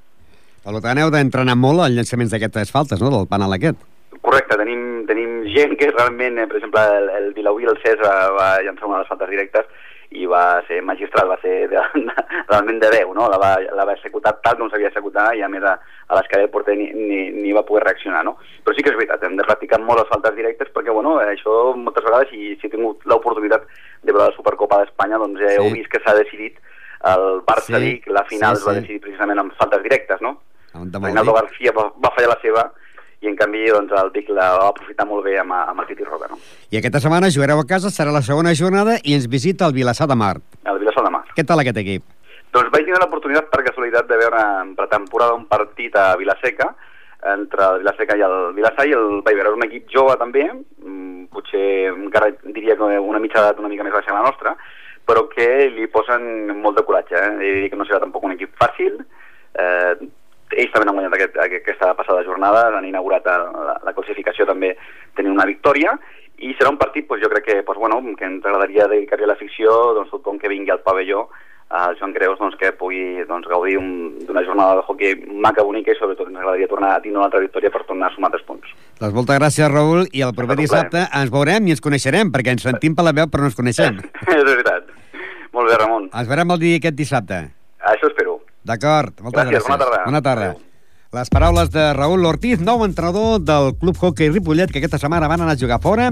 Per 0.64 0.82
tant, 0.84 1.00
heu 1.00 1.12
d'entrenar 1.14 1.56
molt 1.56 1.86
els 1.86 1.96
llançaments 1.96 2.34
d'aquestes 2.34 2.74
faltes, 2.76 3.02
no?, 3.04 3.12
del 3.14 3.30
penal 3.32 3.56
aquest. 3.56 3.80
Correcte, 4.20 4.58
tenim, 4.60 5.06
tenim 5.08 5.46
gent 5.54 5.78
que 5.80 5.92
realment, 5.92 6.42
eh, 6.42 6.48
per 6.50 6.60
exemple, 6.60 6.82
el, 6.98 7.08
el 7.20 7.30
Vilauí, 7.38 7.68
el 7.70 7.80
César, 7.84 8.16
va 8.36 8.50
llançar 8.66 8.90
una 8.90 9.00
de 9.00 9.06
les 9.06 9.12
faltes 9.14 9.32
directes 9.32 9.70
i 10.10 10.26
va 10.26 10.60
ser 10.66 10.80
magistral, 10.82 11.30
va 11.30 11.38
ser 11.42 11.68
de, 11.70 11.82
de, 11.94 12.14
realment 12.50 12.80
de 12.82 12.90
veu, 12.96 13.14
no? 13.14 13.28
La 13.30 13.38
va, 13.42 13.52
la 13.78 13.86
va 13.86 13.94
executar 13.94 14.34
tal 14.44 14.58
com 14.58 14.72
s'havia 14.72 14.90
executar 14.90 15.28
i 15.38 15.44
a 15.46 15.50
més 15.54 15.64
a, 15.64 15.76
a 16.10 16.18
l'escala 16.18 16.48
del 16.48 16.54
porter 16.54 16.76
ni, 16.80 16.90
ni, 16.98 17.20
ni 17.36 17.54
va 17.56 17.66
poder 17.68 17.84
reaccionar, 17.86 18.24
no? 18.26 18.36
Però 18.66 18.74
sí 18.76 18.86
que 18.86 18.92
és 18.92 18.98
veritat, 18.98 19.24
hem 19.24 19.38
de 19.38 19.46
practicar 19.46 19.80
molt 19.84 20.02
les 20.02 20.10
faltes 20.10 20.36
directes 20.38 20.74
perquè, 20.74 20.96
bueno, 20.96 21.20
això 21.22 21.60
moltes 21.78 22.08
vegades, 22.08 22.34
si, 22.34 22.56
si 22.58 22.68
he 22.68 22.74
tingut 22.74 23.06
l'oportunitat 23.06 23.70
de 24.02 24.12
veure 24.12 24.32
la 24.32 24.38
Supercopa 24.38 24.82
d'Espanya, 24.82 25.22
doncs 25.22 25.44
ja 25.46 25.54
sí. 25.54 25.62
heu 25.62 25.70
vist 25.78 25.94
que 25.94 26.02
s'ha 26.02 26.18
decidit 26.18 26.58
el 27.08 27.42
Barça 27.48 27.78
sí, 27.78 27.84
Vic, 27.86 28.08
la 28.12 28.26
final 28.26 28.58
sí, 28.58 28.62
sí. 28.62 28.68
va 28.68 28.76
decidir 28.80 29.02
precisament 29.06 29.40
amb 29.40 29.56
faltes 29.60 29.84
directes, 29.84 30.22
no? 30.22 30.38
Reinaldo 30.74 31.34
García 31.34 31.74
va, 31.76 31.88
va 31.98 32.12
fallar 32.16 32.36
la 32.36 32.42
seva 32.44 32.70
i 33.22 33.28
en 33.28 33.36
canvi 33.36 33.66
doncs, 33.68 33.92
el 34.00 34.12
Vic 34.16 34.30
la 34.32 34.52
va 34.60 34.68
aprofitar 34.72 35.06
molt 35.08 35.26
bé 35.28 35.36
amb, 35.42 35.52
amb 35.58 35.82
el 35.84 35.90
Titi 35.90 36.06
Roca. 36.08 36.30
No? 36.32 36.38
I 36.72 36.80
aquesta 36.80 37.02
setmana 37.04 37.32
jugareu 37.34 37.60
a 37.60 37.68
casa, 37.68 37.92
serà 37.92 38.14
la 38.16 38.24
segona 38.24 38.54
jornada 38.56 38.96
i 39.04 39.16
ens 39.18 39.28
visita 39.28 39.68
el 39.68 39.76
Vilassar 39.76 40.08
de 40.08 40.16
Mar. 40.20 40.38
El 40.64 40.80
Vilassar 40.80 41.04
de 41.04 41.12
Mar. 41.16 41.26
Què 41.36 41.44
tal 41.48 41.64
aquest 41.64 41.82
equip? 41.84 42.06
Doncs 42.56 42.72
vaig 42.74 42.86
tenir 42.88 43.02
l'oportunitat 43.02 43.50
per 43.52 43.66
casualitat 43.68 44.08
de 44.10 44.22
veure 44.22 44.46
en 44.62 44.72
pretemporada 44.78 45.36
un 45.38 45.46
partit 45.52 45.98
a 46.00 46.14
Vilaseca 46.18 46.72
entre 47.34 47.66
el 47.66 47.82
Vilaseca 47.84 48.16
i 48.18 48.24
el 48.26 48.38
Vilassar 48.56 48.88
i 48.88 48.96
el 48.96 49.20
vaig 49.26 49.36
veure 49.36 49.52
un 49.58 49.66
equip 49.68 49.90
jove 49.92 50.16
també, 50.18 50.48
mm, 50.48 51.28
potser 51.36 51.92
encara 51.92 52.32
diria 52.46 52.78
que 52.80 53.00
una 53.00 53.20
mitja 53.20 53.44
edat 53.44 53.60
una 53.60 53.70
mica 53.70 53.84
més 53.84 53.94
baixa 53.94 54.14
que 54.14 54.18
la 54.18 54.26
nostra, 54.26 54.56
però 55.10 55.26
que 55.32 55.50
li 55.74 55.90
posen 55.90 56.54
molt 56.62 56.78
de 56.78 56.86
coratge. 56.86 57.18
Eh? 57.18 57.58
Dir 57.64 57.74
que 57.74 57.80
no 57.80 57.88
serà 57.90 58.02
tampoc 58.04 58.28
un 58.28 58.38
equip 58.38 58.54
fàcil, 58.62 59.02
eh, 59.58 59.98
ells 60.50 60.72
també 60.74 60.86
han 60.86 60.96
guanyat 60.96 61.18
aquest, 61.18 61.36
aquesta 61.42 61.92
passada 61.98 62.24
jornada, 62.26 62.68
han 62.78 62.86
inaugurat 62.86 63.26
la, 63.26 63.76
la 63.86 63.94
classificació 63.98 64.48
també 64.50 64.76
tenint 65.18 65.36
una 65.36 65.50
victòria, 65.50 65.98
i 66.40 66.54
serà 66.56 66.72
un 66.72 66.80
partit, 66.80 67.06
doncs, 67.10 67.22
jo 67.24 67.30
crec 67.34 67.46
que, 67.50 67.60
doncs, 67.68 67.82
bueno, 67.82 68.00
que 68.18 68.26
ens 68.26 68.46
agradaria 68.46 68.88
dedicar-li 68.88 69.28
a 69.28 69.34
la 69.34 69.38
ficció, 69.40 69.76
doncs, 69.98 70.12
tothom 70.14 70.40
que 70.40 70.52
vingui 70.52 70.72
al 70.74 70.84
pavelló, 70.86 71.28
al 71.70 71.98
Joan 72.00 72.16
Creus, 72.16 72.40
doncs, 72.40 72.56
que 72.58 72.72
pugui 72.80 73.26
doncs, 73.30 73.50
gaudir 73.50 73.76
d'una 74.26 74.46
jornada 74.48 74.80
de 74.80 74.86
hockey 74.88 75.18
maca, 75.46 75.66
bonica, 75.66 75.94
i 75.94 76.00
sobretot 76.00 76.32
ens 76.32 76.40
agradaria 76.40 76.70
tornar 76.72 76.96
a 76.96 77.02
tenir 77.04 77.18
una 77.18 77.28
altra 77.28 77.44
victòria 77.44 77.70
per 77.74 77.84
tornar 77.86 78.10
a 78.10 78.16
sumar 78.16 78.32
tres 78.34 78.46
punts. 78.48 78.72
Doncs 79.02 79.18
moltes 79.18 79.38
gràcies, 79.42 79.70
Raül, 79.70 80.08
i 80.10 80.24
el 80.26 80.34
proper 80.38 80.58
dissabte 80.58 81.06
ens 81.22 81.34
veurem 81.34 81.68
i 81.68 81.76
ens 81.76 81.84
coneixerem, 81.84 82.32
perquè 82.34 82.56
ens 82.56 82.66
sentim 82.66 82.98
per 82.98 83.06
la 83.06 83.14
veu 83.20 83.30
però 83.30 83.46
no 83.46 83.52
ens 83.52 83.60
coneixem. 83.60 84.02
és 84.40 84.48
veritat. 84.48 84.96
Molt 85.54 85.70
bé, 85.70 85.78
Ramon. 85.78 86.10
Ens 86.14 86.30
veurem 86.30 86.56
el 86.56 86.64
dia 86.64 86.80
aquest 86.82 86.98
dissabte. 86.98 87.44
Això 87.80 88.10
espero. 88.12 88.40
D'acord, 88.64 89.14
moltes 89.22 89.48
gràcies. 89.48 89.62
gràcies. 89.64 89.70
Bona 89.70 89.86
tarda. 89.86 90.04
Bona 90.06 90.22
tarda. 90.22 90.50
Adeu. 90.52 90.66
Les 91.10 91.30
paraules 91.34 91.72
de 91.74 91.84
Raül 91.98 92.22
Ortiz, 92.30 92.60
nou 92.62 92.84
entrenador 92.86 93.40
del 93.42 93.72
Club 93.82 93.98
Hockey 93.98 94.30
Ripollet, 94.30 94.70
que 94.70 94.78
aquesta 94.78 95.00
setmana 95.02 95.26
van 95.26 95.42
anar 95.42 95.56
a 95.56 95.58
jugar 95.58 95.80
fora 95.82 96.12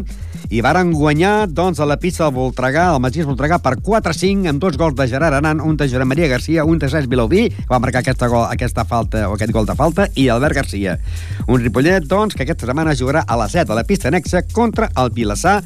i 0.49 0.61
varen 0.65 0.89
guanyar 0.89 1.45
doncs, 1.53 1.77
a 1.77 1.85
la 1.85 1.99
pista 2.01 2.23
del 2.23 2.33
Voltregà, 2.33 2.87
el 2.95 3.03
Magís 3.03 3.27
Voltregà, 3.29 3.59
per 3.61 3.75
4-5, 3.77 4.49
amb 4.49 4.63
dos 4.63 4.73
gols 4.81 4.95
de 4.97 5.05
Gerard 5.11 5.37
Aran, 5.37 5.61
un 5.61 5.77
de 5.77 5.85
Gerard 5.87 6.09
Maria 6.09 6.31
Garcia, 6.31 6.65
un 6.65 6.81
de 6.81 6.89
Cesc 6.89 7.11
Vilauví, 7.11 7.43
que 7.51 7.69
va 7.69 7.77
marcar 7.77 8.01
aquesta, 8.01 8.25
gol, 8.25 8.47
aquesta 8.49 8.87
falta, 8.89 9.27
o 9.29 9.35
aquest 9.35 9.53
gol 9.53 9.69
de 9.69 9.75
falta, 9.77 10.07
i 10.15 10.29
Albert 10.33 10.63
Garcia. 10.63 10.97
Un 11.45 11.61
Ripollet, 11.61 12.09
doncs, 12.09 12.33
que 12.33 12.47
aquesta 12.47 12.65
setmana 12.65 12.97
jugarà 12.97 13.21
a 13.21 13.37
la 13.37 13.45
7 13.53 13.69
a 13.69 13.77
la 13.77 13.85
pista 13.85 14.09
anexa 14.09 14.47
contra 14.49 14.89
el 14.97 15.13
Vilassar 15.13 15.61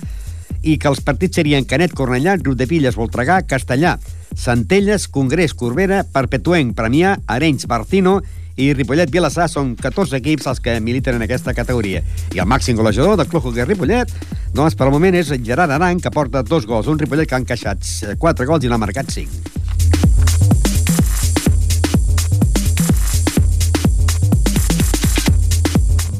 i 0.63 0.77
que 0.77 0.89
els 0.91 1.01
partits 1.05 1.39
serien 1.39 1.65
Canet, 1.65 1.93
Cornellà, 1.97 2.37
Villes, 2.41 2.95
Voltregà, 2.95 3.41
Castellà, 3.47 3.97
Centelles, 4.35 5.07
Congrés, 5.07 5.53
Corbera, 5.53 6.03
Perpetuenc, 6.03 6.75
Premià, 6.75 7.17
Arenys, 7.27 7.67
Barcino 7.67 8.21
i 8.57 8.73
Ripollet 8.75 9.09
Vilassar 9.11 9.47
són 9.49 9.75
14 9.79 10.19
equips 10.19 10.47
els 10.51 10.59
que 10.61 10.79
militen 10.83 11.17
en 11.17 11.25
aquesta 11.25 11.53
categoria. 11.57 12.03
I 12.35 12.41
el 12.43 12.49
màxim 12.49 12.77
golejador 12.77 13.17
del 13.17 13.29
Club 13.31 13.47
Hockey 13.47 13.65
Ripollet, 13.65 14.11
doncs 14.53 14.75
per 14.77 14.87
al 14.87 14.93
moment 14.93 15.15
és 15.17 15.31
Gerard 15.41 15.71
Aran, 15.71 15.99
que 15.99 16.11
porta 16.13 16.43
dos 16.43 16.67
gols. 16.69 16.87
Un 16.91 16.99
Ripollet 16.99 17.29
que 17.29 17.35
han 17.35 17.47
encaixat 17.47 18.17
4 18.19 18.45
gols 18.45 18.65
i 18.65 18.71
n'ha 18.71 18.81
marcat 18.81 19.11
5. 19.11 19.59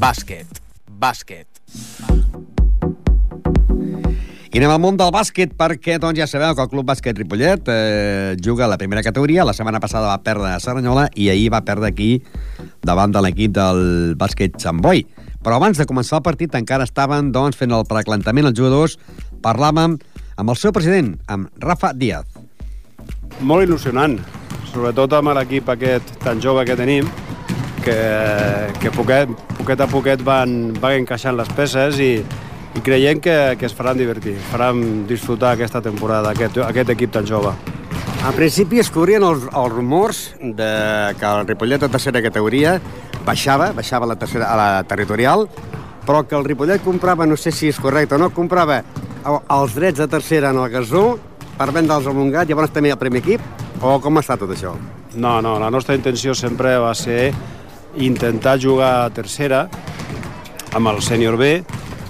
Bàsquet. 0.02 0.58
Bàsquet. 0.98 1.46
I 4.52 4.60
anem 4.60 4.68
al 4.68 4.80
món 4.84 4.98
del 5.00 5.08
bàsquet 5.08 5.54
perquè 5.56 5.94
doncs, 5.96 6.18
ja 6.20 6.26
sabeu 6.28 6.52
que 6.52 6.60
el 6.60 6.68
Club 6.68 6.84
Bàsquet 6.84 7.16
Ripollet 7.16 7.70
eh, 7.72 8.34
juga 8.36 8.66
a 8.66 8.68
la 8.68 8.76
primera 8.76 9.00
categoria. 9.00 9.46
La 9.48 9.54
setmana 9.56 9.80
passada 9.80 10.10
va 10.10 10.18
perdre 10.20 10.50
a 10.52 10.58
Saranyola 10.60 11.06
i 11.16 11.30
ahir 11.32 11.46
va 11.54 11.62
perdre 11.64 11.88
aquí 11.88 12.10
davant 12.84 13.14
de 13.14 13.22
l'equip 13.24 13.54
del 13.56 14.12
bàsquet 14.20 14.60
Sant 14.60 14.82
Boi. 14.84 15.06
Però 15.40 15.56
abans 15.56 15.80
de 15.80 15.88
començar 15.88 16.18
el 16.20 16.26
partit 16.28 16.52
encara 16.60 16.84
estaven 16.84 17.32
doncs, 17.32 17.56
fent 17.56 17.72
el 17.72 17.88
preclantament 17.88 18.50
els 18.50 18.60
jugadors. 18.60 18.98
Parlàvem 19.40 19.96
amb 20.36 20.52
el 20.52 20.60
seu 20.60 20.76
president, 20.76 21.14
amb 21.32 21.48
Rafa 21.56 21.94
Díaz. 21.96 22.28
Molt 23.40 23.64
il·lusionant, 23.64 24.20
sobretot 24.68 25.16
amb 25.16 25.32
l'equip 25.32 25.72
aquest 25.72 26.12
tan 26.28 26.44
jove 26.44 26.68
que 26.68 26.76
tenim, 26.76 27.08
que, 27.80 28.00
que 28.84 28.92
poquet, 28.92 29.32
poquet 29.56 29.80
a 29.80 29.88
poquet 29.88 30.28
van, 30.28 30.74
van 30.76 31.00
encaixant 31.00 31.40
les 31.40 31.56
peces 31.56 32.04
i, 32.04 32.14
i 32.74 32.80
creiem 32.80 33.20
que, 33.20 33.56
que 33.60 33.66
es 33.68 33.74
faran 33.76 33.98
divertir, 34.00 34.34
faran 34.50 35.06
disfrutar 35.08 35.52
aquesta 35.56 35.82
temporada, 35.84 36.32
aquest, 36.32 36.58
aquest 36.64 36.92
equip 36.94 37.12
tan 37.12 37.28
jove. 37.28 37.52
En 38.22 38.34
principi 38.36 38.78
es 38.78 38.90
cobrien 38.92 39.24
els, 39.26 39.44
els 39.50 39.72
rumors 39.72 40.22
de 40.40 40.70
que 41.18 41.26
el 41.26 41.46
Ripollet 41.48 41.82
de 41.82 41.90
tercera 41.90 42.22
categoria 42.22 42.76
baixava, 43.26 43.72
baixava 43.76 44.06
a 44.06 44.12
la, 44.12 44.16
tercera, 44.16 44.48
a 44.48 44.56
la 44.56 44.84
territorial, 44.88 45.48
però 46.06 46.22
que 46.26 46.38
el 46.38 46.46
Ripollet 46.46 46.82
comprava, 46.84 47.26
no 47.26 47.36
sé 47.36 47.52
si 47.52 47.68
és 47.70 47.80
correcte 47.82 48.16
o 48.16 48.22
no, 48.22 48.30
comprava 48.34 48.80
els 49.26 49.74
drets 49.76 50.00
de 50.02 50.08
tercera 50.10 50.50
en 50.50 50.62
el 50.62 50.70
Gasó 50.70 51.04
per 51.58 51.68
vendre'ls 51.74 52.08
al 52.08 52.16
Montgat, 52.16 52.48
llavors 52.50 52.72
també 52.74 52.94
al 52.94 52.98
primer 52.98 53.22
equip. 53.22 53.42
O 53.82 53.98
com 54.02 54.18
està 54.20 54.38
tot 54.38 54.50
això? 54.54 54.76
No, 55.18 55.40
no, 55.44 55.58
la 55.60 55.70
nostra 55.70 55.94
intenció 55.98 56.34
sempre 56.38 56.76
va 56.80 56.94
ser 56.94 57.32
intentar 57.98 58.56
jugar 58.62 58.92
a 59.02 59.10
tercera 59.12 59.66
amb 60.72 60.88
el 60.88 61.02
sènior 61.04 61.36
B 61.36 61.58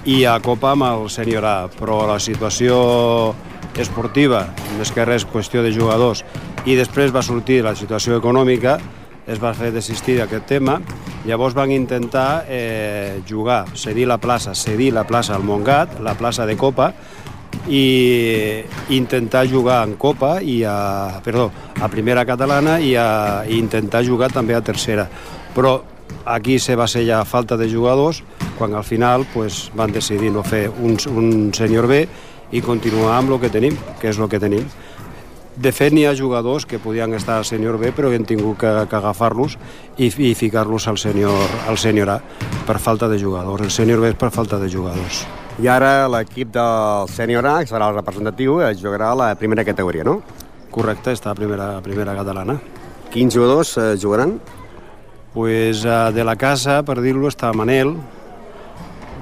i 0.05 0.23
a 0.27 0.35
Copa 0.43 0.73
amb 0.73 0.83
el 0.89 1.05
sènior 1.11 1.45
A, 1.47 1.57
però 1.71 2.01
la 2.09 2.19
situació 2.19 2.75
esportiva, 3.79 4.45
més 4.77 4.91
que 4.91 5.05
res 5.07 5.25
qüestió 5.25 5.63
de 5.63 5.71
jugadors, 5.73 6.23
i 6.67 6.75
després 6.75 7.13
va 7.15 7.23
sortir 7.23 7.61
la 7.63 7.75
situació 7.75 8.17
econòmica, 8.19 8.77
es 9.27 9.39
va 9.39 9.53
fer 9.55 9.71
desistir 9.71 10.17
d'aquest 10.19 10.45
tema, 10.49 10.79
llavors 11.23 11.55
van 11.55 11.71
intentar 11.71 12.43
eh, 12.51 13.21
jugar, 13.29 13.63
cedir 13.79 14.09
la 14.11 14.19
plaça, 14.19 14.53
cedir 14.53 14.91
la 14.93 15.05
plaça 15.07 15.37
al 15.37 15.47
Montgat, 15.47 16.01
la 16.03 16.17
plaça 16.19 16.45
de 16.45 16.57
Copa, 16.59 16.91
i 17.71 18.63
intentar 18.91 19.45
jugar 19.47 19.83
en 19.87 19.95
Copa 19.95 20.41
i 20.41 20.63
a, 20.67 21.21
perdó, 21.23 21.47
a 21.79 21.87
primera 21.87 22.25
catalana 22.27 22.79
i, 22.81 22.95
a, 22.99 23.45
i 23.47 23.55
intentar 23.61 24.03
jugar 24.03 24.33
també 24.33 24.57
a 24.57 24.63
tercera. 24.65 25.07
Però 25.55 25.77
aquí 26.25 26.59
se 26.59 26.75
va 26.75 26.87
ser 26.87 27.05
ja 27.07 27.23
falta 27.25 27.57
de 27.57 27.69
jugadors 27.71 28.23
quan 28.57 28.73
al 28.75 28.83
final 28.83 29.25
pues, 29.33 29.71
van 29.75 29.91
decidir 29.91 30.31
no 30.31 30.43
fer 30.43 30.69
un, 30.69 30.97
un 31.15 31.51
sènior 31.53 31.87
B 31.87 32.05
i 32.53 32.61
continuar 32.61 33.17
amb 33.17 33.33
el 33.33 33.39
que 33.41 33.49
tenim, 33.49 33.77
que 33.99 34.11
és 34.11 34.19
el 34.19 34.29
que 34.29 34.39
tenim. 34.39 34.67
De 35.53 35.69
fet, 35.69 35.93
n'hi 35.93 36.05
ha 36.09 36.15
jugadors 36.17 36.65
que 36.65 36.79
podien 36.81 37.13
estar 37.13 37.37
al 37.37 37.45
sènior 37.45 37.77
B, 37.81 37.91
però 37.93 38.09
hem 38.13 38.25
tingut 38.25 38.57
que, 38.61 38.71
que 38.89 38.97
agafar-los 38.97 39.57
i, 39.97 40.09
i 40.09 40.33
ficar-los 40.37 40.87
al 40.89 40.97
sènior 40.97 41.53
al 41.69 41.77
sènior 41.77 42.09
A 42.09 42.19
per 42.65 42.79
falta 42.81 43.09
de 43.09 43.19
jugadors. 43.21 43.61
El 43.61 43.73
sènior 43.73 44.01
B 44.01 44.09
és 44.13 44.17
per 44.17 44.31
falta 44.33 44.57
de 44.61 44.69
jugadors. 44.69 45.25
I 45.61 45.69
ara 45.69 46.07
l'equip 46.09 46.49
del 46.53 47.09
sènior 47.13 47.45
A, 47.45 47.59
que 47.61 47.69
serà 47.69 47.91
el 47.91 47.99
representatiu, 47.99 48.57
jugarà 48.79 49.11
a 49.13 49.19
la 49.19 49.29
primera 49.37 49.65
categoria, 49.65 50.05
no? 50.07 50.21
Correcte, 50.73 51.13
està 51.13 51.29
a 51.29 51.37
primera, 51.37 51.75
primera 51.85 52.15
catalana. 52.17 52.57
Quins 53.13 53.35
jugadors 53.37 53.75
eh, 53.77 53.91
jugaran? 54.01 54.39
Pues, 55.33 55.83
eh, 55.85 56.11
de 56.13 56.23
la 56.23 56.35
casa, 56.35 56.83
per 56.85 56.99
dir-lo, 57.01 57.27
està 57.31 57.49
Manel, 57.57 57.95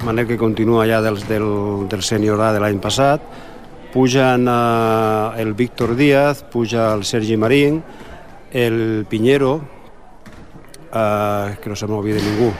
Manel 0.03 0.27
que 0.27 0.37
continua 0.37 0.83
ja 0.89 0.99
dels, 1.03 1.23
del, 1.29 1.87
del 1.87 2.03
sènior 2.03 2.41
A 2.41 2.51
de 2.51 2.59
l'any 2.59 2.81
passat, 2.83 3.23
pugen 3.93 4.47
eh, 4.49 5.41
el 5.43 5.53
Víctor 5.53 5.95
Díaz, 5.95 6.43
puja 6.51 6.89
el 6.95 7.05
Sergi 7.05 7.37
Marín, 7.37 7.81
el 8.51 9.05
Piñero, 9.07 9.61
eh, 10.91 11.55
que 11.61 11.69
no 11.69 11.79
se 11.79 11.87
m'oblida 11.87 12.19
ningú, 12.19 12.51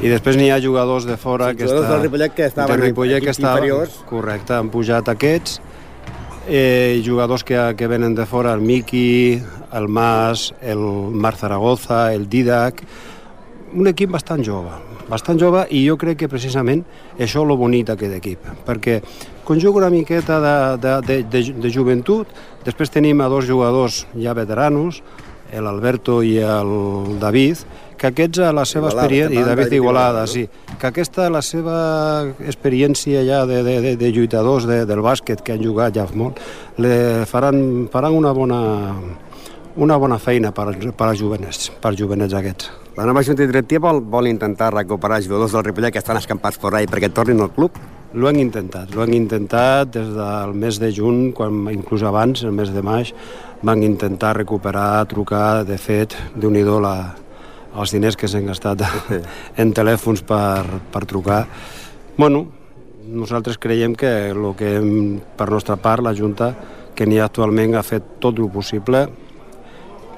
i 0.00 0.08
després 0.08 0.38
n'hi 0.38 0.48
ha 0.48 0.60
jugadors 0.62 1.04
de 1.04 1.18
fora 1.20 1.50
Sí, 1.50 1.58
que 1.58 1.66
està, 1.68 1.98
que 2.32 2.46
estaven 2.46 2.80
de 2.80 2.86
Ripollet 2.86 3.20
que 3.20 3.34
estaven, 3.34 3.64
inferiors. 3.66 3.98
correcte, 4.08 4.54
han 4.56 4.70
pujat 4.72 5.10
aquests 5.12 5.60
eh, 6.48 7.02
jugadors 7.04 7.44
que, 7.44 7.74
que 7.76 7.86
venen 7.86 8.14
de 8.14 8.26
fora, 8.26 8.52
el 8.52 8.60
Miki, 8.60 9.40
el 9.72 9.88
Mas, 9.88 10.54
el 10.60 10.78
Marc 10.78 11.38
Zaragoza, 11.38 12.12
el 12.14 12.28
Didac, 12.28 12.82
un 13.74 13.86
equip 13.86 14.10
bastant 14.10 14.42
jove, 14.44 14.72
bastant 15.10 15.38
jove 15.38 15.62
i 15.70 15.84
jo 15.86 15.96
crec 16.00 16.18
que 16.22 16.30
precisament 16.30 16.82
això 17.18 17.44
és 17.44 17.48
lo 17.48 17.56
bonic 17.58 17.86
d'aquest 17.90 18.16
equip, 18.16 18.48
perquè 18.66 19.00
conjuga 19.46 19.84
una 19.84 19.90
miqueta 19.94 20.40
de, 20.42 20.56
de, 20.82 20.94
de, 21.06 21.18
de, 21.30 21.42
de 21.62 21.70
joventut, 21.70 22.30
després 22.66 22.90
tenim 22.90 23.20
a 23.20 23.28
dos 23.30 23.46
jugadors 23.46 24.04
ja 24.14 24.34
veteranos, 24.34 25.02
l'Alberto 25.50 26.20
i 26.22 26.36
el 26.38 27.18
David, 27.18 27.64
que 28.00 28.08
aquests 28.08 28.40
a 28.40 28.50
la 28.56 28.64
seva 28.64 28.88
experiència, 28.88 29.42
i 29.42 29.44
David 29.44 29.74
Igualada, 29.76 30.24
sí, 30.30 30.46
que 30.80 30.88
aquesta 30.88 31.28
la 31.28 31.42
seva 31.44 31.76
experiència 32.48 33.20
ja 33.28 33.42
de, 33.48 33.60
de, 33.66 33.74
de, 33.84 33.96
de 34.00 34.12
lluitadors 34.16 34.64
de, 34.68 34.86
del 34.88 35.02
bàsquet 35.04 35.44
que 35.44 35.52
han 35.52 35.60
jugat 35.64 35.98
ja 35.98 36.06
molt, 36.16 36.40
le 36.80 37.26
faran, 37.28 37.60
faran 37.92 38.16
una 38.16 38.32
bona 38.32 38.60
una 39.80 39.96
bona 40.00 40.18
feina 40.18 40.50
per, 40.50 40.72
per 40.96 41.06
als 41.06 41.20
jovenets, 41.20 41.70
per 41.80 41.92
als 41.92 42.00
jovenets 42.00 42.34
aquests. 42.34 42.72
La 42.96 43.04
nova 43.06 43.22
Junta 43.22 43.46
Directiva 43.46 43.86
vol, 43.86 44.00
vol 44.02 44.26
intentar 44.26 44.72
recuperar 44.74 45.20
jugadors 45.22 45.52
del 45.54 45.64
Ripollet 45.68 45.94
que 45.94 46.00
estan 46.02 46.18
escampats 46.18 46.58
per 46.58 46.74
ahí 46.74 46.88
perquè 46.90 47.12
tornin 47.14 47.40
al 47.44 47.52
club? 47.54 47.78
L'ho 48.12 48.26
han 48.26 48.40
intentat, 48.40 48.90
l'ho 48.96 49.04
han 49.04 49.14
intentat 49.14 49.92
des 49.94 50.10
del 50.16 50.56
mes 50.58 50.80
de 50.82 50.90
juny, 50.90 51.30
quan 51.36 51.68
inclús 51.70 52.02
abans, 52.02 52.42
el 52.42 52.56
mes 52.56 52.72
de 52.74 52.82
maig, 52.82 53.12
van 53.62 53.84
intentar 53.86 54.34
recuperar, 54.40 55.06
trucar, 55.06 55.62
de 55.68 55.78
fet, 55.78 56.16
déu 56.34 56.50
nhi 56.50 56.64
la, 56.66 56.96
els 57.76 57.92
diners 57.94 58.16
que 58.18 58.28
s'han 58.28 58.48
gastat 58.50 58.82
en 59.62 59.74
telèfons 59.76 60.24
per, 60.26 60.80
per 60.92 61.04
trucar. 61.06 61.44
Bueno, 62.16 62.46
nosaltres 63.06 63.58
creiem 63.58 63.94
que 63.94 64.30
el 64.30 64.42
que 64.58 64.76
hem, 64.78 65.20
per 65.36 65.50
nostra 65.50 65.76
part, 65.76 66.02
la 66.04 66.14
Junta, 66.14 66.52
que 66.94 67.06
n'hi 67.06 67.20
ha 67.20 67.28
actualment, 67.30 67.76
ha 67.78 67.86
fet 67.86 68.18
tot 68.20 68.38
el 68.38 68.50
possible, 68.52 69.06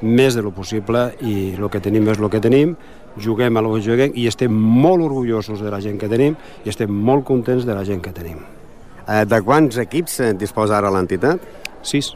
més 0.02 0.34
de 0.34 0.42
lo 0.42 0.50
possible, 0.50 1.12
i 1.22 1.52
el 1.54 1.68
que 1.70 1.80
tenim 1.80 2.08
és 2.10 2.18
el 2.18 2.30
que 2.32 2.40
tenim, 2.42 2.74
juguem 3.22 3.56
a 3.56 3.62
lo 3.62 3.74
que 3.74 3.82
juguem 3.84 4.16
i 4.16 4.26
estem 4.26 4.52
molt 4.52 5.04
orgullosos 5.04 5.60
de 5.60 5.70
la 5.70 5.80
gent 5.84 5.98
que 6.00 6.08
tenim 6.08 6.34
i 6.64 6.72
estem 6.72 6.90
molt 6.90 7.26
contents 7.28 7.66
de 7.68 7.76
la 7.76 7.84
gent 7.84 8.00
que 8.02 8.12
tenim. 8.16 8.40
Eh, 9.02 9.24
de 9.28 9.40
quants 9.44 9.78
equips 9.82 10.18
eh, 10.20 10.32
disposa 10.38 10.78
ara 10.78 10.90
l'entitat? 10.90 11.42
Sis. 11.82 12.12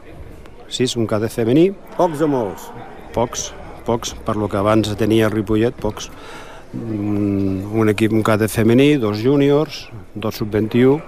Sis, 0.67 0.97
un 0.99 1.07
cadet 1.07 1.31
femení, 1.31 1.69
Pocs 1.95 2.23
o 2.25 2.27
molts? 2.27 2.67
pocs, 3.15 3.51
pocs, 3.87 4.13
per 4.27 4.35
lo 4.35 4.51
que 4.51 4.59
abans 4.59 4.91
tenia 4.99 5.29
el 5.29 5.33
Ripollet, 5.33 5.75
pocs. 5.79 6.11
Mm, 6.73 7.71
Un 7.77 7.89
equip, 7.89 8.11
un 8.11 8.23
cadet 8.23 8.51
femení, 8.51 8.97
dos 8.99 9.21
júniors, 9.23 9.87
dos 10.15 10.35
sub-21 10.35 11.01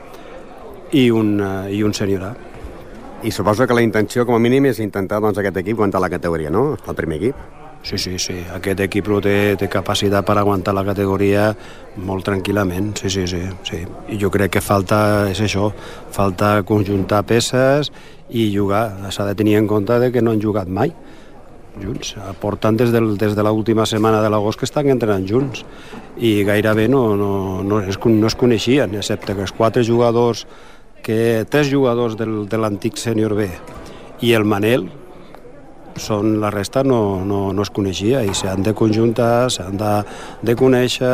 i 0.95 1.09
un, 1.11 1.39
eh, 1.41 1.75
i 1.75 1.83
un 1.83 1.93
sènior 1.93 2.23
A. 2.23 2.35
I 3.23 3.31
suposo 3.31 3.67
que 3.67 3.75
la 3.75 3.81
intenció, 3.83 4.25
com 4.25 4.35
a 4.35 4.39
mínim, 4.39 4.65
és 4.65 4.79
intentar 4.79 5.19
doncs, 5.19 5.37
aquest 5.37 5.57
equip 5.57 5.75
aguantar 5.75 5.99
la 5.99 6.09
categoria, 6.09 6.49
no? 6.49 6.77
El 6.87 6.95
primer 6.95 7.17
equip. 7.17 7.35
Sí, 7.83 7.97
sí, 7.97 8.17
sí. 8.19 8.35
Aquest 8.53 8.79
equip 8.83 9.07
té, 9.23 9.55
té 9.59 9.67
capacitat 9.71 10.25
per 10.25 10.37
aguantar 10.37 10.73
la 10.75 10.83
categoria 10.83 11.49
molt 11.97 12.25
tranquil·lament. 12.27 12.93
Sí, 12.99 13.09
sí, 13.09 13.25
sí, 13.27 13.41
sí. 13.63 13.83
I 14.09 14.17
jo 14.19 14.29
crec 14.31 14.51
que 14.51 14.61
falta, 14.61 15.29
és 15.31 15.39
això, 15.41 15.71
falta 16.11 16.61
conjuntar 16.63 17.23
peces 17.25 17.91
i 18.29 18.49
jugar. 18.55 19.11
S'ha 19.11 19.25
de 19.25 19.35
tenir 19.35 19.57
en 19.57 19.67
compte 19.67 19.99
de 19.99 20.11
que 20.11 20.21
no 20.21 20.31
han 20.31 20.41
jugat 20.41 20.67
mai 20.67 20.93
junts. 21.77 22.15
Porten 22.41 22.77
des, 22.79 22.91
del, 22.95 23.13
des 23.17 23.35
de 23.35 23.45
l'última 23.45 23.85
setmana 23.89 24.21
de 24.23 24.29
l'agost 24.31 24.59
que 24.59 24.67
estan 24.67 24.89
entrenant 24.89 25.27
junts 25.27 25.63
i 26.17 26.43
gairebé 26.47 26.87
no, 26.89 27.15
no, 27.19 27.31
no, 27.63 27.81
es, 27.81 27.99
no 27.99 28.27
es 28.27 28.35
coneixien, 28.35 28.95
excepte 28.95 29.35
que 29.35 29.45
els 29.45 29.53
quatre 29.55 29.83
jugadors, 29.85 30.45
que 31.03 31.45
tres 31.49 31.69
jugadors 31.71 32.17
del, 32.19 32.43
de 32.49 32.57
l'antic 32.59 32.97
sènior 32.99 33.37
B 33.37 33.47
i 34.25 34.33
el 34.35 34.43
Manel, 34.43 34.89
són 35.99 36.37
la 36.39 36.49
resta 36.53 36.83
no, 36.83 37.25
no, 37.27 37.49
no 37.53 37.63
es 37.65 37.71
coneixia 37.75 38.23
i 38.23 38.33
s'han 38.35 38.63
de 38.63 38.73
conjuntar, 38.77 39.49
s'han 39.51 39.77
de, 39.79 39.93
de 40.45 40.55
conèixer. 40.55 41.13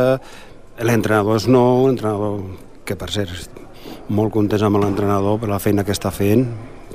L'entrenador 0.86 1.40
és 1.40 1.48
nou, 1.50 1.86
l'entrenador 1.88 2.42
que 2.86 2.96
per 2.98 3.10
cert 3.10 3.62
molt 4.08 4.32
contents 4.34 4.62
amb 4.62 4.78
l'entrenador 4.78 5.40
per 5.42 5.50
la 5.50 5.60
feina 5.62 5.84
que 5.84 5.94
està 5.96 6.12
fent. 6.14 6.46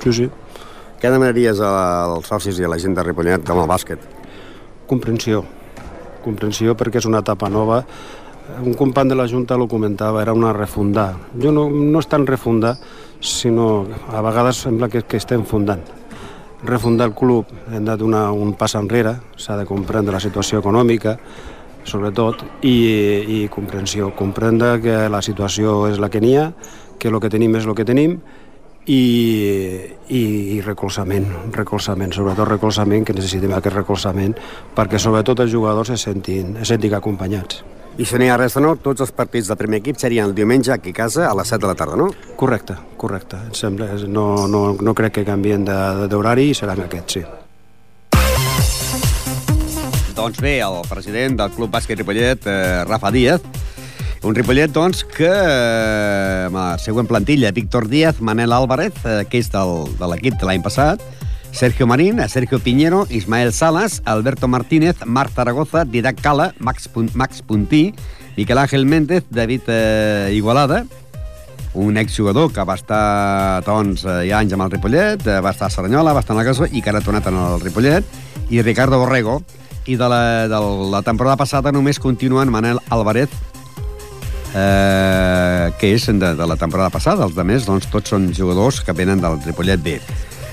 Sí, 0.02 0.12
sí. 0.16 0.28
Què 1.02 1.10
demanaries 1.10 1.58
als 1.66 2.28
socis 2.30 2.60
i 2.60 2.62
a 2.62 2.68
la 2.70 2.76
gent 2.78 2.92
de 2.94 3.02
Ripollet 3.02 3.48
amb 3.50 3.58
el 3.58 3.66
bàsquet? 3.66 4.02
Comprensió. 4.86 5.40
Comprensió 6.22 6.76
perquè 6.78 7.00
és 7.00 7.08
una 7.10 7.24
etapa 7.24 7.48
nova. 7.50 7.80
Un 8.62 8.76
company 8.78 9.10
de 9.10 9.16
la 9.18 9.26
Junta 9.26 9.56
lo 9.58 9.66
comentava, 9.66 10.20
era 10.22 10.30
una 10.32 10.52
refundar. 10.54 11.08
Jo 11.42 11.50
no, 11.50 11.64
no 11.74 11.98
és 11.98 12.06
tan 12.06 12.22
refundar, 12.28 12.76
sinó 13.18 13.88
a 14.14 14.22
vegades 14.22 14.60
sembla 14.62 14.86
que, 14.92 15.02
que 15.02 15.18
estem 15.18 15.42
fundant. 15.42 15.82
Refundar 16.62 17.08
el 17.10 17.16
club, 17.18 17.50
hem 17.72 17.82
de 17.82 17.96
donar 17.98 18.28
un 18.30 18.54
pas 18.54 18.76
enrere, 18.78 19.16
s'ha 19.34 19.56
de 19.58 19.66
comprendre 19.66 20.14
la 20.14 20.22
situació 20.22 20.60
econòmica, 20.62 21.16
sobretot, 21.82 22.46
i, 22.62 22.76
i 23.26 23.40
comprensió. 23.50 24.12
Comprendre 24.14 24.76
que 24.86 24.94
la 25.10 25.24
situació 25.26 25.80
és 25.90 25.98
la 25.98 26.12
que 26.14 26.22
n'hi 26.22 26.36
ha, 26.38 26.46
que 27.02 27.10
el 27.10 27.18
que 27.18 27.32
tenim 27.34 27.58
és 27.58 27.66
el 27.66 27.74
que 27.74 27.88
tenim, 27.90 28.20
i, 28.86 29.94
i, 30.08 30.22
i 30.56 30.60
recolzament, 30.64 31.26
recolzament, 31.54 32.12
sobretot 32.16 32.48
recolzament, 32.48 33.04
que 33.06 33.14
necessitem 33.14 33.52
aquest 33.54 33.76
recolzament 33.76 34.34
perquè 34.74 34.98
sobretot 34.98 35.44
els 35.44 35.52
jugadors 35.52 35.92
se 35.92 35.96
sentin, 36.00 36.56
se 36.58 36.72
sentin 36.74 36.94
acompanyats. 36.98 37.62
I 38.00 38.06
si 38.08 38.16
no 38.16 38.24
hi 38.24 38.30
ha 38.32 38.38
res, 38.40 38.54
no? 38.56 38.72
Tots 38.80 39.02
els 39.04 39.12
partits 39.12 39.50
del 39.50 39.58
primer 39.60 39.82
equip 39.82 39.98
serien 40.00 40.24
el 40.24 40.34
diumenge 40.34 40.72
aquí 40.72 40.90
a 40.94 40.98
casa 41.02 41.26
a 41.28 41.34
les 41.36 41.50
7 41.52 41.60
de 41.60 41.68
la 41.68 41.74
tarda, 41.76 41.96
no? 42.00 42.06
Correcte, 42.40 42.74
correcte. 42.96 43.36
Em 43.50 43.54
sembla, 43.54 43.90
no, 44.08 44.48
no, 44.48 44.62
no 44.80 44.94
crec 44.96 45.12
que 45.20 45.24
canvien 45.28 45.64
de- 45.68 46.08
d'horari 46.08 46.48
i 46.50 46.54
seran 46.56 46.80
aquests, 46.86 47.18
sí. 47.20 47.24
Doncs 50.16 50.40
bé, 50.44 50.58
el 50.60 50.80
president 50.88 51.36
del 51.40 51.50
Club 51.56 51.70
Bàsquet 51.72 51.98
Ripollet, 52.00 52.46
eh, 52.46 52.84
Rafa 52.88 53.10
Díaz, 53.10 53.40
un 54.22 54.34
Ripollet, 54.34 54.70
doncs, 54.70 55.02
que 55.04 55.26
eh, 55.26 56.46
amb 56.46 56.56
la 56.56 56.66
següent 56.78 57.08
plantilla, 57.10 57.50
Víctor 57.50 57.88
Díaz, 57.90 58.20
Manel 58.20 58.52
Álvarez, 58.52 58.94
eh, 59.04 59.22
que 59.28 59.40
és 59.42 59.50
del, 59.50 59.88
de 59.98 60.08
l'equip 60.10 60.38
de 60.38 60.46
l'any 60.46 60.62
passat, 60.62 61.02
Sergio 61.52 61.86
Marín, 61.86 62.22
Sergio 62.28 62.58
Piñero, 62.58 63.06
Ismael 63.10 63.52
Salas, 63.52 64.00
Alberto 64.06 64.48
Martínez, 64.48 64.96
Marc 65.04 65.34
Zaragoza, 65.34 65.84
Didac 65.84 66.20
Cala, 66.20 66.54
Max, 66.58 66.88
Max 67.14 67.42
Puntí, 67.42 67.94
Miquel 68.36 68.58
Ángel 68.58 68.86
Méndez, 68.86 69.24
David 69.28 69.62
eh, 69.66 70.32
Igualada, 70.34 70.86
un 71.74 71.96
exjugador 71.96 72.52
que 72.52 72.64
va 72.64 72.74
estar 72.74 73.62
doncs, 73.66 74.04
eh, 74.04 74.26
hi 74.26 74.32
ha 74.32 74.40
anys 74.40 74.54
amb 74.56 74.66
el 74.66 74.72
Ripollet, 74.76 75.26
eh, 75.26 75.40
va 75.44 75.52
estar 75.52 75.68
a 75.68 75.74
Saranyola, 75.74 76.12
va 76.12 76.20
estar 76.24 76.36
en 76.36 76.40
la 76.42 76.48
Gasó 76.48 76.68
i 76.70 76.80
que 76.80 76.92
ara 76.92 77.02
ha 77.02 77.04
tornat 77.04 77.26
el 77.28 77.60
Ripollet, 77.60 78.04
i 78.50 78.62
Ricardo 78.62 78.98
Borrego, 79.00 79.42
i 79.86 79.96
de 79.98 80.08
la, 80.08 80.48
de 80.48 80.60
la 80.92 81.02
temporada 81.02 81.36
passada 81.36 81.72
només 81.72 81.98
continuen 81.98 82.52
Manel 82.52 82.78
Alvarez, 82.88 83.32
eh, 84.54 85.72
que 85.78 85.94
és 85.94 86.06
de, 86.06 86.34
de 86.36 86.46
la 86.46 86.56
temporada 86.56 86.90
passada. 86.90 87.26
Els 87.26 87.36
altres, 87.36 87.66
doncs, 87.68 87.88
tots 87.92 88.12
són 88.14 88.30
jugadors 88.36 88.82
que 88.84 88.94
venen 88.96 89.20
del 89.22 89.40
Ripollet 89.44 89.82
B. 89.82 89.98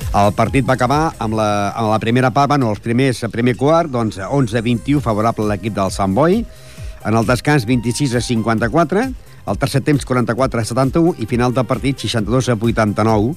El 0.10 0.32
partit 0.34 0.66
va 0.66 0.74
acabar 0.74 1.14
amb 1.22 1.38
la, 1.38 1.70
amb 1.78 1.91
la 1.91 2.00
primera 2.02 2.32
part, 2.34 2.50
bueno, 2.50 2.72
els 2.74 2.82
primers, 2.82 3.22
el 3.24 3.30
primer 3.30 3.54
quart, 3.60 3.91
doncs 3.93 4.18
11-21 4.18 5.04
favorable 5.06 5.45
a 5.45 5.52
l'equip 5.54 5.76
del 5.76 5.91
Sant 5.93 6.16
Boi, 6.18 6.41
en 7.06 7.16
el 7.16 7.28
descans 7.28 7.68
26 7.70 8.16
a 8.18 8.22
54, 8.26 9.04
el 9.50 9.58
tercer 9.62 9.84
temps 9.86 10.06
44 10.06 10.62
a 10.62 10.66
71 10.66 11.14
i 11.22 11.30
final 11.30 11.54
del 11.54 11.68
partit 11.70 12.02
62 12.02 12.50
a 12.50 12.58
89 12.58 13.36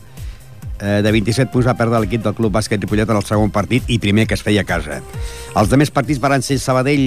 eh, 0.83 1.01
de 1.05 1.13
27 1.15 1.53
punts 1.53 1.69
va 1.69 1.77
perdre 1.79 2.01
l'equip 2.03 2.25
del 2.25 2.35
Club 2.35 2.53
Bàsquet 2.57 2.83
Ripollet 2.83 3.09
en 3.09 3.21
el 3.21 3.27
segon 3.27 3.53
partit 3.55 3.87
i 3.89 4.01
primer 4.03 4.27
que 4.27 4.35
es 4.35 4.43
feia 4.43 4.65
a 4.67 4.69
casa. 4.69 4.99
Els 5.55 5.71
demés 5.71 5.93
partits 5.95 6.21
van 6.23 6.43
ser 6.43 6.59
Sabadell 6.59 7.05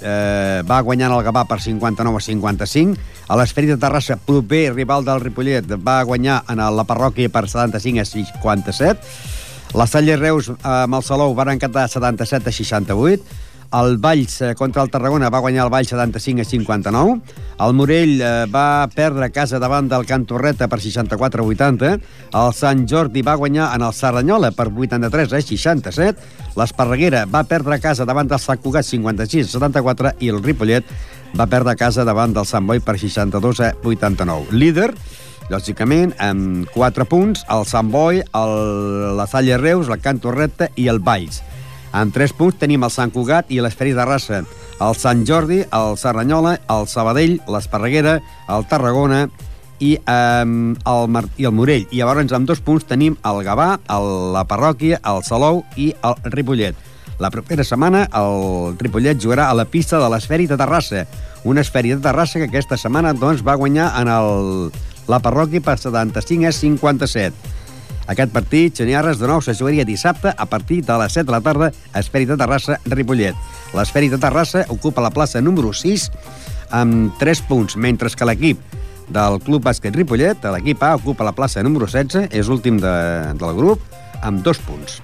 eh, 0.00 0.62
va 0.66 0.80
guanyant 0.86 1.12
el 1.12 1.24
Gavà 1.26 1.44
per 1.50 1.60
59 1.60 2.16
a 2.16 2.24
55, 2.24 2.96
a 3.28 3.36
l'Esferi 3.38 3.68
de 3.70 3.76
Terrassa, 3.80 4.16
proper 4.16 4.70
rival 4.72 5.04
del 5.04 5.20
Ripollet, 5.20 5.68
va 5.84 6.00
guanyar 6.08 6.40
en 6.48 6.64
la 6.76 6.86
parròquia 6.88 7.30
per 7.30 7.46
75 7.48 8.00
a 8.00 8.08
57, 8.08 9.38
la 9.74 9.86
Salle 9.86 10.16
Reus 10.16 10.48
eh, 10.50 10.56
amb 10.64 10.98
el 10.98 11.06
Salou 11.06 11.36
van 11.38 11.60
quedar 11.60 11.86
77 11.88 12.50
a 12.50 12.52
68, 12.56 13.38
el 13.72 13.98
Valls 13.98 14.40
eh, 14.42 14.54
contra 14.54 14.82
el 14.82 14.90
Tarragona 14.90 15.30
va 15.30 15.40
guanyar 15.42 15.64
el 15.66 15.70
Valls 15.70 15.92
75 15.92 16.42
a 16.42 16.44
59. 16.44 17.20
El 17.60 17.74
Morell 17.78 18.16
eh, 18.20 18.30
va 18.50 18.88
perdre 18.94 19.28
a 19.28 19.30
casa 19.30 19.60
davant 19.62 19.88
del 19.88 20.06
Can 20.06 20.26
Torreta 20.26 20.68
per 20.68 20.80
64 20.80 21.44
a 21.44 21.46
80. 21.46 21.92
El 22.40 22.52
Sant 22.56 22.86
Jordi 22.90 23.22
va 23.22 23.38
guanyar 23.38 23.70
en 23.76 23.86
el 23.86 23.94
Serranyola 23.94 24.50
per 24.56 24.68
83 24.74 25.32
a 25.32 25.42
67. 25.42 26.28
L'Esparreguera 26.58 27.26
va 27.30 27.44
perdre 27.44 27.76
a 27.76 27.82
casa 27.82 28.04
davant 28.08 28.28
del 28.28 28.42
Sant 28.42 28.60
Cugat 28.62 28.88
56 28.88 29.46
a 29.46 29.58
74 29.58 30.16
i 30.20 30.32
el 30.34 30.42
Ripollet 30.42 30.86
va 31.38 31.46
perdre 31.46 31.76
a 31.76 31.78
casa 31.78 32.04
davant 32.04 32.34
del 32.34 32.48
Sant 32.48 32.66
Boi 32.66 32.82
per 32.82 32.98
62 32.98 33.60
a 33.62 33.74
89. 33.84 34.50
Líder, 34.50 34.90
lògicament, 35.50 36.16
amb 36.18 36.66
4 36.74 37.06
punts, 37.06 37.44
el 37.50 37.66
Sant 37.70 37.90
Boi, 37.94 38.18
el, 38.18 38.56
la 39.16 39.28
Salle 39.30 39.58
Reus, 39.62 39.88
el 39.88 40.02
Can 40.02 40.18
Torreta 40.18 40.72
i 40.74 40.88
el 40.90 40.98
Valls. 40.98 41.44
En 41.96 42.12
tres 42.14 42.32
punts 42.36 42.58
tenim 42.60 42.84
el 42.86 42.92
Sant 42.94 43.10
Cugat 43.10 43.50
i 43.50 43.60
l'Esperit 43.60 43.96
de 43.98 44.06
Rassa, 44.06 44.42
el 44.80 44.96
Sant 44.96 45.24
Jordi, 45.26 45.62
el 45.66 45.96
Serranyola, 46.00 46.56
el 46.70 46.86
Sabadell, 46.88 47.40
l'Esparreguera, 47.50 48.20
el 48.48 48.66
Tarragona 48.70 49.24
i, 49.80 49.96
eh, 49.98 50.44
el, 50.44 51.08
Mar 51.08 51.24
i 51.36 51.48
el 51.48 51.56
Morell. 51.56 51.88
I 51.90 52.00
llavors 52.00 52.32
amb 52.36 52.48
dos 52.48 52.62
punts 52.64 52.86
tenim 52.86 53.18
el 53.26 53.42
Gavà, 53.44 53.74
el, 53.90 54.08
la 54.36 54.46
Parròquia, 54.48 55.00
el 55.04 55.24
Salou 55.26 55.64
i 55.76 55.90
el 56.06 56.32
Ripollet. 56.32 56.78
La 57.20 57.28
propera 57.28 57.64
setmana 57.68 58.06
el 58.16 58.78
Ripollet 58.80 59.20
jugarà 59.20 59.50
a 59.50 59.56
la 59.56 59.66
pista 59.68 59.98
de 60.00 60.08
l'Esferi 60.08 60.46
de 60.48 60.56
Terrassa, 60.56 61.04
una 61.44 61.60
esfèria 61.60 61.96
de 61.96 62.04
Terrassa 62.04 62.40
que 62.40 62.48
aquesta 62.48 62.78
setmana 62.80 63.12
doncs, 63.12 63.44
va 63.44 63.58
guanyar 63.60 63.90
en 64.00 64.08
el, 64.08 64.70
la 65.08 65.20
parròquia 65.20 65.60
per 65.64 65.76
75 65.80 66.48
a 66.48 66.52
57. 66.56 67.49
Aquest 68.10 68.32
partit, 68.34 68.74
Xeniarres, 68.74 69.20
de 69.20 69.28
nou 69.30 69.38
se 69.44 69.54
jugaria 69.54 69.86
dissabte 69.86 70.32
a 70.34 70.46
partir 70.50 70.80
de 70.82 70.96
les 70.98 71.14
7 71.14 71.28
de 71.28 71.34
la 71.36 71.42
tarda 71.44 71.68
a 71.92 72.00
Esferi 72.02 72.26
de 72.26 72.36
Terrassa, 72.40 72.80
Ripollet. 72.90 73.38
L'Esferi 73.76 74.10
de 74.10 74.18
Terrassa 74.18 74.64
ocupa 74.74 75.04
la 75.04 75.12
plaça 75.14 75.38
número 75.40 75.70
6 75.70 76.08
amb 76.74 77.14
3 77.22 77.44
punts, 77.46 77.78
mentre 77.78 78.10
que 78.10 78.26
l'equip 78.26 78.58
del 79.14 79.38
Club 79.46 79.62
Bàsquet 79.66 79.94
Ripollet, 79.94 80.42
l'equip 80.56 80.82
A, 80.82 80.96
ocupa 80.98 81.26
la 81.26 81.36
plaça 81.36 81.62
número 81.62 81.86
16, 81.86 82.34
és 82.34 82.50
últim 82.50 82.82
de, 82.82 82.96
del 83.38 83.54
grup, 83.54 83.86
amb 84.26 84.42
2 84.42 84.66
punts. 84.66 85.00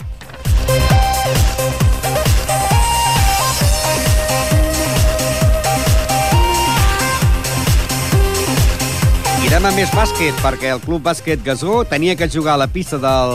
Irem 9.46 9.62
a 9.62 9.70
més 9.70 9.92
bàsquet, 9.94 10.34
perquè 10.42 10.72
el 10.74 10.80
Club 10.82 11.04
Bàsquet 11.06 11.42
Gasó 11.46 11.84
tenia 11.86 12.16
que 12.18 12.26
jugar 12.26 12.56
a 12.56 12.60
la 12.64 12.66
pista 12.66 12.98
del 12.98 13.34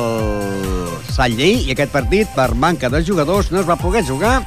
Sant 1.07 1.37
Lleí 1.37 1.61
i 1.63 1.71
aquest 1.71 1.93
partit, 1.93 2.27
per 2.35 2.49
manca 2.51 2.89
de 2.91 2.99
jugadors, 3.07 3.47
no 3.53 3.61
es 3.61 3.69
va 3.69 3.77
poder 3.79 4.03
jugar 4.03 4.41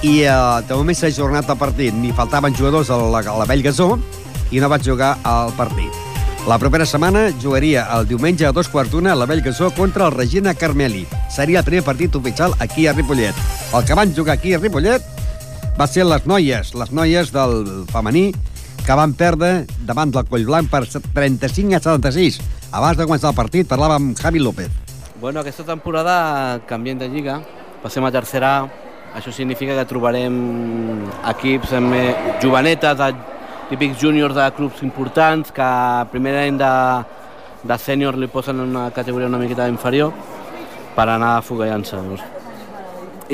i 0.00 0.22
eh, 0.24 0.70
moment 0.70 0.96
s'ha 0.96 1.10
ajornat 1.12 1.52
el 1.52 1.58
partit. 1.60 1.92
Ni 1.92 2.14
faltaven 2.16 2.56
jugadors 2.56 2.88
a 2.88 2.96
la, 2.96 3.20
a 3.20 3.36
la 3.42 3.48
Vell 3.50 3.62
Gasó 3.66 3.98
i 4.50 4.60
no 4.62 4.70
vaig 4.72 4.86
jugar 4.88 5.18
al 5.22 5.52
partit. 5.58 5.92
La 6.48 6.56
propera 6.56 6.86
setmana 6.88 7.26
jugaria 7.42 7.84
el 7.98 8.08
diumenge 8.08 8.46
a 8.48 8.52
dos 8.56 8.72
quarts 8.72 8.94
d'una 8.94 9.12
la 9.12 9.28
Vell 9.28 9.44
Gasó 9.44 9.68
contra 9.76 10.06
el 10.08 10.16
Regina 10.16 10.54
Carmeli. 10.54 11.04
Seria 11.28 11.60
el 11.60 11.68
primer 11.68 11.84
partit 11.84 12.16
oficial 12.16 12.56
aquí 12.58 12.86
a 12.86 12.94
Ripollet. 12.96 13.36
El 13.76 13.84
que 13.84 13.98
van 14.00 14.16
jugar 14.16 14.38
aquí 14.38 14.54
a 14.56 14.62
Ripollet 14.64 15.04
va 15.76 15.86
ser 15.86 16.08
les 16.08 16.24
noies, 16.24 16.72
les 16.72 16.90
noies 16.96 17.36
del 17.36 17.84
femení, 17.92 18.30
que 18.90 18.96
van 18.98 19.12
perdre 19.14 19.68
davant 19.86 20.10
del 20.10 20.24
Collblanc 20.26 20.66
per 20.66 20.80
35 20.82 21.76
a 21.76 21.78
76. 21.78 22.40
Abans 22.74 22.96
de 22.98 23.04
començar 23.06 23.30
el 23.30 23.36
partit 23.38 23.68
parlava 23.70 24.00
amb 24.00 24.18
Javi 24.18 24.42
López. 24.42 24.66
Bueno, 25.20 25.44
aquesta 25.44 25.62
temporada 25.62 26.58
canviem 26.66 26.98
de 26.98 27.06
lliga, 27.06 27.36
passem 27.84 28.02
a 28.02 28.10
tercera 28.10 28.50
A. 28.56 28.64
Això 29.14 29.30
significa 29.30 29.76
que 29.78 29.86
trobarem 29.86 30.34
equips 31.36 31.76
amb 31.78 31.94
eh, 31.94 32.34
jovenetes, 32.42 32.98
típics 33.70 34.02
júniors 34.02 34.34
de 34.34 34.50
clubs 34.58 34.82
importants, 34.82 35.54
que 35.54 35.62
a 35.62 36.02
primer 36.10 36.34
any 36.42 36.58
de, 36.58 36.74
de 37.62 37.78
sènior 37.78 38.18
li 38.18 38.26
posen 38.26 38.58
en 38.58 38.74
una 38.74 38.90
categoria 38.90 39.30
una 39.30 39.38
miqueta 39.38 39.70
inferior 39.70 40.10
per 40.98 41.06
anar 41.06 41.36
fogallant-se. 41.46 42.02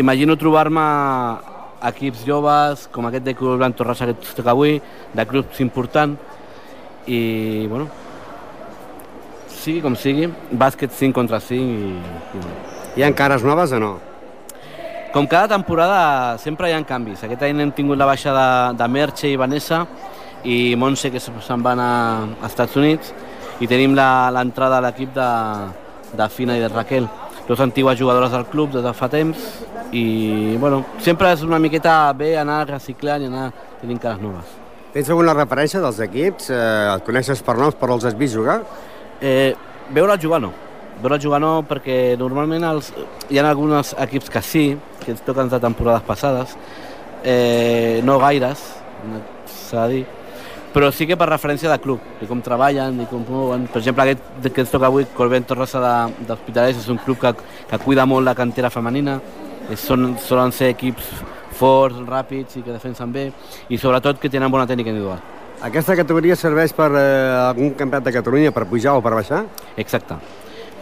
Imagino 0.05 0.37
trobar-me 0.37 1.56
equips 1.85 2.25
joves, 2.27 2.87
com 2.93 3.07
aquest 3.07 3.25
de 3.25 3.35
Club 3.37 3.59
Blanc 3.59 3.77
Torrassa 3.77 4.09
que 4.09 4.15
toca 4.15 4.53
avui, 4.53 4.81
de 5.15 5.27
clubs 5.27 5.61
importants, 5.61 6.19
i, 7.07 7.67
bueno, 7.71 7.89
sigui 9.51 9.83
com 9.83 9.97
sigui, 9.99 10.29
bàsquet 10.53 10.93
5 10.95 11.15
contra 11.15 11.41
5 11.43 11.63
i, 11.63 11.95
i... 12.39 12.45
Hi 12.97 13.05
ha 13.05 13.13
cares 13.15 13.45
noves 13.45 13.73
o 13.77 13.81
no? 13.83 13.95
Com 15.13 15.27
cada 15.27 15.49
temporada 15.49 16.37
sempre 16.39 16.69
hi 16.69 16.75
ha 16.77 16.83
canvis. 16.85 17.23
Aquest 17.25 17.43
any 17.47 17.63
hem 17.65 17.73
tingut 17.73 17.99
la 17.99 18.09
baixa 18.09 18.35
de, 18.37 18.49
de 18.77 18.89
Merche 18.89 19.31
i 19.31 19.39
Vanessa 19.41 19.85
i 20.45 20.75
Montse 20.79 21.11
que 21.11 21.21
se'n 21.23 21.63
van 21.65 21.81
a, 21.81 21.93
a 22.41 22.49
Estats 22.51 22.77
Units 22.77 23.15
i 23.61 23.69
tenim 23.69 23.95
l'entrada 23.97 24.79
a 24.79 24.85
l'equip 24.85 25.15
de, 25.17 25.29
de 26.21 26.29
Fina 26.29 26.59
i 26.59 26.61
de 26.61 26.69
Raquel, 26.69 27.09
dos 27.49 27.61
antigues 27.61 27.99
jugadores 27.99 28.33
del 28.33 28.47
club 28.51 28.73
des 28.75 28.85
de 28.85 28.93
fa 28.95 29.09
temps 29.09 29.39
i 29.95 30.57
bueno, 30.59 30.83
sempre 30.99 31.31
és 31.33 31.43
una 31.47 31.61
miqueta 31.63 32.13
bé 32.17 32.35
anar 32.41 32.65
reciclant 32.69 33.23
i 33.23 33.31
anar 33.31 33.51
tenint 33.81 34.01
cares 34.03 34.23
noves. 34.23 34.55
Tens 34.97 35.11
alguna 35.13 35.35
referència 35.37 35.81
dels 35.83 36.01
equips? 36.01 36.51
Eh, 36.51 36.61
els 36.93 37.05
coneixes 37.07 37.43
per 37.45 37.57
noms, 37.61 37.77
però 37.79 37.99
els 37.99 38.07
has 38.09 38.17
vist 38.17 38.35
jugar? 38.35 38.63
Eh, 39.21 39.55
veure 39.93 40.17
jugar 40.23 40.41
no. 40.41 40.53
Veure 41.03 41.21
jugar 41.21 41.41
no 41.43 41.61
perquè 41.69 42.17
normalment 42.19 42.65
els, 42.65 42.91
hi 43.29 43.39
ha 43.39 43.45
alguns 43.49 43.93
equips 44.07 44.33
que 44.33 44.43
sí, 44.43 44.67
que 45.05 45.13
ens 45.13 45.25
toquen 45.27 45.53
de 45.53 45.61
temporades 45.61 46.07
passades, 46.09 46.57
eh, 47.23 48.01
no 48.05 48.19
gaires, 48.23 48.63
s'ha 49.47 49.85
de 49.87 49.99
dir, 49.99 50.16
però 50.77 50.91
sí 50.93 51.07
que 51.09 51.17
per 51.17 51.31
referència 51.31 51.71
de 51.73 51.79
club, 51.81 52.03
i 52.21 52.27
com 52.29 52.43
treballen, 52.45 52.99
i 53.01 53.07
com 53.09 53.23
mouen. 53.25 53.63
Per 53.73 53.81
exemple, 53.81 54.05
aquest 54.05 54.49
que 54.53 54.61
ens 54.61 54.73
toca 54.75 54.91
avui, 54.91 55.07
Corbent 55.17 55.47
Torrosa 55.49 55.81
d'Hospitalet, 56.29 56.77
és 56.77 56.91
un 56.93 56.99
club 57.01 57.17
que, 57.23 57.31
que 57.71 57.79
cuida 57.81 58.05
molt 58.05 58.29
la 58.29 58.35
cantera 58.37 58.69
femenina, 58.69 59.15
són, 59.81 60.11
solen 60.21 60.53
ser 60.53 60.75
equips 60.75 61.07
forts, 61.57 62.03
ràpids 62.05 62.59
i 62.61 62.65
que 62.67 62.75
defensen 62.75 63.15
bé, 63.15 63.31
i 63.73 63.79
sobretot 63.81 64.21
que 64.21 64.29
tenen 64.29 64.53
bona 64.53 64.67
tècnica 64.69 64.93
individual. 64.93 65.23
Aquesta 65.65 65.97
categoria 65.97 66.37
serveix 66.37 66.77
per 66.77 66.91
eh, 66.93 67.07
algun 67.47 67.73
campionat 67.79 68.11
de 68.11 68.13
Catalunya 68.19 68.53
per 68.53 68.67
pujar 68.69 68.99
o 68.99 69.01
per 69.01 69.15
baixar? 69.17 69.47
Exacte. 69.81 70.21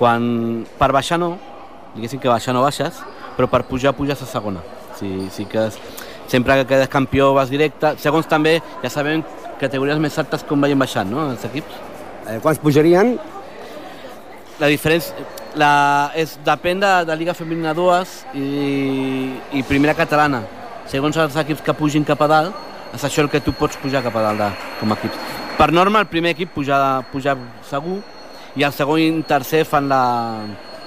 Quan, 0.01 0.27
per 0.75 0.91
baixar 0.91 1.21
no, 1.23 1.37
diguéssim 1.95 2.19
que 2.19 2.33
baixar 2.33 2.57
no 2.59 2.67
baixes, 2.67 2.99
però 3.39 3.47
per 3.47 3.63
pujar 3.71 3.95
puges 3.95 4.27
a 4.27 4.27
segona. 4.27 4.67
Sí, 4.99 5.29
sí 5.31 5.47
que 5.47 5.69
és, 5.69 5.79
sempre 6.27 6.59
que 6.59 6.67
quedes 6.67 6.91
campió 6.91 7.31
vas 7.39 7.55
directe. 7.55 7.95
Segons 8.03 8.27
també, 8.27 8.59
ja 8.83 8.91
sabem, 8.91 9.23
categories 9.65 10.01
més 10.03 10.19
altes 10.21 10.45
com 10.49 10.61
vagin 10.61 10.81
baixant, 10.81 11.11
no?, 11.11 11.31
els 11.33 11.47
equips. 11.49 11.81
Eh, 12.29 12.39
quants 12.45 12.61
pujarien? 12.63 13.17
La 14.61 14.71
diferència... 14.73 15.33
La, 15.55 16.11
és, 16.19 16.33
depèn 16.43 16.81
de, 16.83 16.91
de 17.07 17.15
Liga 17.15 17.35
Femenina 17.39 17.71
2 17.79 18.15
i, 18.35 18.47
i 19.55 19.63
Primera 19.69 19.95
Catalana. 19.95 20.41
Segons 20.91 21.15
els 21.23 21.37
equips 21.45 21.63
que 21.63 21.75
pugin 21.79 22.07
cap 22.07 22.25
a 22.27 22.29
dalt, 22.31 22.65
és 22.95 23.05
això 23.07 23.23
el 23.23 23.31
que 23.31 23.43
tu 23.43 23.55
pots 23.55 23.79
pujar 23.79 24.03
cap 24.03 24.17
a 24.19 24.25
dalt 24.27 24.43
de, 24.43 24.49
com 24.81 24.91
a 24.91 24.99
equips. 24.99 25.21
Per 25.55 25.71
norma, 25.71 26.03
el 26.03 26.11
primer 26.11 26.35
equip 26.35 26.51
puja, 26.57 26.79
puja 27.13 27.37
segur 27.71 28.01
i 28.59 28.67
el 28.67 28.75
segon 28.75 29.03
i 29.03 29.23
tercer 29.27 29.63
fan 29.67 29.87
la, 29.91 30.03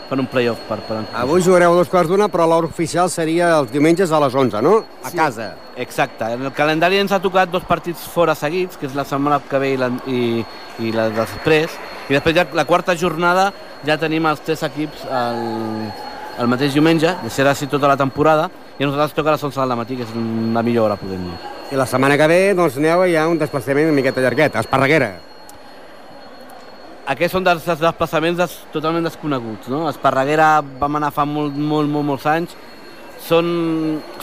per 0.10 0.20
un 0.20 0.28
playoff. 0.28 0.60
Per, 0.68 0.78
per... 0.88 1.00
Avui 1.22 1.42
jugareu 1.46 1.76
dos 1.76 1.90
quarts 1.92 2.10
d'una, 2.10 2.28
però 2.32 2.46
l'hora 2.48 2.68
oficial 2.68 3.10
seria 3.12 3.52
els 3.60 3.72
diumenges 3.72 4.12
a 4.12 4.20
les 4.24 4.36
11, 4.36 4.62
no? 4.64 4.78
A 5.04 5.10
Sí. 5.12 5.18
casa. 5.18 5.54
Exacte. 5.78 6.26
En 6.34 6.46
el 6.46 6.54
calendari 6.54 6.98
ens 6.98 7.12
ha 7.12 7.20
tocat 7.22 7.52
dos 7.52 7.64
partits 7.64 8.08
fora 8.10 8.34
seguits, 8.36 8.78
que 8.78 8.88
és 8.88 8.96
la 8.96 9.06
setmana 9.06 9.40
que 9.50 9.60
ve 9.60 9.74
i 9.74 9.78
la, 9.78 9.92
i, 10.08 10.46
i 10.80 10.92
la 10.92 11.10
de 11.10 11.20
després. 11.20 11.70
I 12.10 12.14
després 12.16 12.36
ja 12.36 12.48
la 12.54 12.66
quarta 12.66 12.96
jornada 12.96 13.52
ja 13.86 13.98
tenim 13.98 14.26
els 14.26 14.40
tres 14.42 14.64
equips 14.64 15.04
el, 15.06 15.92
el 16.40 16.48
mateix 16.48 16.74
diumenge, 16.74 17.14
i 17.26 17.30
serà 17.30 17.52
així 17.54 17.68
tota 17.68 17.88
la 17.88 17.98
temporada, 17.98 18.50
i 18.80 18.84
a 18.84 18.88
nosaltres 18.88 19.14
toca 19.18 19.30
a 19.30 19.38
les 19.38 19.44
11 19.44 19.60
del 19.60 19.76
matí, 19.78 19.98
que 19.98 20.04
és 20.04 20.16
la 20.54 20.64
millor 20.64 20.86
hora, 20.90 20.96
podem 20.98 21.24
dir. 21.30 21.38
I 21.72 21.76
la 21.76 21.86
setmana 21.86 22.16
que 22.18 22.28
ve, 22.32 22.42
doncs, 22.56 22.78
aneu 22.78 23.04
ha 23.04 23.28
un 23.28 23.38
desplaçament 23.38 23.90
una 23.90 23.96
miqueta 23.98 24.22
llarguet, 24.22 24.56
a 24.56 24.62
Esparreguera. 24.64 25.27
Aquests 27.08 27.38
són 27.38 27.46
dels, 27.46 27.64
dels 27.64 27.80
desplaçaments 27.80 28.40
des, 28.42 28.54
totalment 28.74 29.06
desconeguts, 29.08 29.70
no? 29.72 29.86
Esparreguera 29.88 30.58
vam 30.82 30.98
anar 31.00 31.14
fa 31.16 31.24
molt, 31.24 31.56
molt, 31.56 31.88
molt, 31.88 32.06
molts 32.10 32.26
anys. 32.28 32.56
Són, 33.24 33.48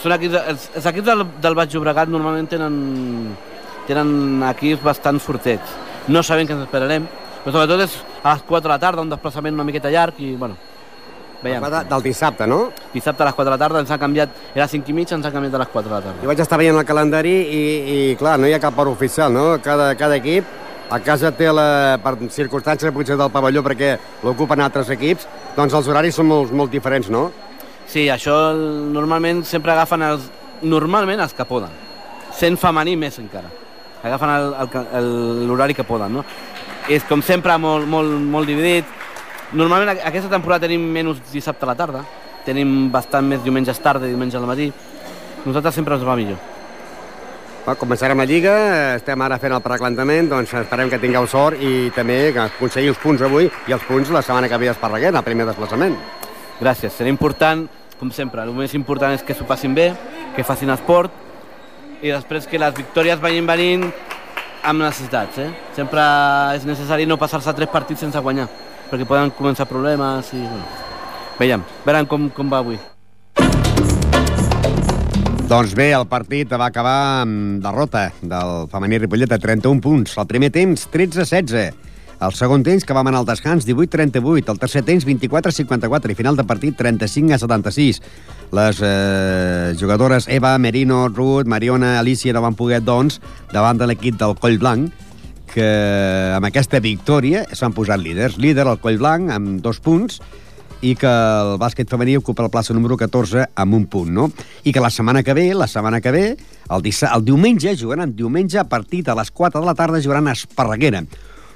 són 0.01 0.13
equips, 0.13 0.37
els, 0.53 0.67
els 0.77 0.85
equips 0.91 1.07
del, 1.07 1.23
del 1.41 1.57
Baix 1.57 1.73
Llobregat 1.73 2.11
normalment 2.13 2.49
tenen, 2.49 2.75
tenen 3.89 4.45
equips 4.51 4.85
bastant 4.85 5.17
fortets. 5.21 5.73
No 6.13 6.21
sabem 6.21 6.45
què 6.45 6.53
ens 6.53 6.67
esperarem, 6.67 7.07
però 7.41 7.55
sobretot 7.55 7.81
és 7.87 7.97
a 8.21 8.35
les 8.35 8.45
4 8.45 8.67
de 8.67 8.73
la 8.75 8.79
tarda, 8.81 9.01
un 9.01 9.09
desplaçament 9.09 9.57
una 9.57 9.65
miqueta 9.65 9.89
llarg 9.93 10.21
i, 10.21 10.35
bueno, 10.37 10.57
veiem. 11.41 11.65
Del 11.89 12.05
dissabte, 12.05 12.45
no? 12.49 12.67
Dissabte 12.93 13.25
a 13.25 13.31
les 13.31 13.37
4 13.37 13.49
de 13.49 13.55
la 13.55 13.61
tarda 13.63 13.81
ens 13.81 13.93
ha 13.93 13.97
canviat, 14.01 14.37
era 14.53 14.69
5 14.69 14.93
i 14.93 14.97
mig, 14.97 15.09
ens 15.17 15.25
ha 15.25 15.33
canviat 15.33 15.57
a 15.57 15.63
les 15.63 15.73
4 15.73 15.89
de 15.89 15.95
la 15.95 16.03
tarda. 16.05 16.21
Jo 16.21 16.29
vaig 16.29 16.45
estar 16.45 16.61
veient 16.61 16.77
el 16.77 16.85
calendari 16.85 17.33
i, 17.33 17.63
i 17.95 17.97
clar, 18.21 18.37
no 18.37 18.45
hi 18.45 18.53
ha 18.53 18.61
cap 18.61 18.77
hora 18.77 18.93
oficial, 18.93 19.33
no? 19.33 19.47
Cada, 19.65 19.89
cada 19.97 20.21
equip 20.21 20.64
a 20.89 20.99
casa 21.01 21.31
té 21.33 21.49
la, 21.51 21.97
per 22.03 22.15
circumstàncies 22.29 22.93
potser 22.93 23.17
del 23.17 23.31
pavelló 23.33 23.63
perquè 23.65 23.95
l'ocupen 24.23 24.61
altres 24.61 24.91
equips, 24.93 25.27
doncs 25.55 25.73
els 25.73 25.89
horaris 25.89 26.17
són 26.17 26.29
molt, 26.29 26.53
molt 26.53 26.73
diferents, 26.73 27.09
no? 27.09 27.29
Sí, 27.89 28.07
això 28.09 28.35
normalment 28.55 29.43
sempre 29.45 29.73
agafen 29.73 30.05
els, 30.05 30.29
normalment 30.61 31.21
els 31.21 31.33
que 31.33 31.45
poden. 31.45 31.73
Sent 32.35 32.57
femení 32.59 32.95
més 32.99 33.17
encara. 33.21 33.49
Agafen 34.05 35.45
l'horari 35.47 35.73
que 35.73 35.85
poden, 35.87 36.19
no? 36.19 36.25
És 36.89 37.05
com 37.09 37.23
sempre 37.25 37.55
molt, 37.57 37.87
molt, 37.89 38.11
molt 38.29 38.49
dividit. 38.49 38.89
Normalment 39.53 40.01
aquesta 40.03 40.29
temporada 40.29 40.67
tenim 40.67 40.83
menys 40.93 41.21
dissabte 41.31 41.65
a 41.65 41.71
la 41.71 41.77
tarda, 41.77 42.03
tenim 42.45 42.91
bastant 42.93 43.25
més 43.25 43.41
diumenges 43.45 43.79
tarda 43.81 44.05
i 44.05 44.13
diumenge 44.13 44.37
al 44.37 44.49
matí. 44.49 44.69
Nosaltres 45.45 45.81
sempre 45.81 45.97
ens 45.97 46.05
va 46.05 46.17
millor. 46.17 46.54
Va, 47.65 47.73
començarem 47.81 48.19
la 48.21 48.27
Lliga, 48.29 48.51
estem 48.93 49.21
ara 49.25 49.39
fent 49.41 49.55
el 49.55 49.61
preclantament, 49.65 50.27
doncs 50.29 50.51
esperem 50.59 50.91
que 50.91 50.99
tingueu 51.01 51.25
sort 51.25 51.57
i 51.57 51.89
també 51.95 52.29
que 52.35 52.43
aconseguiu 52.43 52.93
els 52.93 53.01
punts 53.01 53.23
avui 53.25 53.49
i 53.49 53.73
els 53.73 53.87
punts 53.87 54.11
la 54.13 54.21
setmana 54.21 54.51
que 54.51 54.59
ve 54.61 54.69
a 54.69 54.75
Esparreguera, 54.75 55.17
el 55.17 55.25
primer 55.25 55.47
desplaçament. 55.49 55.97
Gràcies. 56.59 56.93
Serà 56.93 57.09
important, 57.09 57.65
com 57.97 58.13
sempre, 58.13 58.45
el 58.45 58.53
més 58.53 58.77
important 58.77 59.17
és 59.17 59.25
que 59.25 59.33
s'ho 59.33 59.49
passin 59.49 59.73
bé, 59.73 59.89
que 60.37 60.45
facin 60.45 60.69
esport 60.77 61.09
i 62.05 62.13
després 62.13 62.45
que 62.45 62.61
les 62.61 62.77
victòries 62.77 63.21
vagin 63.23 63.49
venint 63.49 63.89
amb 64.61 64.85
necessitats. 64.85 65.41
Eh? 65.41 65.51
Sempre 65.73 66.05
és 66.53 66.69
necessari 66.69 67.09
no 67.09 67.17
passar-se 67.17 67.57
tres 67.57 67.73
partits 67.73 68.05
sense 68.05 68.21
guanyar, 68.21 68.45
perquè 68.91 69.09
poden 69.09 69.33
començar 69.33 69.65
problemes 69.65 70.35
i... 70.37 70.45
Bueno. 70.45 70.83
Veiem, 71.39 71.65
veurem 71.83 72.05
com, 72.05 72.29
com 72.29 72.53
va 72.53 72.61
avui. 72.61 72.77
Doncs 75.45 75.75
bé, 75.77 75.91
el 75.93 76.07
partit 76.09 76.49
va 76.57 76.71
acabar 76.71 77.21
amb 77.21 77.59
derrota 77.61 78.07
del 78.17 78.63
femení 78.71 78.97
Ripollet 78.97 79.29
de 79.29 79.37
31 79.37 79.77
punts. 79.77 80.15
El 80.17 80.25
primer 80.25 80.49
temps, 80.49 80.87
13-16. 80.89 81.75
El 82.25 82.33
segon 82.33 82.63
temps, 82.65 82.81
que 82.81 82.95
va 82.97 83.03
anar 83.05 83.19
al 83.19 83.27
descans, 83.27 83.67
18-38. 83.67 84.49
El 84.49 84.61
tercer 84.63 84.81
temps, 84.87 85.05
24-54. 85.05 86.09
I 86.09 86.17
final 86.17 86.39
de 86.39 86.45
partit, 86.49 86.73
35-76. 86.79 88.01
Les 88.57 88.81
eh, 88.81 89.75
jugadores 89.77 90.25
Eva, 90.33 90.55
Merino, 90.57 91.03
Ruth, 91.09 91.45
Mariona, 91.45 91.99
Alicia 91.99 92.33
no 92.33 92.41
van 92.41 92.57
poder, 92.57 92.81
doncs, 92.81 93.19
davant 93.53 93.77
de 93.77 93.85
l'equip 93.91 94.17
del 94.17 94.33
Coll 94.41 94.57
Blanc, 94.57 94.89
que 95.53 95.69
amb 96.33 96.49
aquesta 96.49 96.81
victòria 96.81 97.45
s'han 97.53 97.77
posat 97.77 98.01
líders. 98.01 98.39
Líder 98.41 98.65
el 98.65 98.81
Coll 98.81 98.97
Blanc 98.97 99.29
amb 99.37 99.61
dos 99.61 99.77
punts 99.77 100.23
i 100.81 100.95
que 100.99 101.09
el 101.09 101.55
bàsquet 101.61 101.89
femení 101.89 102.17
ocupa 102.19 102.45
la 102.45 102.51
plaça 102.51 102.73
número 102.75 102.97
14 102.97 103.47
amb 103.55 103.77
un 103.77 103.85
punt, 103.87 104.11
no? 104.11 104.29
I 104.63 104.73
que 104.73 104.83
la 104.83 104.91
setmana 104.91 105.23
que 105.23 105.33
ve, 105.37 105.53
la 105.53 105.67
setmana 105.67 106.01
que 106.01 106.11
ve, 106.11 106.25
el, 106.69 106.89
el 106.89 107.25
diumenge, 107.25 107.77
jugaran 107.77 108.15
diumenge 108.15 108.59
a 108.59 108.67
partir 108.67 109.03
de 109.03 109.15
les 109.15 109.31
4 109.31 109.61
de 109.61 109.65
la 109.65 109.75
tarda, 109.75 110.01
jugaran 110.01 110.27
a 110.27 110.33
Esparreguera. 110.33 111.05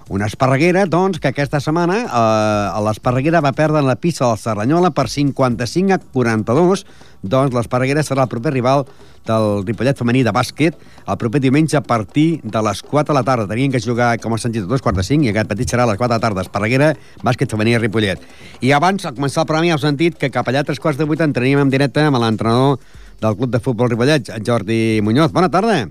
Una 0.09 0.25
Esparreguera, 0.25 0.87
doncs, 0.89 1.19
que 1.21 1.29
aquesta 1.29 1.59
setmana 1.61 1.99
eh, 2.01 2.81
l'Esparreguera 2.81 3.43
va 3.45 3.51
perdre 3.53 3.83
en 3.83 3.85
la 3.85 3.93
pista 4.01 4.25
del 4.25 4.39
Serranyola 4.41 4.89
per 4.89 5.05
55 5.05 5.93
a 5.93 5.99
42. 6.01 6.81
Doncs 7.21 7.53
l'Esparreguera 7.53 8.01
serà 8.01 8.25
el 8.25 8.31
proper 8.31 8.55
rival 8.55 8.87
del 9.27 9.61
Ripollet 9.67 9.99
femení 9.99 10.23
de 10.25 10.33
bàsquet 10.33 10.79
el 10.79 11.19
proper 11.21 11.43
diumenge 11.43 11.77
a 11.77 11.83
partir 11.85 12.41
de 12.41 12.63
les 12.65 12.81
4 12.81 13.13
de 13.13 13.19
la 13.19 13.23
tarda. 13.27 13.45
Tenien 13.53 13.69
que 13.69 13.83
jugar, 13.85 14.15
com 14.23 14.33
has 14.33 14.47
sentit, 14.47 14.65
a 14.65 14.71
dos 14.73 14.81
quarts 14.81 14.97
de 14.97 15.05
5 15.05 15.29
i 15.29 15.29
aquest 15.29 15.53
petit 15.53 15.69
serà 15.69 15.85
a 15.85 15.91
les 15.91 16.01
4 16.01 16.09
de 16.09 16.17
la 16.17 16.25
tarda. 16.25 16.47
Esparreguera, 16.47 16.89
bàsquet 17.21 17.53
femení 17.53 17.77
a 17.77 17.83
Ripollet. 17.85 18.25
I 18.65 18.73
abans, 18.73 19.05
al 19.05 19.13
començar 19.13 19.45
el 19.45 19.51
programa, 19.51 19.69
ja 19.69 19.77
heu 19.77 19.85
sentit 19.85 20.17
que 20.17 20.33
cap 20.33 20.49
allà 20.49 20.65
a 20.65 20.69
tres 20.71 20.81
quarts 20.81 20.97
de 20.97 21.05
8 21.05 21.29
entraríem 21.29 21.61
en 21.61 21.69
directe 21.69 22.01
amb 22.01 22.17
l'entrenador 22.17 22.81
del 23.21 23.37
Club 23.37 23.53
de 23.53 23.61
Futbol 23.61 23.93
Ripollet, 23.93 24.33
Jordi 24.41 25.03
Muñoz. 25.05 25.29
Bona 25.37 25.53
tarda. 25.53 25.83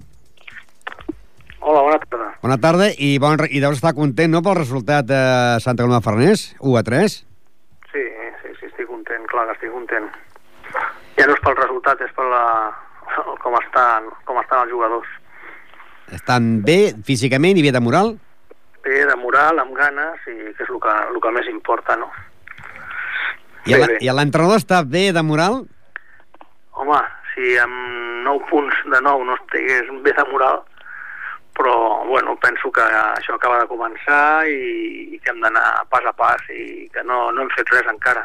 Hola, 1.69 1.83
bona 1.85 1.99
tarda. 2.01 2.27
Bona 2.41 2.57
tarda 2.57 2.87
i, 2.97 3.09
bon, 3.21 3.37
i 3.53 3.61
deus 3.61 3.77
estar 3.77 3.93
content, 3.97 4.31
no?, 4.33 4.41
pel 4.45 4.57
resultat 4.57 5.05
de 5.09 5.19
Santa 5.61 5.85
Coloma 5.85 5.99
de 6.01 6.07
Farners, 6.07 6.45
1 6.64 6.77
a 6.81 6.83
3. 6.87 7.16
Sí, 7.93 8.05
sí, 8.41 8.53
sí, 8.61 8.69
estic 8.71 8.87
content, 8.89 9.27
clar 9.29 9.45
que 9.51 9.57
estic 9.59 9.75
content. 9.75 10.07
Ja 11.19 11.27
no 11.29 11.35
és 11.37 11.43
pel 11.45 11.59
resultat, 11.59 12.01
és 12.07 12.14
per 12.16 12.25
la, 12.31 12.45
com, 13.43 13.59
estan, 13.61 14.09
com 14.25 14.41
estan 14.41 14.62
els 14.64 14.73
jugadors. 14.73 15.11
Estan 16.16 16.49
bé 16.64 16.79
físicament 17.05 17.61
i 17.61 17.66
bé 17.66 17.75
de 17.77 17.85
moral? 17.85 18.14
Bé, 18.87 19.03
de 19.11 19.19
moral, 19.21 19.61
amb 19.61 19.77
ganes, 19.77 20.25
i 20.31 20.39
que 20.57 20.64
és 20.64 20.73
el 20.73 20.81
que, 20.81 20.95
el 21.12 21.21
que 21.21 21.35
més 21.37 21.51
importa, 21.53 21.99
no? 22.01 22.09
I 23.69 23.75
Bé, 23.75 23.83
la- 23.83 23.91
bé. 23.93 23.99
I 24.01 24.09
l'entrenador 24.16 24.57
està 24.62 24.81
bé 24.89 25.11
de 25.12 25.21
moral? 25.35 25.66
Home, 26.81 27.03
si 27.35 27.59
amb 27.61 28.25
9 28.25 28.49
punts 28.49 28.81
de 28.89 29.05
9 29.05 29.29
no 29.29 29.37
estigués 29.37 29.93
bé 30.07 30.16
de 30.16 30.25
moral, 30.33 30.62
però, 31.59 31.75
bueno, 32.07 32.37
penso 32.41 32.71
que 32.71 32.85
això 32.87 33.35
acaba 33.35 33.59
de 33.61 33.69
començar 33.71 34.47
i, 34.47 35.15
i 35.17 35.19
que 35.19 35.33
hem 35.35 35.41
d'anar 35.43 35.85
pas 35.91 36.07
a 36.07 36.15
pas 36.15 36.45
i 36.55 36.87
que 36.95 37.03
no, 37.07 37.29
no 37.35 37.43
hem 37.43 37.51
fet 37.57 37.71
res 37.75 37.89
encara. 37.91 38.25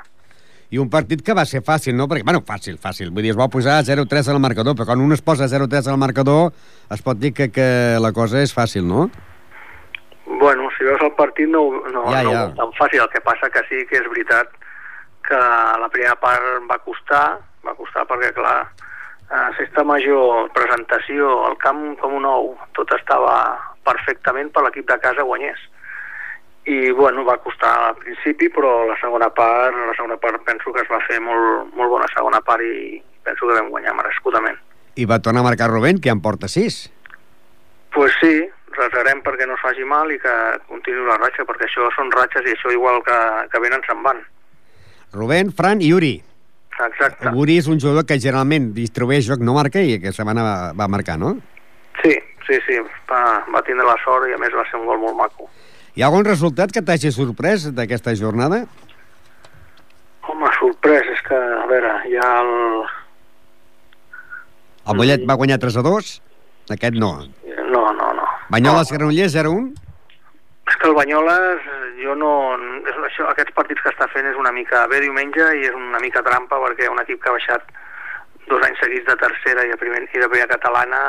I 0.74 0.80
un 0.82 0.90
partit 0.90 1.22
que 1.26 1.36
va 1.38 1.44
ser 1.46 1.62
fàcil, 1.66 1.94
no? 1.98 2.08
Perquè, 2.10 2.26
bueno, 2.26 2.42
fàcil, 2.46 2.80
fàcil. 2.82 3.12
Vull 3.14 3.26
dir, 3.26 3.34
es 3.34 3.38
va 3.38 3.50
posar 3.54 3.82
0-3 3.86 4.30
al 4.34 4.40
marcador, 4.42 4.74
però 4.78 4.88
quan 4.90 5.02
un 5.04 5.14
es 5.14 5.22
posa 5.22 5.50
0-3 5.50 5.90
al 5.92 6.00
marcador, 6.02 6.54
es 6.94 7.04
pot 7.06 7.20
dir 7.22 7.34
que, 7.38 7.52
que 7.54 7.68
la 8.02 8.14
cosa 8.16 8.42
és 8.42 8.54
fàcil, 8.54 8.88
no? 8.90 9.10
Bueno, 10.26 10.70
si 10.78 10.86
veus 10.88 11.02
el 11.06 11.14
partit 11.18 11.50
no, 11.52 11.68
no, 11.94 12.08
Ja, 12.10 12.24
no 12.26 12.34
ja. 12.34 12.46
és 12.48 12.58
tan 12.58 12.74
fàcil, 12.80 13.04
el 13.04 13.12
que 13.14 13.22
passa 13.22 13.52
que 13.54 13.62
sí 13.70 13.84
que 13.90 14.00
és 14.02 14.10
veritat 14.10 14.50
que 15.28 15.38
la 15.84 15.90
primera 15.94 16.16
part 16.20 16.66
va 16.70 16.80
costar, 16.86 17.26
va 17.66 17.76
costar 17.78 18.08
perquè, 18.10 18.34
clar, 18.36 18.58
a 19.34 19.50
Sexta 19.58 19.84
Major, 19.84 20.50
presentació, 20.54 21.30
el 21.50 21.58
camp 21.62 21.96
com 22.02 22.14
un 22.20 22.26
ou, 22.30 22.52
tot 22.78 22.92
estava 22.94 23.36
perfectament 23.88 24.52
per 24.54 24.64
l'equip 24.66 24.86
de 24.90 24.98
casa 25.02 25.26
guanyés. 25.26 25.60
I, 26.70 26.94
bueno, 26.96 27.26
va 27.28 27.40
costar 27.44 27.74
al 27.90 27.98
principi, 28.00 28.48
però 28.54 28.86
la 28.88 28.96
segona 29.02 29.28
part, 29.36 29.76
la 29.76 29.96
segona 29.98 30.16
part 30.22 30.46
penso 30.48 30.72
que 30.72 30.86
es 30.86 30.92
va 30.92 31.02
fer 31.10 31.20
molt, 31.20 31.74
molt 31.76 31.92
bona 31.92 32.08
segona 32.14 32.40
part 32.46 32.64
i 32.64 33.02
penso 33.26 33.50
que 33.50 33.58
vam 33.58 33.72
guanyar 33.74 33.98
merescudament. 33.98 34.60
I 34.96 35.10
va 35.10 35.20
tornar 35.20 35.42
a 35.42 35.50
marcar 35.50 35.72
Rubén, 35.74 36.00
que 36.00 36.14
en 36.14 36.22
porta 36.22 36.48
6. 36.48 36.84
pues 37.94 38.14
sí, 38.20 38.34
resarem 38.74 39.22
perquè 39.22 39.46
no 39.46 39.54
es 39.54 39.62
faci 39.62 39.86
mal 39.86 40.10
i 40.12 40.18
que 40.22 40.34
continuï 40.70 41.06
la 41.06 41.20
ratxa, 41.22 41.46
perquè 41.46 41.68
això 41.68 41.90
són 41.94 42.10
ratxes 42.14 42.48
i 42.48 42.56
això 42.56 42.72
igual 42.74 43.04
que, 43.06 43.18
que 43.52 43.62
venen 43.62 43.84
se'n 43.86 44.02
van. 44.06 44.24
Rubén, 45.14 45.52
Fran 45.54 45.82
i 45.82 45.92
Uri. 45.94 46.16
Exacte. 46.82 47.32
Uri 47.38 47.58
és 47.62 47.68
un 47.70 47.80
jugador 47.80 48.06
que 48.10 48.18
generalment 48.20 48.72
distribueix 48.76 49.28
joc, 49.28 49.44
no 49.46 49.54
marca, 49.58 49.82
i 49.82 49.98
aquesta 50.00 50.24
setmana 50.24 50.46
va, 50.46 50.56
va 50.78 50.88
marcar, 50.90 51.20
no? 51.22 51.36
Sí, 52.02 52.16
sí, 52.48 52.58
sí, 52.66 52.80
va, 53.12 53.22
va 53.54 53.62
tindre 53.68 53.86
la 53.88 53.98
sort 54.04 54.30
i 54.30 54.34
a 54.34 54.40
més 54.42 54.56
va 54.58 54.66
ser 54.70 54.80
un 54.82 54.90
gol 54.90 55.00
molt 55.04 55.18
maco. 55.20 55.50
Hi 55.94 56.02
ha 56.02 56.10
algun 56.10 56.26
resultat 56.26 56.74
que 56.74 56.82
t'hagi 56.82 57.14
sorprès 57.14 57.68
d'aquesta 57.78 58.16
jornada? 58.18 58.64
Home, 60.26 60.50
sorprès, 60.58 61.08
és 61.14 61.22
que, 61.28 61.38
a 61.38 61.66
veure, 61.70 61.94
hi 62.10 62.18
ha 62.18 62.30
el... 62.42 62.54
El 64.84 64.98
Mollet 65.00 65.24
va 65.30 65.38
guanyar 65.40 65.62
3 65.62 65.78
a 65.80 65.84
2, 65.86 66.14
aquest 66.76 66.98
no. 67.00 67.14
No, 67.70 67.84
no, 67.96 68.10
no. 68.18 68.26
Banyoles 68.52 68.92
Granollers 68.92 69.36
0 69.38 69.52
a 69.52 69.60
1. 69.62 69.83
És 70.70 70.76
que 70.80 70.88
el 70.88 70.95
Banyoles, 70.95 71.66
jo 71.99 72.16
no... 72.16 72.34
És, 72.88 72.99
això, 73.09 73.28
aquests 73.30 73.55
partits 73.55 73.84
que 73.84 73.91
està 73.91 74.07
fent 74.14 74.30
és 74.30 74.39
una 74.39 74.53
mica 74.55 74.86
bé 74.91 75.01
diumenge 75.03 75.49
i 75.59 75.68
és 75.68 75.76
una 75.76 75.99
mica 76.03 76.24
trampa 76.24 76.61
perquè 76.64 76.88
un 76.91 77.01
equip 77.03 77.20
que 77.24 77.32
ha 77.32 77.38
baixat 77.38 77.74
dos 78.47 78.64
anys 78.64 78.80
seguits 78.84 79.07
de 79.07 79.18
tercera 79.20 79.66
i 79.68 79.72
de, 79.72 79.80
primer, 79.80 80.05
i 80.07 80.22
de 80.24 80.30
primera 80.30 80.51
catalana 80.55 81.01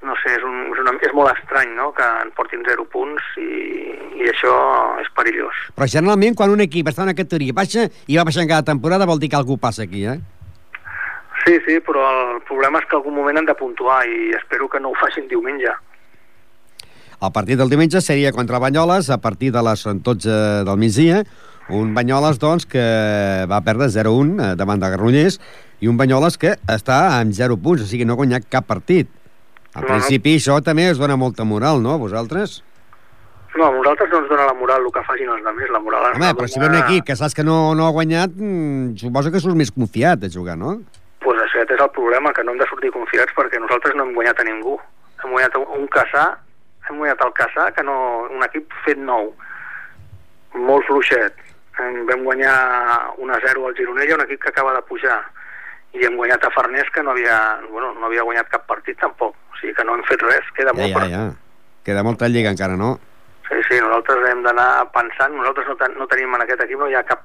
no 0.00 0.14
sé, 0.22 0.32
és, 0.32 0.44
un, 0.46 0.70
és, 0.72 0.78
una, 0.80 0.94
és 1.04 1.12
molt 1.12 1.28
estrany, 1.34 1.74
no?, 1.76 1.90
que 1.96 2.06
en 2.22 2.30
portin 2.36 2.62
0 2.64 2.86
punts 2.92 3.24
i, 3.36 3.48
i 4.22 4.30
això 4.32 4.52
és 5.02 5.10
perillós. 5.16 5.58
Però 5.76 5.88
generalment 5.92 6.36
quan 6.38 6.54
un 6.54 6.64
equip 6.64 6.88
està 6.88 7.04
en 7.04 7.10
una 7.10 7.18
categoria 7.18 7.56
baixa 7.56 7.84
i 8.08 8.16
va 8.16 8.24
baixant 8.28 8.48
cada 8.48 8.64
temporada 8.72 9.08
vol 9.10 9.20
dir 9.20 9.28
que 9.32 9.40
algú 9.40 9.58
passa 9.60 9.84
aquí, 9.84 10.06
eh? 10.08 10.16
Sí, 11.44 11.58
sí, 11.66 11.76
però 11.84 12.04
el 12.08 12.40
problema 12.48 12.80
és 12.80 12.88
que 12.88 12.96
algun 12.96 13.16
moment 13.16 13.40
han 13.40 13.48
de 13.48 13.56
puntuar 13.56 14.02
i 14.08 14.32
espero 14.36 14.68
que 14.72 14.80
no 14.80 14.92
ho 14.92 14.98
facin 15.00 15.28
diumenge. 15.28 15.72
El 17.20 17.32
partit 17.36 17.58
del 17.60 17.68
diumenge 17.68 18.00
seria 18.00 18.32
contra 18.32 18.58
Banyoles 18.58 19.10
a 19.12 19.18
partir 19.20 19.50
de 19.52 19.62
les 19.62 19.82
12 19.84 20.36
del 20.64 20.78
migdia. 20.80 21.22
Un 21.68 21.92
Banyoles, 21.94 22.38
doncs, 22.40 22.64
que 22.66 22.80
va 23.50 23.60
perdre 23.62 23.90
0-1 23.92 24.40
eh, 24.40 24.54
davant 24.58 24.80
de 24.80 24.88
Granollers 24.90 25.36
i 25.84 25.86
un 25.90 25.98
Banyoles 26.00 26.38
que 26.40 26.56
està 26.66 27.18
amb 27.20 27.36
0 27.36 27.58
punts, 27.62 27.84
o 27.84 27.86
sigui, 27.86 28.06
no 28.08 28.16
ha 28.16 28.20
guanyat 28.22 28.48
cap 28.50 28.66
partit. 28.66 29.10
Al 29.76 29.86
principi 29.86 30.34
això 30.40 30.56
també 30.66 30.88
us 30.90 30.98
dona 30.98 31.14
molta 31.20 31.44
moral, 31.46 31.78
no, 31.84 31.92
a 31.94 32.00
vosaltres? 32.00 32.56
No, 33.54 33.68
a 33.68 33.70
nosaltres 33.76 34.10
no 34.10 34.18
ens 34.24 34.32
dona 34.32 34.48
la 34.48 34.56
moral 34.56 34.82
el 34.82 34.90
que 34.94 35.04
facin 35.06 35.30
els 35.30 35.46
altres, 35.46 35.70
la 35.70 35.78
moral... 35.84 36.08
Home, 36.16 36.32
però 36.38 36.48
si 36.50 36.58
ve 36.58 36.66
un 36.72 36.78
equip 36.80 37.06
que 37.06 37.16
saps 37.18 37.36
que 37.38 37.44
no, 37.46 37.74
no 37.78 37.86
ha 37.86 37.94
guanyat, 37.94 38.34
mm, 38.34 38.96
suposo 38.98 39.30
que 39.30 39.42
surts 39.42 39.58
més 39.58 39.70
confiat 39.74 40.18
de 40.24 40.30
jugar, 40.32 40.56
no? 40.58 40.80
pues 41.20 41.36
aquest 41.44 41.70
és 41.76 41.80
el 41.84 41.90
problema, 41.94 42.32
que 42.32 42.42
no 42.42 42.54
hem 42.54 42.58
de 42.62 42.66
sortir 42.70 42.90
confiats 42.94 43.34
perquè 43.36 43.60
nosaltres 43.60 43.94
no 43.94 44.06
hem 44.08 44.14
guanyat 44.16 44.38
a 44.40 44.46
ningú. 44.48 44.78
Hem 45.22 45.34
guanyat 45.36 45.58
un- 45.60 45.88
Caçà, 45.92 46.24
hem 46.90 46.98
guanyat 47.00 47.22
el 47.24 47.32
Caçà, 47.36 47.70
que 47.76 47.84
no, 47.86 47.96
un 48.30 48.44
equip 48.46 48.72
fet 48.84 48.98
nou, 49.00 49.32
molt 50.58 50.86
fluixet. 50.88 51.36
Em 51.80 52.02
vam 52.08 52.24
guanyar 52.26 52.54
1-0 53.16 53.66
al 53.66 53.76
Gironella, 53.78 54.18
un 54.18 54.24
equip 54.26 54.42
que 54.42 54.50
acaba 54.52 54.74
de 54.76 54.82
pujar. 54.88 55.20
I 55.96 56.04
hem 56.06 56.16
guanyat 56.18 56.44
a 56.44 56.50
Farners, 56.54 56.90
que 56.94 57.02
no 57.02 57.14
havia, 57.14 57.36
bueno, 57.70 57.94
no 57.98 58.06
havia 58.06 58.26
guanyat 58.26 58.50
cap 58.52 58.66
partit 58.68 58.98
tampoc. 59.00 59.34
O 59.50 59.60
sigui 59.60 59.74
que 59.74 59.86
no 59.86 59.96
hem 59.96 60.04
fet 60.08 60.22
res, 60.26 60.50
queda 60.56 60.74
Ja, 60.74 60.82
molt 60.82 60.98
ja, 60.98 61.08
ja. 61.14 61.22
Queda 61.86 62.04
molta 62.06 62.28
lliga 62.28 62.52
encara, 62.52 62.76
no? 62.76 62.98
Sí, 63.48 63.58
sí, 63.66 63.80
nosaltres 63.82 64.28
hem 64.28 64.44
d'anar 64.44 64.86
pensant, 64.94 65.34
nosaltres 65.34 65.66
no, 65.72 65.74
ten, 65.80 65.96
no 65.98 66.06
tenim 66.10 66.36
en 66.36 66.44
aquest 66.44 66.62
equip, 66.66 66.78
no 66.78 66.90
hi 66.90 66.94
ha 66.94 67.02
cap, 67.08 67.24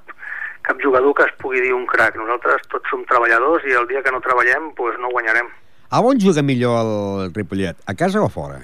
cap 0.66 0.80
jugador 0.82 1.14
que 1.14 1.28
es 1.28 1.36
pugui 1.42 1.62
dir 1.62 1.74
un 1.76 1.84
crac. 1.86 2.16
Nosaltres 2.18 2.66
tots 2.72 2.90
som 2.90 3.04
treballadors 3.06 3.66
i 3.68 3.76
el 3.78 3.86
dia 3.90 4.02
que 4.02 4.14
no 4.14 4.24
treballem, 4.24 4.72
pues 4.78 4.98
no 5.02 5.12
guanyarem. 5.12 5.52
A 5.90 6.00
on 6.02 6.18
juga 6.18 6.42
millor 6.42 6.80
el 6.80 7.34
Ripollet? 7.36 7.78
A 7.86 7.94
casa 7.94 8.18
o 8.18 8.26
a 8.26 8.32
fora? 8.32 8.58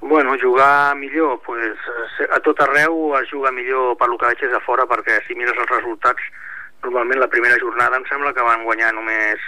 Bueno, 0.00 0.36
jugar 0.40 0.96
millor, 0.96 1.40
pues, 1.44 1.76
eh, 2.20 2.28
a 2.32 2.40
tot 2.40 2.60
arreu 2.60 3.16
es 3.18 3.28
juga 3.30 3.52
millor 3.52 3.96
per 3.98 4.08
lo 4.08 4.16
que 4.16 4.30
veig 4.32 4.46
és 4.48 4.54
a 4.56 4.60
fora, 4.64 4.86
perquè 4.88 5.20
si 5.26 5.36
mires 5.36 5.58
els 5.58 5.68
resultats, 5.70 6.22
normalment 6.82 7.20
la 7.20 7.28
primera 7.28 7.58
jornada 7.60 7.98
em 8.00 8.06
sembla 8.08 8.32
que 8.32 8.46
van 8.46 8.64
guanyar 8.64 8.94
només 8.96 9.44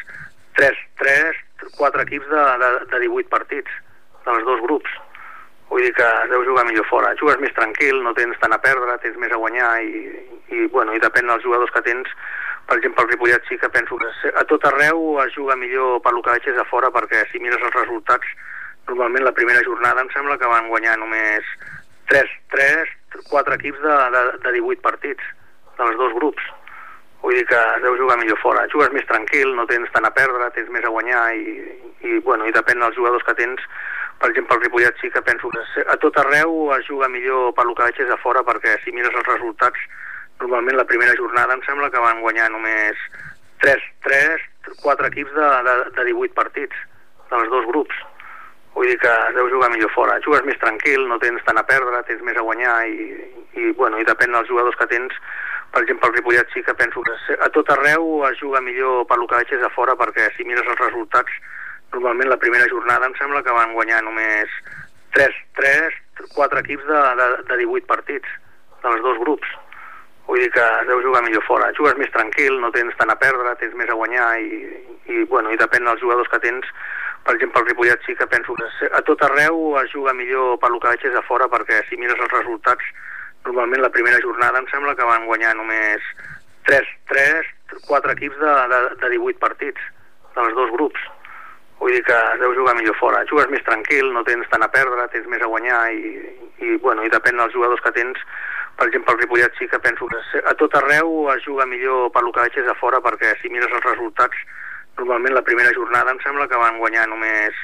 3, 0.60 0.76
3 1.00 1.40
4 1.78 2.02
equips 2.02 2.28
de, 2.28 2.42
de, 2.58 2.70
de 2.90 3.00
18 3.06 3.28
partits, 3.28 3.70
dels 4.26 4.44
dos 4.44 4.60
grups. 4.66 4.90
Vull 5.70 5.86
dir 5.86 5.92
que 5.96 6.04
es 6.04 6.30
deu 6.30 6.44
jugar 6.44 6.66
millor 6.68 6.84
fora. 6.90 7.14
Jugues 7.20 7.40
més 7.40 7.54
tranquil, 7.56 8.02
no 8.04 8.12
tens 8.14 8.36
tant 8.42 8.52
a 8.52 8.60
perdre, 8.60 8.98
tens 9.00 9.16
més 9.16 9.32
a 9.32 9.40
guanyar 9.40 9.70
i, 9.80 10.02
i, 10.52 10.66
bueno, 10.74 10.92
i 10.92 11.00
depèn 11.00 11.30
dels 11.30 11.44
jugadors 11.46 11.72
que 11.72 11.84
tens. 11.86 12.10
Per 12.68 12.76
exemple, 12.78 13.04
el 13.04 13.10
Ripollet 13.10 13.48
sí 13.48 13.56
que 13.58 13.72
penso 13.72 13.96
que 13.96 14.32
a 14.36 14.44
tot 14.50 14.66
arreu 14.68 15.16
es 15.24 15.32
juga 15.34 15.56
millor 15.56 16.02
per 16.04 16.12
lo 16.12 16.22
que 16.22 16.36
veig 16.36 16.50
és 16.52 16.60
a 16.60 16.68
fora, 16.68 16.92
perquè 16.92 17.24
si 17.30 17.40
mires 17.40 17.62
els 17.62 17.74
resultats, 17.78 18.28
normalment 18.88 19.24
la 19.24 19.36
primera 19.36 19.62
jornada 19.66 20.02
em 20.02 20.10
sembla 20.14 20.38
que 20.38 20.50
van 20.50 20.68
guanyar 20.72 20.98
només 21.00 21.46
3, 22.10 22.34
3 22.52 22.90
4 23.28 23.54
equips 23.54 23.80
de, 23.80 23.96
de, 24.14 24.22
de 24.44 24.52
18 24.58 24.82
partits, 24.82 25.22
dels 25.78 25.96
dos 26.00 26.12
grups. 26.18 26.44
Vull 27.22 27.36
dir 27.38 27.46
que 27.46 27.60
deu 27.84 27.96
jugar 28.00 28.18
millor 28.18 28.38
fora. 28.42 28.66
Jugues 28.72 28.92
més 28.94 29.06
tranquil, 29.06 29.52
no 29.56 29.66
tens 29.70 29.90
tant 29.94 30.06
a 30.08 30.12
perdre, 30.14 30.50
tens 30.56 30.70
més 30.74 30.84
a 30.84 30.90
guanyar 30.90 31.22
i, 31.38 31.56
i, 32.02 32.18
bueno, 32.26 32.48
i 32.48 32.54
depèn 32.54 32.82
dels 32.82 32.96
jugadors 32.98 33.24
que 33.28 33.36
tens. 33.38 33.62
Per 34.22 34.30
exemple, 34.30 34.56
el 34.56 34.64
Ripollet 34.64 34.98
sí 35.00 35.10
que 35.10 35.22
penso 35.22 35.50
que 35.50 35.84
a 35.86 35.96
tot 36.02 36.18
arreu 36.18 36.72
es 36.76 36.86
juga 36.86 37.10
millor 37.10 37.52
per 37.54 37.66
lo 37.66 37.74
que 37.78 37.86
veig 37.88 38.00
a 38.10 38.18
fora, 38.22 38.42
perquè 38.46 38.78
si 38.82 38.94
mires 38.94 39.14
els 39.14 39.28
resultats, 39.28 39.78
normalment 40.42 40.78
la 40.78 40.88
primera 40.88 41.14
jornada 41.18 41.54
em 41.54 41.62
sembla 41.66 41.90
que 41.90 42.02
van 42.02 42.22
guanyar 42.22 42.50
només 42.50 42.98
3, 43.62 43.82
3 44.06 44.48
4 44.82 45.06
equips 45.10 45.34
de, 45.34 45.48
de, 45.66 45.74
de 45.96 46.04
18 46.10 46.34
partits, 46.34 46.74
dels 47.30 47.50
dos 47.50 47.66
grups. 47.70 47.94
Vull 48.74 48.88
dir 48.88 48.98
que 49.02 49.12
deu 49.36 49.48
jugar 49.52 49.70
millor 49.72 49.92
fora. 49.94 50.18
Jugues 50.24 50.44
més 50.48 50.58
tranquil, 50.60 51.06
no 51.08 51.20
tens 51.22 51.42
tant 51.46 51.60
a 51.60 51.64
perdre, 51.68 52.02
tens 52.08 52.22
més 52.26 52.38
a 52.40 52.44
guanyar 52.46 52.76
i, 52.88 53.08
i, 53.60 53.72
bueno, 53.78 54.00
i 54.00 54.08
depèn 54.08 54.32
dels 54.32 54.48
jugadors 54.48 54.78
que 54.80 54.88
tens. 54.92 55.16
Per 55.72 55.82
exemple, 55.82 56.08
el 56.08 56.16
Ripollet 56.16 56.52
sí 56.52 56.62
que 56.64 56.76
penso 56.76 57.00
que 57.04 57.36
a 57.40 57.48
tot 57.52 57.70
arreu 57.72 58.24
es 58.28 58.38
juga 58.40 58.60
millor 58.60 59.06
per 59.08 59.18
lo 59.20 59.26
que 59.28 59.40
veig 59.40 59.52
és 59.56 59.64
a 59.64 59.72
fora, 59.72 59.96
perquè 59.96 60.28
si 60.36 60.44
mires 60.48 60.68
els 60.68 60.80
resultats, 60.80 61.36
normalment 61.92 62.32
la 62.32 62.40
primera 62.40 62.68
jornada 62.68 63.08
em 63.08 63.16
sembla 63.20 63.44
que 63.44 63.56
van 63.56 63.72
guanyar 63.76 64.02
només 64.04 64.52
3, 65.16 65.36
3 65.60 66.00
4 66.34 66.58
equips 66.60 66.86
de, 66.86 67.00
de, 67.16 67.26
de 67.48 67.56
18 67.64 67.86
partits, 67.86 68.28
dels 68.82 69.02
dos 69.02 69.18
grups. 69.18 69.48
Vull 70.26 70.40
dir 70.40 70.50
que 70.54 70.64
deu 70.88 71.02
jugar 71.02 71.22
millor 71.24 71.42
fora. 71.46 71.72
Jugues 71.76 71.96
més 71.98 72.12
tranquil, 72.14 72.58
no 72.60 72.70
tens 72.74 72.94
tant 72.98 73.10
a 73.10 73.18
perdre, 73.18 73.56
tens 73.60 73.74
més 73.78 73.90
a 73.90 73.96
guanyar 73.98 74.28
i, 74.40 74.60
i, 75.10 75.24
bueno, 75.30 75.50
i 75.50 75.58
depèn 75.60 75.84
dels 75.88 76.00
jugadors 76.00 76.30
que 76.32 76.40
tens. 76.44 76.68
Per 77.22 77.36
exemple, 77.36 77.62
el 77.62 77.68
Ripollet 77.68 78.02
sí 78.06 78.16
que 78.18 78.26
penso 78.26 78.54
que 78.58 78.90
a 78.98 79.00
tot 79.06 79.22
arreu 79.22 79.78
es 79.78 79.92
juga 79.94 80.14
millor 80.14 80.58
per 80.58 80.72
lo 80.72 80.80
que 80.82 80.90
veig 80.90 81.06
és 81.06 81.16
a 81.18 81.22
fora, 81.22 81.46
perquè 81.48 81.84
si 81.88 81.98
mires 82.00 82.18
els 82.18 82.34
resultats, 82.34 82.84
normalment 83.46 83.82
la 83.82 83.94
primera 83.94 84.20
jornada 84.22 84.58
em 84.58 84.66
sembla 84.70 84.96
que 84.98 85.06
van 85.06 85.26
guanyar 85.26 85.54
només 85.58 86.02
3, 86.66 86.88
3 87.10 87.52
4 87.80 88.12
equips 88.12 88.38
de, 88.38 88.54
de, 88.68 88.80
de 89.00 89.10
18 89.16 89.38
partits, 89.38 89.80
dels 90.36 90.54
dos 90.54 90.70
grups. 90.76 91.00
Vull 91.80 91.94
dir 91.96 92.02
que 92.06 92.14
es 92.14 92.40
deu 92.40 92.54
jugar 92.54 92.76
millor 92.78 92.94
fora. 93.00 93.24
Jugues 93.30 93.50
més 93.50 93.64
tranquil, 93.66 94.12
no 94.14 94.22
tens 94.26 94.48
tant 94.52 94.62
a 94.62 94.70
perdre, 94.70 95.08
tens 95.10 95.26
més 95.30 95.42
a 95.42 95.50
guanyar 95.50 95.80
i, 95.90 96.12
i, 96.62 96.76
bueno, 96.84 97.02
i 97.02 97.10
depèn 97.10 97.40
dels 97.40 97.54
jugadors 97.56 97.82
que 97.82 97.94
tens. 97.96 98.20
Per 98.78 98.86
exemple, 98.88 99.14
el 99.14 99.22
Ripollet 99.22 99.58
sí 99.58 99.66
que 99.68 99.80
penso 99.82 100.06
que 100.06 100.42
a 100.48 100.54
tot 100.60 100.76
arreu 100.78 101.28
es 101.34 101.42
juga 101.44 101.66
millor 101.66 102.12
per 102.14 102.22
lo 102.22 102.32
que 102.32 102.46
veig 102.46 102.60
és 102.62 102.70
a 102.70 102.78
fora, 102.78 103.02
perquè 103.04 103.34
si 103.40 103.50
mires 103.52 103.72
els 103.72 103.84
resultats, 103.88 104.38
normalment 104.98 105.34
la 105.34 105.46
primera 105.46 105.72
jornada 105.76 106.12
em 106.12 106.20
sembla 106.24 106.48
que 106.48 106.60
van 106.60 106.78
guanyar 106.78 107.06
només 107.10 107.56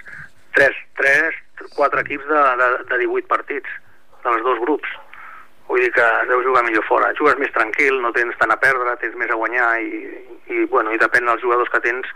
3, 0.57 0.81
3 0.99 1.37
4 1.74 2.01
equips 2.01 2.26
de, 2.26 2.41
de, 2.61 2.68
de 2.91 2.99
18 3.05 3.29
partits, 3.29 3.68
dels 4.24 4.43
dos 4.47 4.59
grups. 4.64 4.89
Vull 5.68 5.83
dir 5.85 5.93
que 5.93 6.07
deu 6.31 6.43
jugar 6.47 6.64
millor 6.64 6.85
fora. 6.89 7.12
Jugues 7.18 7.39
més 7.41 7.53
tranquil, 7.53 7.99
no 8.01 8.12
tens 8.16 8.37
tant 8.41 8.53
a 8.55 8.59
perdre, 8.61 8.97
tens 9.03 9.16
més 9.20 9.31
a 9.31 9.37
guanyar 9.37 9.68
i, 9.85 10.03
i, 10.49 10.64
bueno, 10.72 10.95
i 10.95 11.01
depèn 11.01 11.29
dels 11.29 11.43
jugadors 11.45 11.70
que 11.74 11.83
tens. 11.85 12.09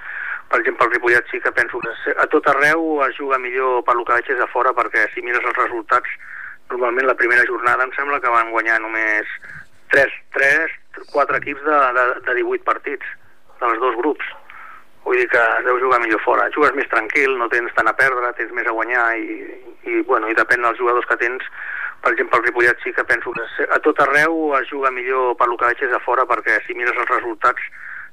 Per 0.52 0.60
exemple, 0.60 0.86
el 0.86 0.94
Ripollet 0.94 1.28
sí 1.30 1.40
que 1.40 1.52
penso 1.52 1.80
que 1.80 2.14
a 2.16 2.26
tot 2.32 2.48
arreu 2.48 3.02
es 3.06 3.16
juga 3.16 3.40
millor 3.40 3.82
per 3.84 3.96
lo 3.96 4.04
que 4.08 4.16
veig 4.18 4.30
a 4.40 4.48
fora, 4.52 4.72
perquè 4.76 5.08
si 5.12 5.24
mires 5.24 5.44
els 5.44 5.58
resultats, 5.58 6.08
normalment 6.72 7.08
la 7.08 7.18
primera 7.18 7.44
jornada 7.48 7.84
em 7.84 7.92
sembla 7.96 8.20
que 8.20 8.32
van 8.32 8.52
guanyar 8.52 8.78
només 8.80 9.28
3, 9.92 10.12
3 10.36 10.78
4 11.12 11.36
equips 11.40 11.64
de, 11.64 11.78
de, 11.96 12.04
de 12.26 12.34
18 12.40 12.64
partits, 12.64 13.04
dels 13.60 13.80
dos 13.80 13.96
grups. 14.00 14.24
Vull 15.04 15.18
dir 15.18 15.28
que 15.32 15.42
deu 15.66 15.78
jugar 15.82 16.00
millor 16.02 16.22
fora. 16.22 16.48
Jugues 16.54 16.74
més 16.78 16.88
tranquil, 16.90 17.36
no 17.38 17.50
tens 17.52 17.72
tant 17.76 17.90
a 17.90 17.94
perdre, 17.98 18.32
tens 18.38 18.52
més 18.54 18.68
a 18.70 18.74
guanyar 18.76 19.06
i, 19.18 19.38
i, 19.90 20.02
bueno, 20.08 20.30
i 20.30 20.38
depèn 20.38 20.62
dels 20.62 20.78
jugadors 20.78 21.08
que 21.10 21.18
tens. 21.22 21.46
Per 22.02 22.12
exemple, 22.12 22.38
el 22.38 22.46
Ripollet 22.46 22.82
sí 22.82 22.92
que 22.94 23.06
penso 23.06 23.32
que 23.34 23.66
a 23.70 23.78
tot 23.82 24.00
arreu 24.02 24.54
es 24.58 24.68
juga 24.70 24.90
millor 24.90 25.36
per 25.38 25.48
lo 25.50 25.56
que 25.58 25.70
veig 25.70 25.94
a 25.94 26.02
fora, 26.02 26.26
perquè 26.26 26.60
si 26.66 26.74
mires 26.78 26.98
els 26.98 27.10
resultats, 27.10 27.62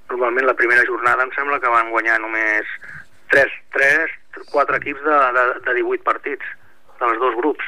normalment 0.09 0.49
la 0.49 0.57
primera 0.57 0.85
jornada 0.85 1.25
em 1.25 1.33
sembla 1.37 1.59
que 1.61 1.73
van 1.73 1.89
guanyar 1.93 2.19
només 2.21 2.69
3, 3.33 3.53
3 3.77 4.17
4 4.51 4.75
equips 4.77 5.03
de, 5.03 5.17
de, 5.33 5.43
de 5.65 5.73
18 5.81 6.03
partits, 6.03 6.45
dels 6.99 7.19
dos 7.19 7.35
grups. 7.35 7.65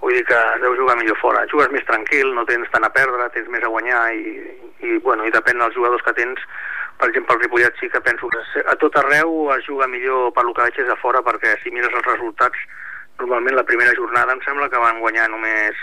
Vull 0.00 0.14
dir 0.14 0.24
que 0.28 0.38
deu 0.62 0.76
jugar 0.76 0.96
millor 0.98 1.16
fora. 1.20 1.46
Jugues 1.50 1.70
més 1.72 1.86
tranquil, 1.88 2.32
no 2.34 2.44
tens 2.48 2.68
tant 2.72 2.84
a 2.84 2.92
perdre, 2.92 3.28
tens 3.34 3.48
més 3.52 3.64
a 3.64 3.70
guanyar 3.72 4.02
i, 4.14 4.34
i, 4.84 4.98
bueno, 5.04 5.24
i 5.24 5.32
depèn 5.34 5.58
dels 5.62 5.74
jugadors 5.74 6.04
que 6.06 6.14
tens. 6.18 6.42
Per 6.96 7.10
exemple, 7.10 7.36
el 7.36 7.42
Ripollet 7.42 7.74
sí 7.80 7.90
que 7.92 8.00
penso 8.00 8.28
que 8.32 8.64
a 8.64 8.74
tot 8.80 8.96
arreu 8.96 9.52
es 9.52 9.66
juga 9.68 9.86
millor 9.86 10.32
per 10.32 10.46
lo 10.46 10.54
que 10.56 10.64
veig 10.64 10.80
és 10.80 10.90
a 10.92 10.96
fora, 10.96 11.20
perquè 11.22 11.58
si 11.60 11.72
mires 11.74 11.92
els 11.92 12.08
resultats, 12.08 12.58
normalment 13.20 13.56
la 13.56 13.66
primera 13.68 13.92
jornada 13.96 14.32
em 14.32 14.40
sembla 14.44 14.70
que 14.72 14.80
van 14.80 15.00
guanyar 15.00 15.28
només 15.32 15.76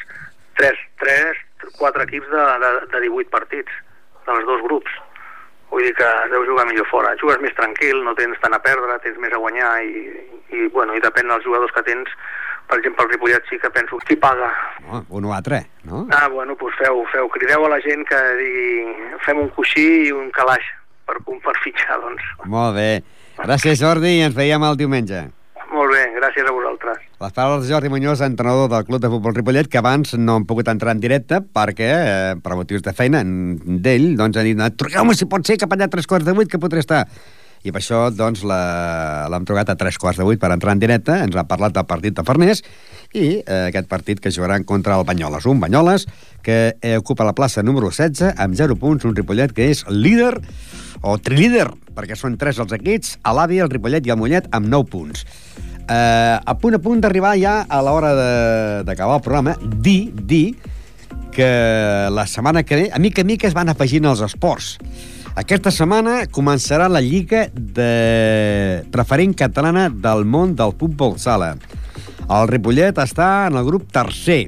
3, 0.57 0.79
3 1.01 1.43
4 1.77 2.03
equips 2.03 2.29
de, 2.29 2.45
de, 2.63 2.71
de 2.91 3.01
18 3.07 3.29
partits, 3.29 3.71
dels 4.25 4.45
dos 4.45 4.61
grups. 4.67 4.91
Vull 5.71 5.85
dir 5.87 5.93
que 5.97 6.05
es 6.05 6.31
deu 6.31 6.45
jugar 6.45 6.67
millor 6.69 6.85
fora. 6.89 7.15
Jugues 7.21 7.39
més 7.41 7.55
tranquil, 7.57 8.03
no 8.05 8.13
tens 8.17 8.37
tant 8.43 8.53
a 8.53 8.61
perdre, 8.61 8.99
tens 9.01 9.17
més 9.21 9.33
a 9.33 9.41
guanyar 9.41 9.71
i, 9.85 10.03
i, 10.53 10.67
bueno, 10.73 10.93
i 10.93 11.01
depèn 11.01 11.31
dels 11.31 11.45
jugadors 11.45 11.73
que 11.73 11.85
tens. 11.87 12.11
Per 12.69 12.77
exemple, 12.79 13.05
el 13.05 13.11
Ripollet 13.11 13.49
sí 13.49 13.57
que 13.59 13.71
penso 13.73 13.97
que 14.01 14.13
qui 14.13 14.19
paga. 14.21 14.51
No, 14.85 15.01
un 15.09 15.25
o 15.25 15.33
altre, 15.33 15.63
no? 15.89 16.05
Ah, 16.13 16.27
bueno, 16.31 16.55
doncs 16.59 16.77
feu, 16.79 17.01
feu, 17.11 17.27
crideu 17.33 17.65
a 17.65 17.73
la 17.73 17.81
gent 17.83 18.05
que 18.07 18.21
digui 18.39 19.17
fem 19.25 19.41
un 19.41 19.51
coixí 19.57 19.87
i 20.07 20.13
un 20.15 20.29
calaix 20.35 20.69
per, 21.05 21.17
per 21.25 21.55
fitxar, 21.63 21.99
doncs. 22.01 22.23
Molt 22.45 22.75
bé. 22.75 22.89
Gràcies, 23.43 23.79
Jordi, 23.81 24.19
i 24.19 24.25
ens 24.27 24.35
veiem 24.37 24.63
el 24.63 24.77
diumenge. 24.77 25.23
Molt 25.73 25.89
bé, 25.89 26.03
gràcies 26.19 26.45
a 26.45 26.51
vosaltres. 26.53 26.99
Les 27.23 27.31
paraules 27.33 27.63
de 27.65 27.71
Jordi 27.73 27.89
Muñoz, 27.89 28.21
entrenador 28.21 28.67
del 28.69 28.83
Club 28.85 29.01
de 29.01 29.09
Futbol 29.09 29.33
Ripollet, 29.33 29.67
que 29.71 29.79
abans 29.79 30.13
no 30.21 30.35
han 30.37 30.45
pogut 30.45 30.67
entrar 30.69 30.93
en 30.93 30.99
directe 31.01 31.39
perquè, 31.41 31.87
eh, 31.89 32.35
per 32.43 32.53
motius 32.59 32.83
de 32.85 32.93
feina 32.93 33.23
d'ell, 33.25 34.11
doncs 34.19 34.37
han 34.37 34.45
dit, 34.51 34.61
truqueu-me 34.77 35.15
si 35.17 35.25
pot 35.25 35.41
ser 35.47 35.57
cap 35.57 35.73
allà 35.73 35.87
a 35.89 35.93
tres 35.95 36.05
quarts 36.05 36.25
de 36.27 36.33
vuit 36.37 36.49
que 36.51 36.59
podré 36.61 36.79
estar. 36.85 37.07
i 37.63 37.71
per 37.71 37.79
això 37.79 38.09
doncs, 38.11 38.41
la- 38.43 39.25
l'hem 39.31 39.45
trucat 39.47 39.69
a 39.71 39.75
tres 39.79 39.95
quarts 39.97 40.17
de 40.19 40.25
vuit 40.27 40.37
per 40.37 40.49
entrar 40.51 40.73
en 40.73 40.79
directe, 40.79 41.13
ens 41.15 41.33
ha 41.33 41.45
parlat 41.47 41.71
del 41.71 41.85
partit 41.87 42.13
de 42.13 42.21
Farners 42.27 42.61
i 43.13 43.39
eh, 43.39 43.69
aquest 43.69 43.87
partit 43.89 44.19
que 44.19 44.31
jugaran 44.33 44.65
contra 44.67 44.97
el 44.97 45.05
Banyoles. 45.05 45.45
Un 45.45 45.61
Banyoles 45.61 46.07
que 46.41 46.75
eh, 46.81 46.97
ocupa 46.97 47.25
la 47.25 47.35
plaça 47.37 47.63
número 47.63 47.89
16 47.89 48.35
amb 48.37 48.57
0 48.57 48.77
punts, 48.81 49.05
un 49.05 49.15
Ripollet 49.15 49.53
que 49.53 49.69
és 49.71 49.85
líder 49.89 50.33
o 51.03 51.17
trilíder, 51.19 51.69
perquè 51.93 52.17
són 52.17 52.37
tres 52.39 52.59
els 52.63 52.73
equips, 52.75 53.17
a 53.23 53.33
l'Àvia, 53.35 53.65
el 53.65 53.71
Ripollet 53.71 54.05
i 54.07 54.13
el 54.13 54.19
Mollet 54.19 54.49
amb 54.51 54.69
9 54.71 54.89
punts. 54.89 55.25
Eh, 55.83 56.37
a 56.39 56.53
punt 56.59 56.77
a 56.77 56.81
punt 56.81 57.01
d'arribar 57.03 57.35
ja 57.39 57.61
a 57.67 57.81
l'hora 57.83 58.13
d'acabar 58.87 59.19
el 59.19 59.25
programa, 59.25 59.57
dir, 59.61 60.13
dir 60.15 60.55
que 61.33 62.09
la 62.13 62.27
setmana 62.27 62.63
que 62.63 62.75
ve, 62.75 62.89
a 62.93 62.99
mica 62.99 63.21
a 63.21 63.25
mica 63.25 63.47
es 63.49 63.57
van 63.57 63.69
afegint 63.69 64.05
els 64.05 64.21
esports. 64.21 64.77
Aquesta 65.33 65.71
setmana 65.73 66.27
començarà 66.29 66.85
la 66.93 67.01
Lliga 67.01 67.47
de 67.53 68.83
preferent 68.93 69.33
catalana 69.33 69.87
del 69.89 70.27
món 70.29 70.53
del 70.55 70.75
futbol 70.77 71.17
sala. 71.17 71.55
El 72.31 72.47
Ripollet 72.47 72.97
està 73.03 73.47
en 73.49 73.57
el 73.59 73.65
grup 73.67 73.89
tercer. 73.91 74.47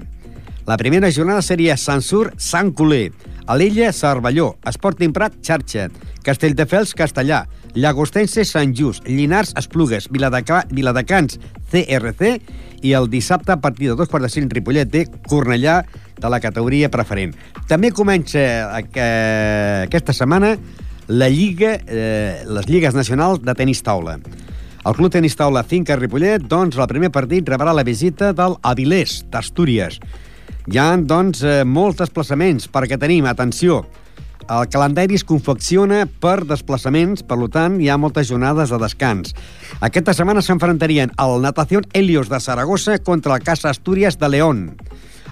La 0.65 0.77
primera 0.77 1.11
jornada 1.11 1.43
seria 1.45 1.75
Sansur 1.77 2.31
Sant 2.41 2.71
Coler, 2.73 3.11
Alella 3.47 3.91
Cervelló, 3.93 4.55
Esporting 4.65 5.13
Prat 5.13 5.35
Xarxa, 5.43 5.89
Castelldefels 6.25 6.95
Castellà, 6.97 7.43
Llagostense 7.75 8.45
Sant 8.47 8.73
Just, 8.73 9.05
Llinars 9.05 9.53
Esplugues, 9.59 10.07
Viladeca, 10.09 10.63
Viladecans 10.71 11.37
CRC 11.69 12.39
i 12.81 12.95
el 12.95 13.09
dissabte 13.11 13.51
a 13.51 13.59
partir 13.61 13.91
de 13.91 13.99
dos 13.99 14.09
quarts 14.09 14.29
de 14.29 14.31
cinc 14.33 14.55
Ripollet 14.55 14.89
té 14.89 15.05
Cornellà 15.27 15.81
de 16.15 16.31
la 16.31 16.39
categoria 16.39 16.89
preferent. 16.89 17.35
També 17.67 17.91
comença 17.91 18.39
eh, 18.39 19.85
aquesta 19.85 20.15
setmana 20.15 20.55
la 21.07 21.29
Lliga, 21.29 21.75
eh, 21.85 22.45
les 22.47 22.65
lligues 22.71 22.95
nacionals 22.95 23.43
de 23.43 23.53
tenis 23.53 23.83
taula. 23.85 24.17
El 24.85 24.93
Club 24.93 25.09
Tenis 25.09 25.33
Taula 25.33 25.63
Finca 25.65 25.95
Ripollet, 25.97 26.43
doncs, 26.45 26.75
el 26.77 26.85
primer 26.85 27.09
partit 27.09 27.47
rebrà 27.49 27.71
la 27.73 27.83
visita 27.83 28.29
del 28.37 28.53
Avilés, 28.61 29.23
d'Astúries. 29.33 29.97
Hi 30.69 30.77
ha, 30.77 30.91
doncs, 31.01 31.41
eh, 31.41 31.63
molts 31.65 31.97
desplaçaments, 32.03 32.67
perquè 32.69 32.99
tenim, 33.01 33.25
atenció, 33.25 33.79
el 34.45 34.67
calendari 34.69 35.17
es 35.17 35.25
confecciona 35.25 36.03
per 36.21 36.43
desplaçaments, 36.45 37.25
per 37.25 37.39
tant, 37.49 37.79
hi 37.81 37.89
ha 37.89 37.97
moltes 37.97 38.29
jornades 38.29 38.69
de 38.69 38.77
descans. 38.77 39.33
Aquesta 39.81 40.13
setmana 40.13 40.45
s'enfrontarien 40.45 41.17
el 41.17 41.41
Natación 41.41 41.89
Helios 41.93 42.29
de 42.29 42.39
Saragossa 42.39 42.99
contra 42.99 43.33
el 43.33 43.41
Casa 43.41 43.71
Astúries 43.71 44.19
de 44.19 44.29
León. 44.29 44.77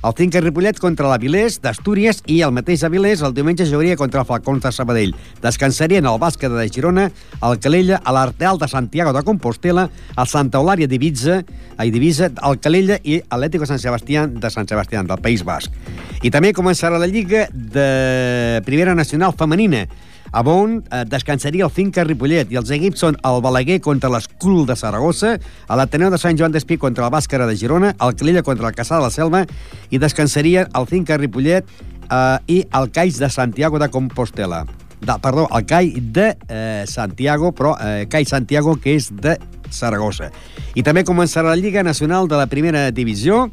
El 0.04 0.12
Finca 0.18 0.42
Ripollet 0.44 0.82
contra 0.84 1.08
l'Avilés 1.08 1.62
d'Astúries 1.64 2.18
i 2.28 2.42
el 2.44 2.52
mateix 2.52 2.82
Avilés 2.84 3.22
el 3.24 3.32
diumenge 3.32 3.64
jugaria 3.70 3.96
contra 3.96 4.20
el 4.20 4.28
Falcons 4.28 4.66
de 4.66 4.72
Sabadell. 4.76 5.14
Descansarien 5.40 6.04
el 6.10 6.18
bàsquet 6.20 6.52
de 6.52 6.66
Girona, 6.68 7.06
el 7.40 7.56
Calella, 7.64 8.02
a 8.04 8.12
l'Arteal 8.12 8.60
de 8.60 8.68
Santiago 8.68 9.14
de 9.16 9.24
Compostela, 9.24 9.88
el 10.18 10.28
Santa 10.28 10.60
Eulària 10.60 10.92
d'Ibiza, 10.92 11.40
a 11.78 11.88
Divisa, 11.88 12.28
el 12.36 12.60
Calella 12.60 13.00
i 13.00 13.22
Atlético 13.30 13.70
San 13.70 13.80
Sebastián 13.80 14.36
de 14.44 14.52
Sant 14.52 14.68
Sebastián, 14.68 15.08
del 15.08 15.24
País 15.24 15.46
Basc. 15.48 15.72
I 16.20 16.32
també 16.36 16.52
començarà 16.52 17.00
la 17.00 17.08
Lliga 17.08 17.48
de 17.54 18.60
Primera 18.68 19.00
Nacional 19.00 19.32
Femenina, 19.40 19.86
on 20.34 20.82
eh, 20.82 21.04
descansaria 21.06 21.66
el 21.66 21.72
Finca 21.72 22.04
Ripollet 22.04 22.52
i 22.52 22.58
els 22.58 22.72
equips 22.74 23.04
són 23.06 23.18
el 23.26 23.42
Balaguer 23.46 23.80
contra 23.82 24.10
l'Escul 24.10 24.66
de 24.66 24.76
Saragossa, 24.76 25.38
a 25.68 25.78
l'Ateneu 25.78 26.10
de 26.10 26.18
Sant 26.18 26.38
Joan 26.38 26.52
d'Espí 26.52 26.78
contra 26.82 27.06
el 27.06 27.14
Bàscara 27.14 27.48
de 27.48 27.56
Girona, 27.56 27.94
el 28.02 28.16
Calella 28.18 28.44
contra 28.44 28.68
el 28.68 28.76
Caçà 28.76 28.98
de 28.98 29.06
la 29.06 29.14
Selva 29.14 29.46
i 29.92 30.02
descansarien 30.02 30.72
el 30.74 30.88
Finca 30.90 31.18
Ripollet 31.22 31.70
eh, 32.10 32.38
i 32.48 32.64
el 32.74 32.90
Caix 32.92 33.20
de 33.22 33.30
Santiago 33.30 33.80
de 33.80 33.90
Compostela. 33.94 34.66
De, 35.04 35.14
perdó, 35.22 35.50
el 35.52 35.66
Cai 35.68 35.92
de 36.00 36.38
eh, 36.48 36.86
Santiago, 36.88 37.52
però 37.52 37.76
eh, 37.82 38.08
Cai 38.10 38.26
Santiago, 38.26 38.78
que 38.80 38.96
és 38.96 39.12
de 39.12 39.36
Saragossa. 39.70 40.32
I 40.76 40.84
també 40.86 41.04
començarà 41.04 41.52
la 41.52 41.60
Lliga 41.60 41.84
Nacional 41.84 42.30
de 42.32 42.40
la 42.40 42.48
Primera 42.48 42.90
Divisió, 42.92 43.50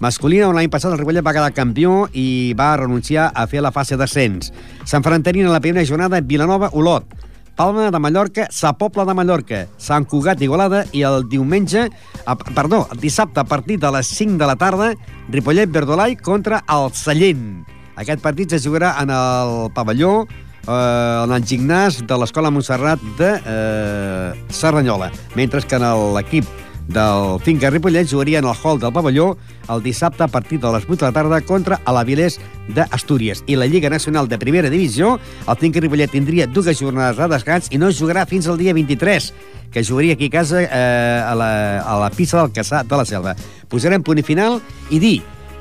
masculina, 0.00 0.48
on 0.48 0.56
l'any 0.58 0.70
passat 0.72 0.92
el 0.92 0.98
Ripollet 1.00 1.24
va 1.24 1.34
quedar 1.36 1.52
campió 1.56 2.06
i 2.12 2.54
va 2.58 2.74
renunciar 2.80 3.30
a 3.34 3.46
fer 3.50 3.62
la 3.64 3.72
fase 3.72 3.96
d'ascens. 3.96 4.52
S'enfrontarien 4.84 5.48
a 5.48 5.54
la 5.54 5.62
primera 5.64 5.86
jornada 5.88 6.20
Vilanova-Olot, 6.20 7.14
Palma 7.56 7.90
de 7.90 7.98
Mallorca, 7.98 8.48
Sa 8.52 8.74
Pobla 8.76 9.06
de 9.08 9.14
Mallorca, 9.16 9.62
Sant 9.80 10.04
Cugat 10.04 10.42
Igualada 10.44 10.82
i 10.92 11.06
el 11.08 11.24
diumenge, 11.32 11.86
a, 12.26 12.36
perdó, 12.36 12.82
el 12.92 13.00
dissabte 13.00 13.40
a 13.40 13.48
partir 13.48 13.78
de 13.80 13.90
les 13.96 14.10
5 14.12 14.36
de 14.36 14.46
la 14.46 14.56
tarda, 14.60 14.92
Ripollet 15.32 15.72
Verdolai 15.72 16.16
contra 16.20 16.60
el 16.68 16.92
Sallent. 16.92 17.64
Aquest 17.96 18.20
partit 18.20 18.52
se 18.52 18.60
jugarà 18.60 18.98
en 19.00 19.08
el 19.08 19.70
pavelló 19.72 20.26
eh, 20.68 21.24
en 21.24 21.32
el 21.32 21.48
gimnàs 21.48 22.02
de 22.04 22.20
l'Escola 22.20 22.52
Montserrat 22.52 23.00
de 23.16 23.32
eh, 23.40 24.44
Serranyola, 24.52 25.08
mentre 25.34 25.64
que 25.64 25.80
en 25.80 25.88
l'equip 26.12 26.65
del 26.88 27.40
Finca 27.42 27.70
Ripollet 27.70 28.08
jugaria 28.08 28.38
en 28.38 28.46
el 28.46 28.54
hall 28.62 28.78
del 28.78 28.92
pavelló 28.92 29.36
el 29.68 29.82
dissabte 29.82 30.22
a 30.22 30.28
partir 30.28 30.60
de 30.60 30.70
les 30.72 30.84
8 30.84 30.96
de 30.96 31.06
la 31.06 31.12
tarda 31.12 31.40
contra 31.40 31.80
l'Avilés 31.86 32.38
d'Astúries. 32.68 33.42
I 33.46 33.56
la 33.56 33.66
Lliga 33.66 33.90
Nacional 33.90 34.28
de 34.28 34.38
Primera 34.38 34.70
Divisió, 34.70 35.18
el 35.48 35.56
Finca 35.58 35.80
Ripollet 35.80 36.10
tindria 36.10 36.46
dues 36.46 36.78
jornades 36.78 37.18
de 37.18 37.28
descans 37.34 37.70
i 37.70 37.78
no 37.78 37.90
jugarà 37.90 38.26
fins 38.26 38.46
al 38.46 38.58
dia 38.58 38.74
23, 38.74 39.32
que 39.72 39.84
jugaria 39.84 40.14
aquí 40.14 40.30
a 40.30 40.36
casa 40.38 40.62
eh, 40.62 40.68
a, 40.70 41.34
la, 41.34 41.80
a 41.82 41.98
la 42.00 42.10
pista 42.10 42.40
del 42.40 42.54
Caçà 42.54 42.84
de 42.86 42.96
la 42.96 43.04
Selva. 43.04 43.34
Posarem 43.68 44.02
punt 44.06 44.22
i 44.22 44.26
final 44.26 44.60
i 44.90 45.02
dir 45.02 45.16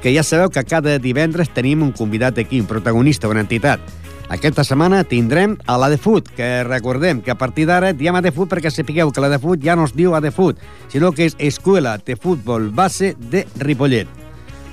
que 0.05 0.13
ja 0.13 0.21
sabeu 0.21 0.51
que 0.53 0.61
cada 0.63 0.99
divendres 1.01 1.49
tenim 1.49 1.81
un 1.81 1.91
convidat 1.91 2.37
aquí, 2.37 2.59
un 2.61 2.69
protagonista, 2.69 3.27
una 3.27 3.41
entitat. 3.41 3.81
Aquesta 4.29 4.63
setmana 4.65 5.03
tindrem 5.05 5.53
a 5.69 5.75
l'Adefoot, 5.77 6.31
que 6.33 6.63
recordem 6.65 7.21
que 7.21 7.29
a 7.29 7.37
partir 7.37 7.67
d'ara 7.69 7.91
diem 7.93 8.15
Adefoot 8.17 8.49
perquè 8.49 8.71
sapigueu 8.73 9.11
que 9.13 9.21
l'Adefoot 9.21 9.61
ja 9.61 9.75
no 9.77 9.85
es 9.85 9.93
diu 9.93 10.15
Adefoot, 10.17 10.57
sinó 10.89 11.11
que 11.13 11.27
és 11.29 11.37
Escuela 11.37 11.97
de 12.01 12.17
Futbol 12.17 12.71
Base 12.73 13.13
de 13.19 13.45
Ripollet. 13.61 14.09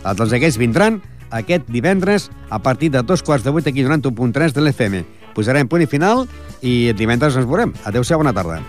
Els 0.02 0.16
doncs 0.16 0.32
aquests 0.32 0.58
vindran 0.58 1.02
aquest 1.30 1.68
divendres 1.68 2.30
a 2.48 2.62
partir 2.64 2.90
de 2.92 3.02
dos 3.04 3.22
quarts 3.22 3.44
de 3.44 3.52
vuit 3.52 3.68
aquí 3.68 3.84
91.3 3.84 4.56
de 4.56 4.64
l'FM. 4.64 5.04
Posarem 5.36 5.68
punt 5.68 5.84
i 5.84 5.88
final 5.88 6.24
i 6.60 6.92
divendres 6.96 7.36
ens 7.36 7.48
veurem. 7.48 7.76
Adéu-siau, 7.84 8.24
bona 8.24 8.32
tarda. 8.36 8.60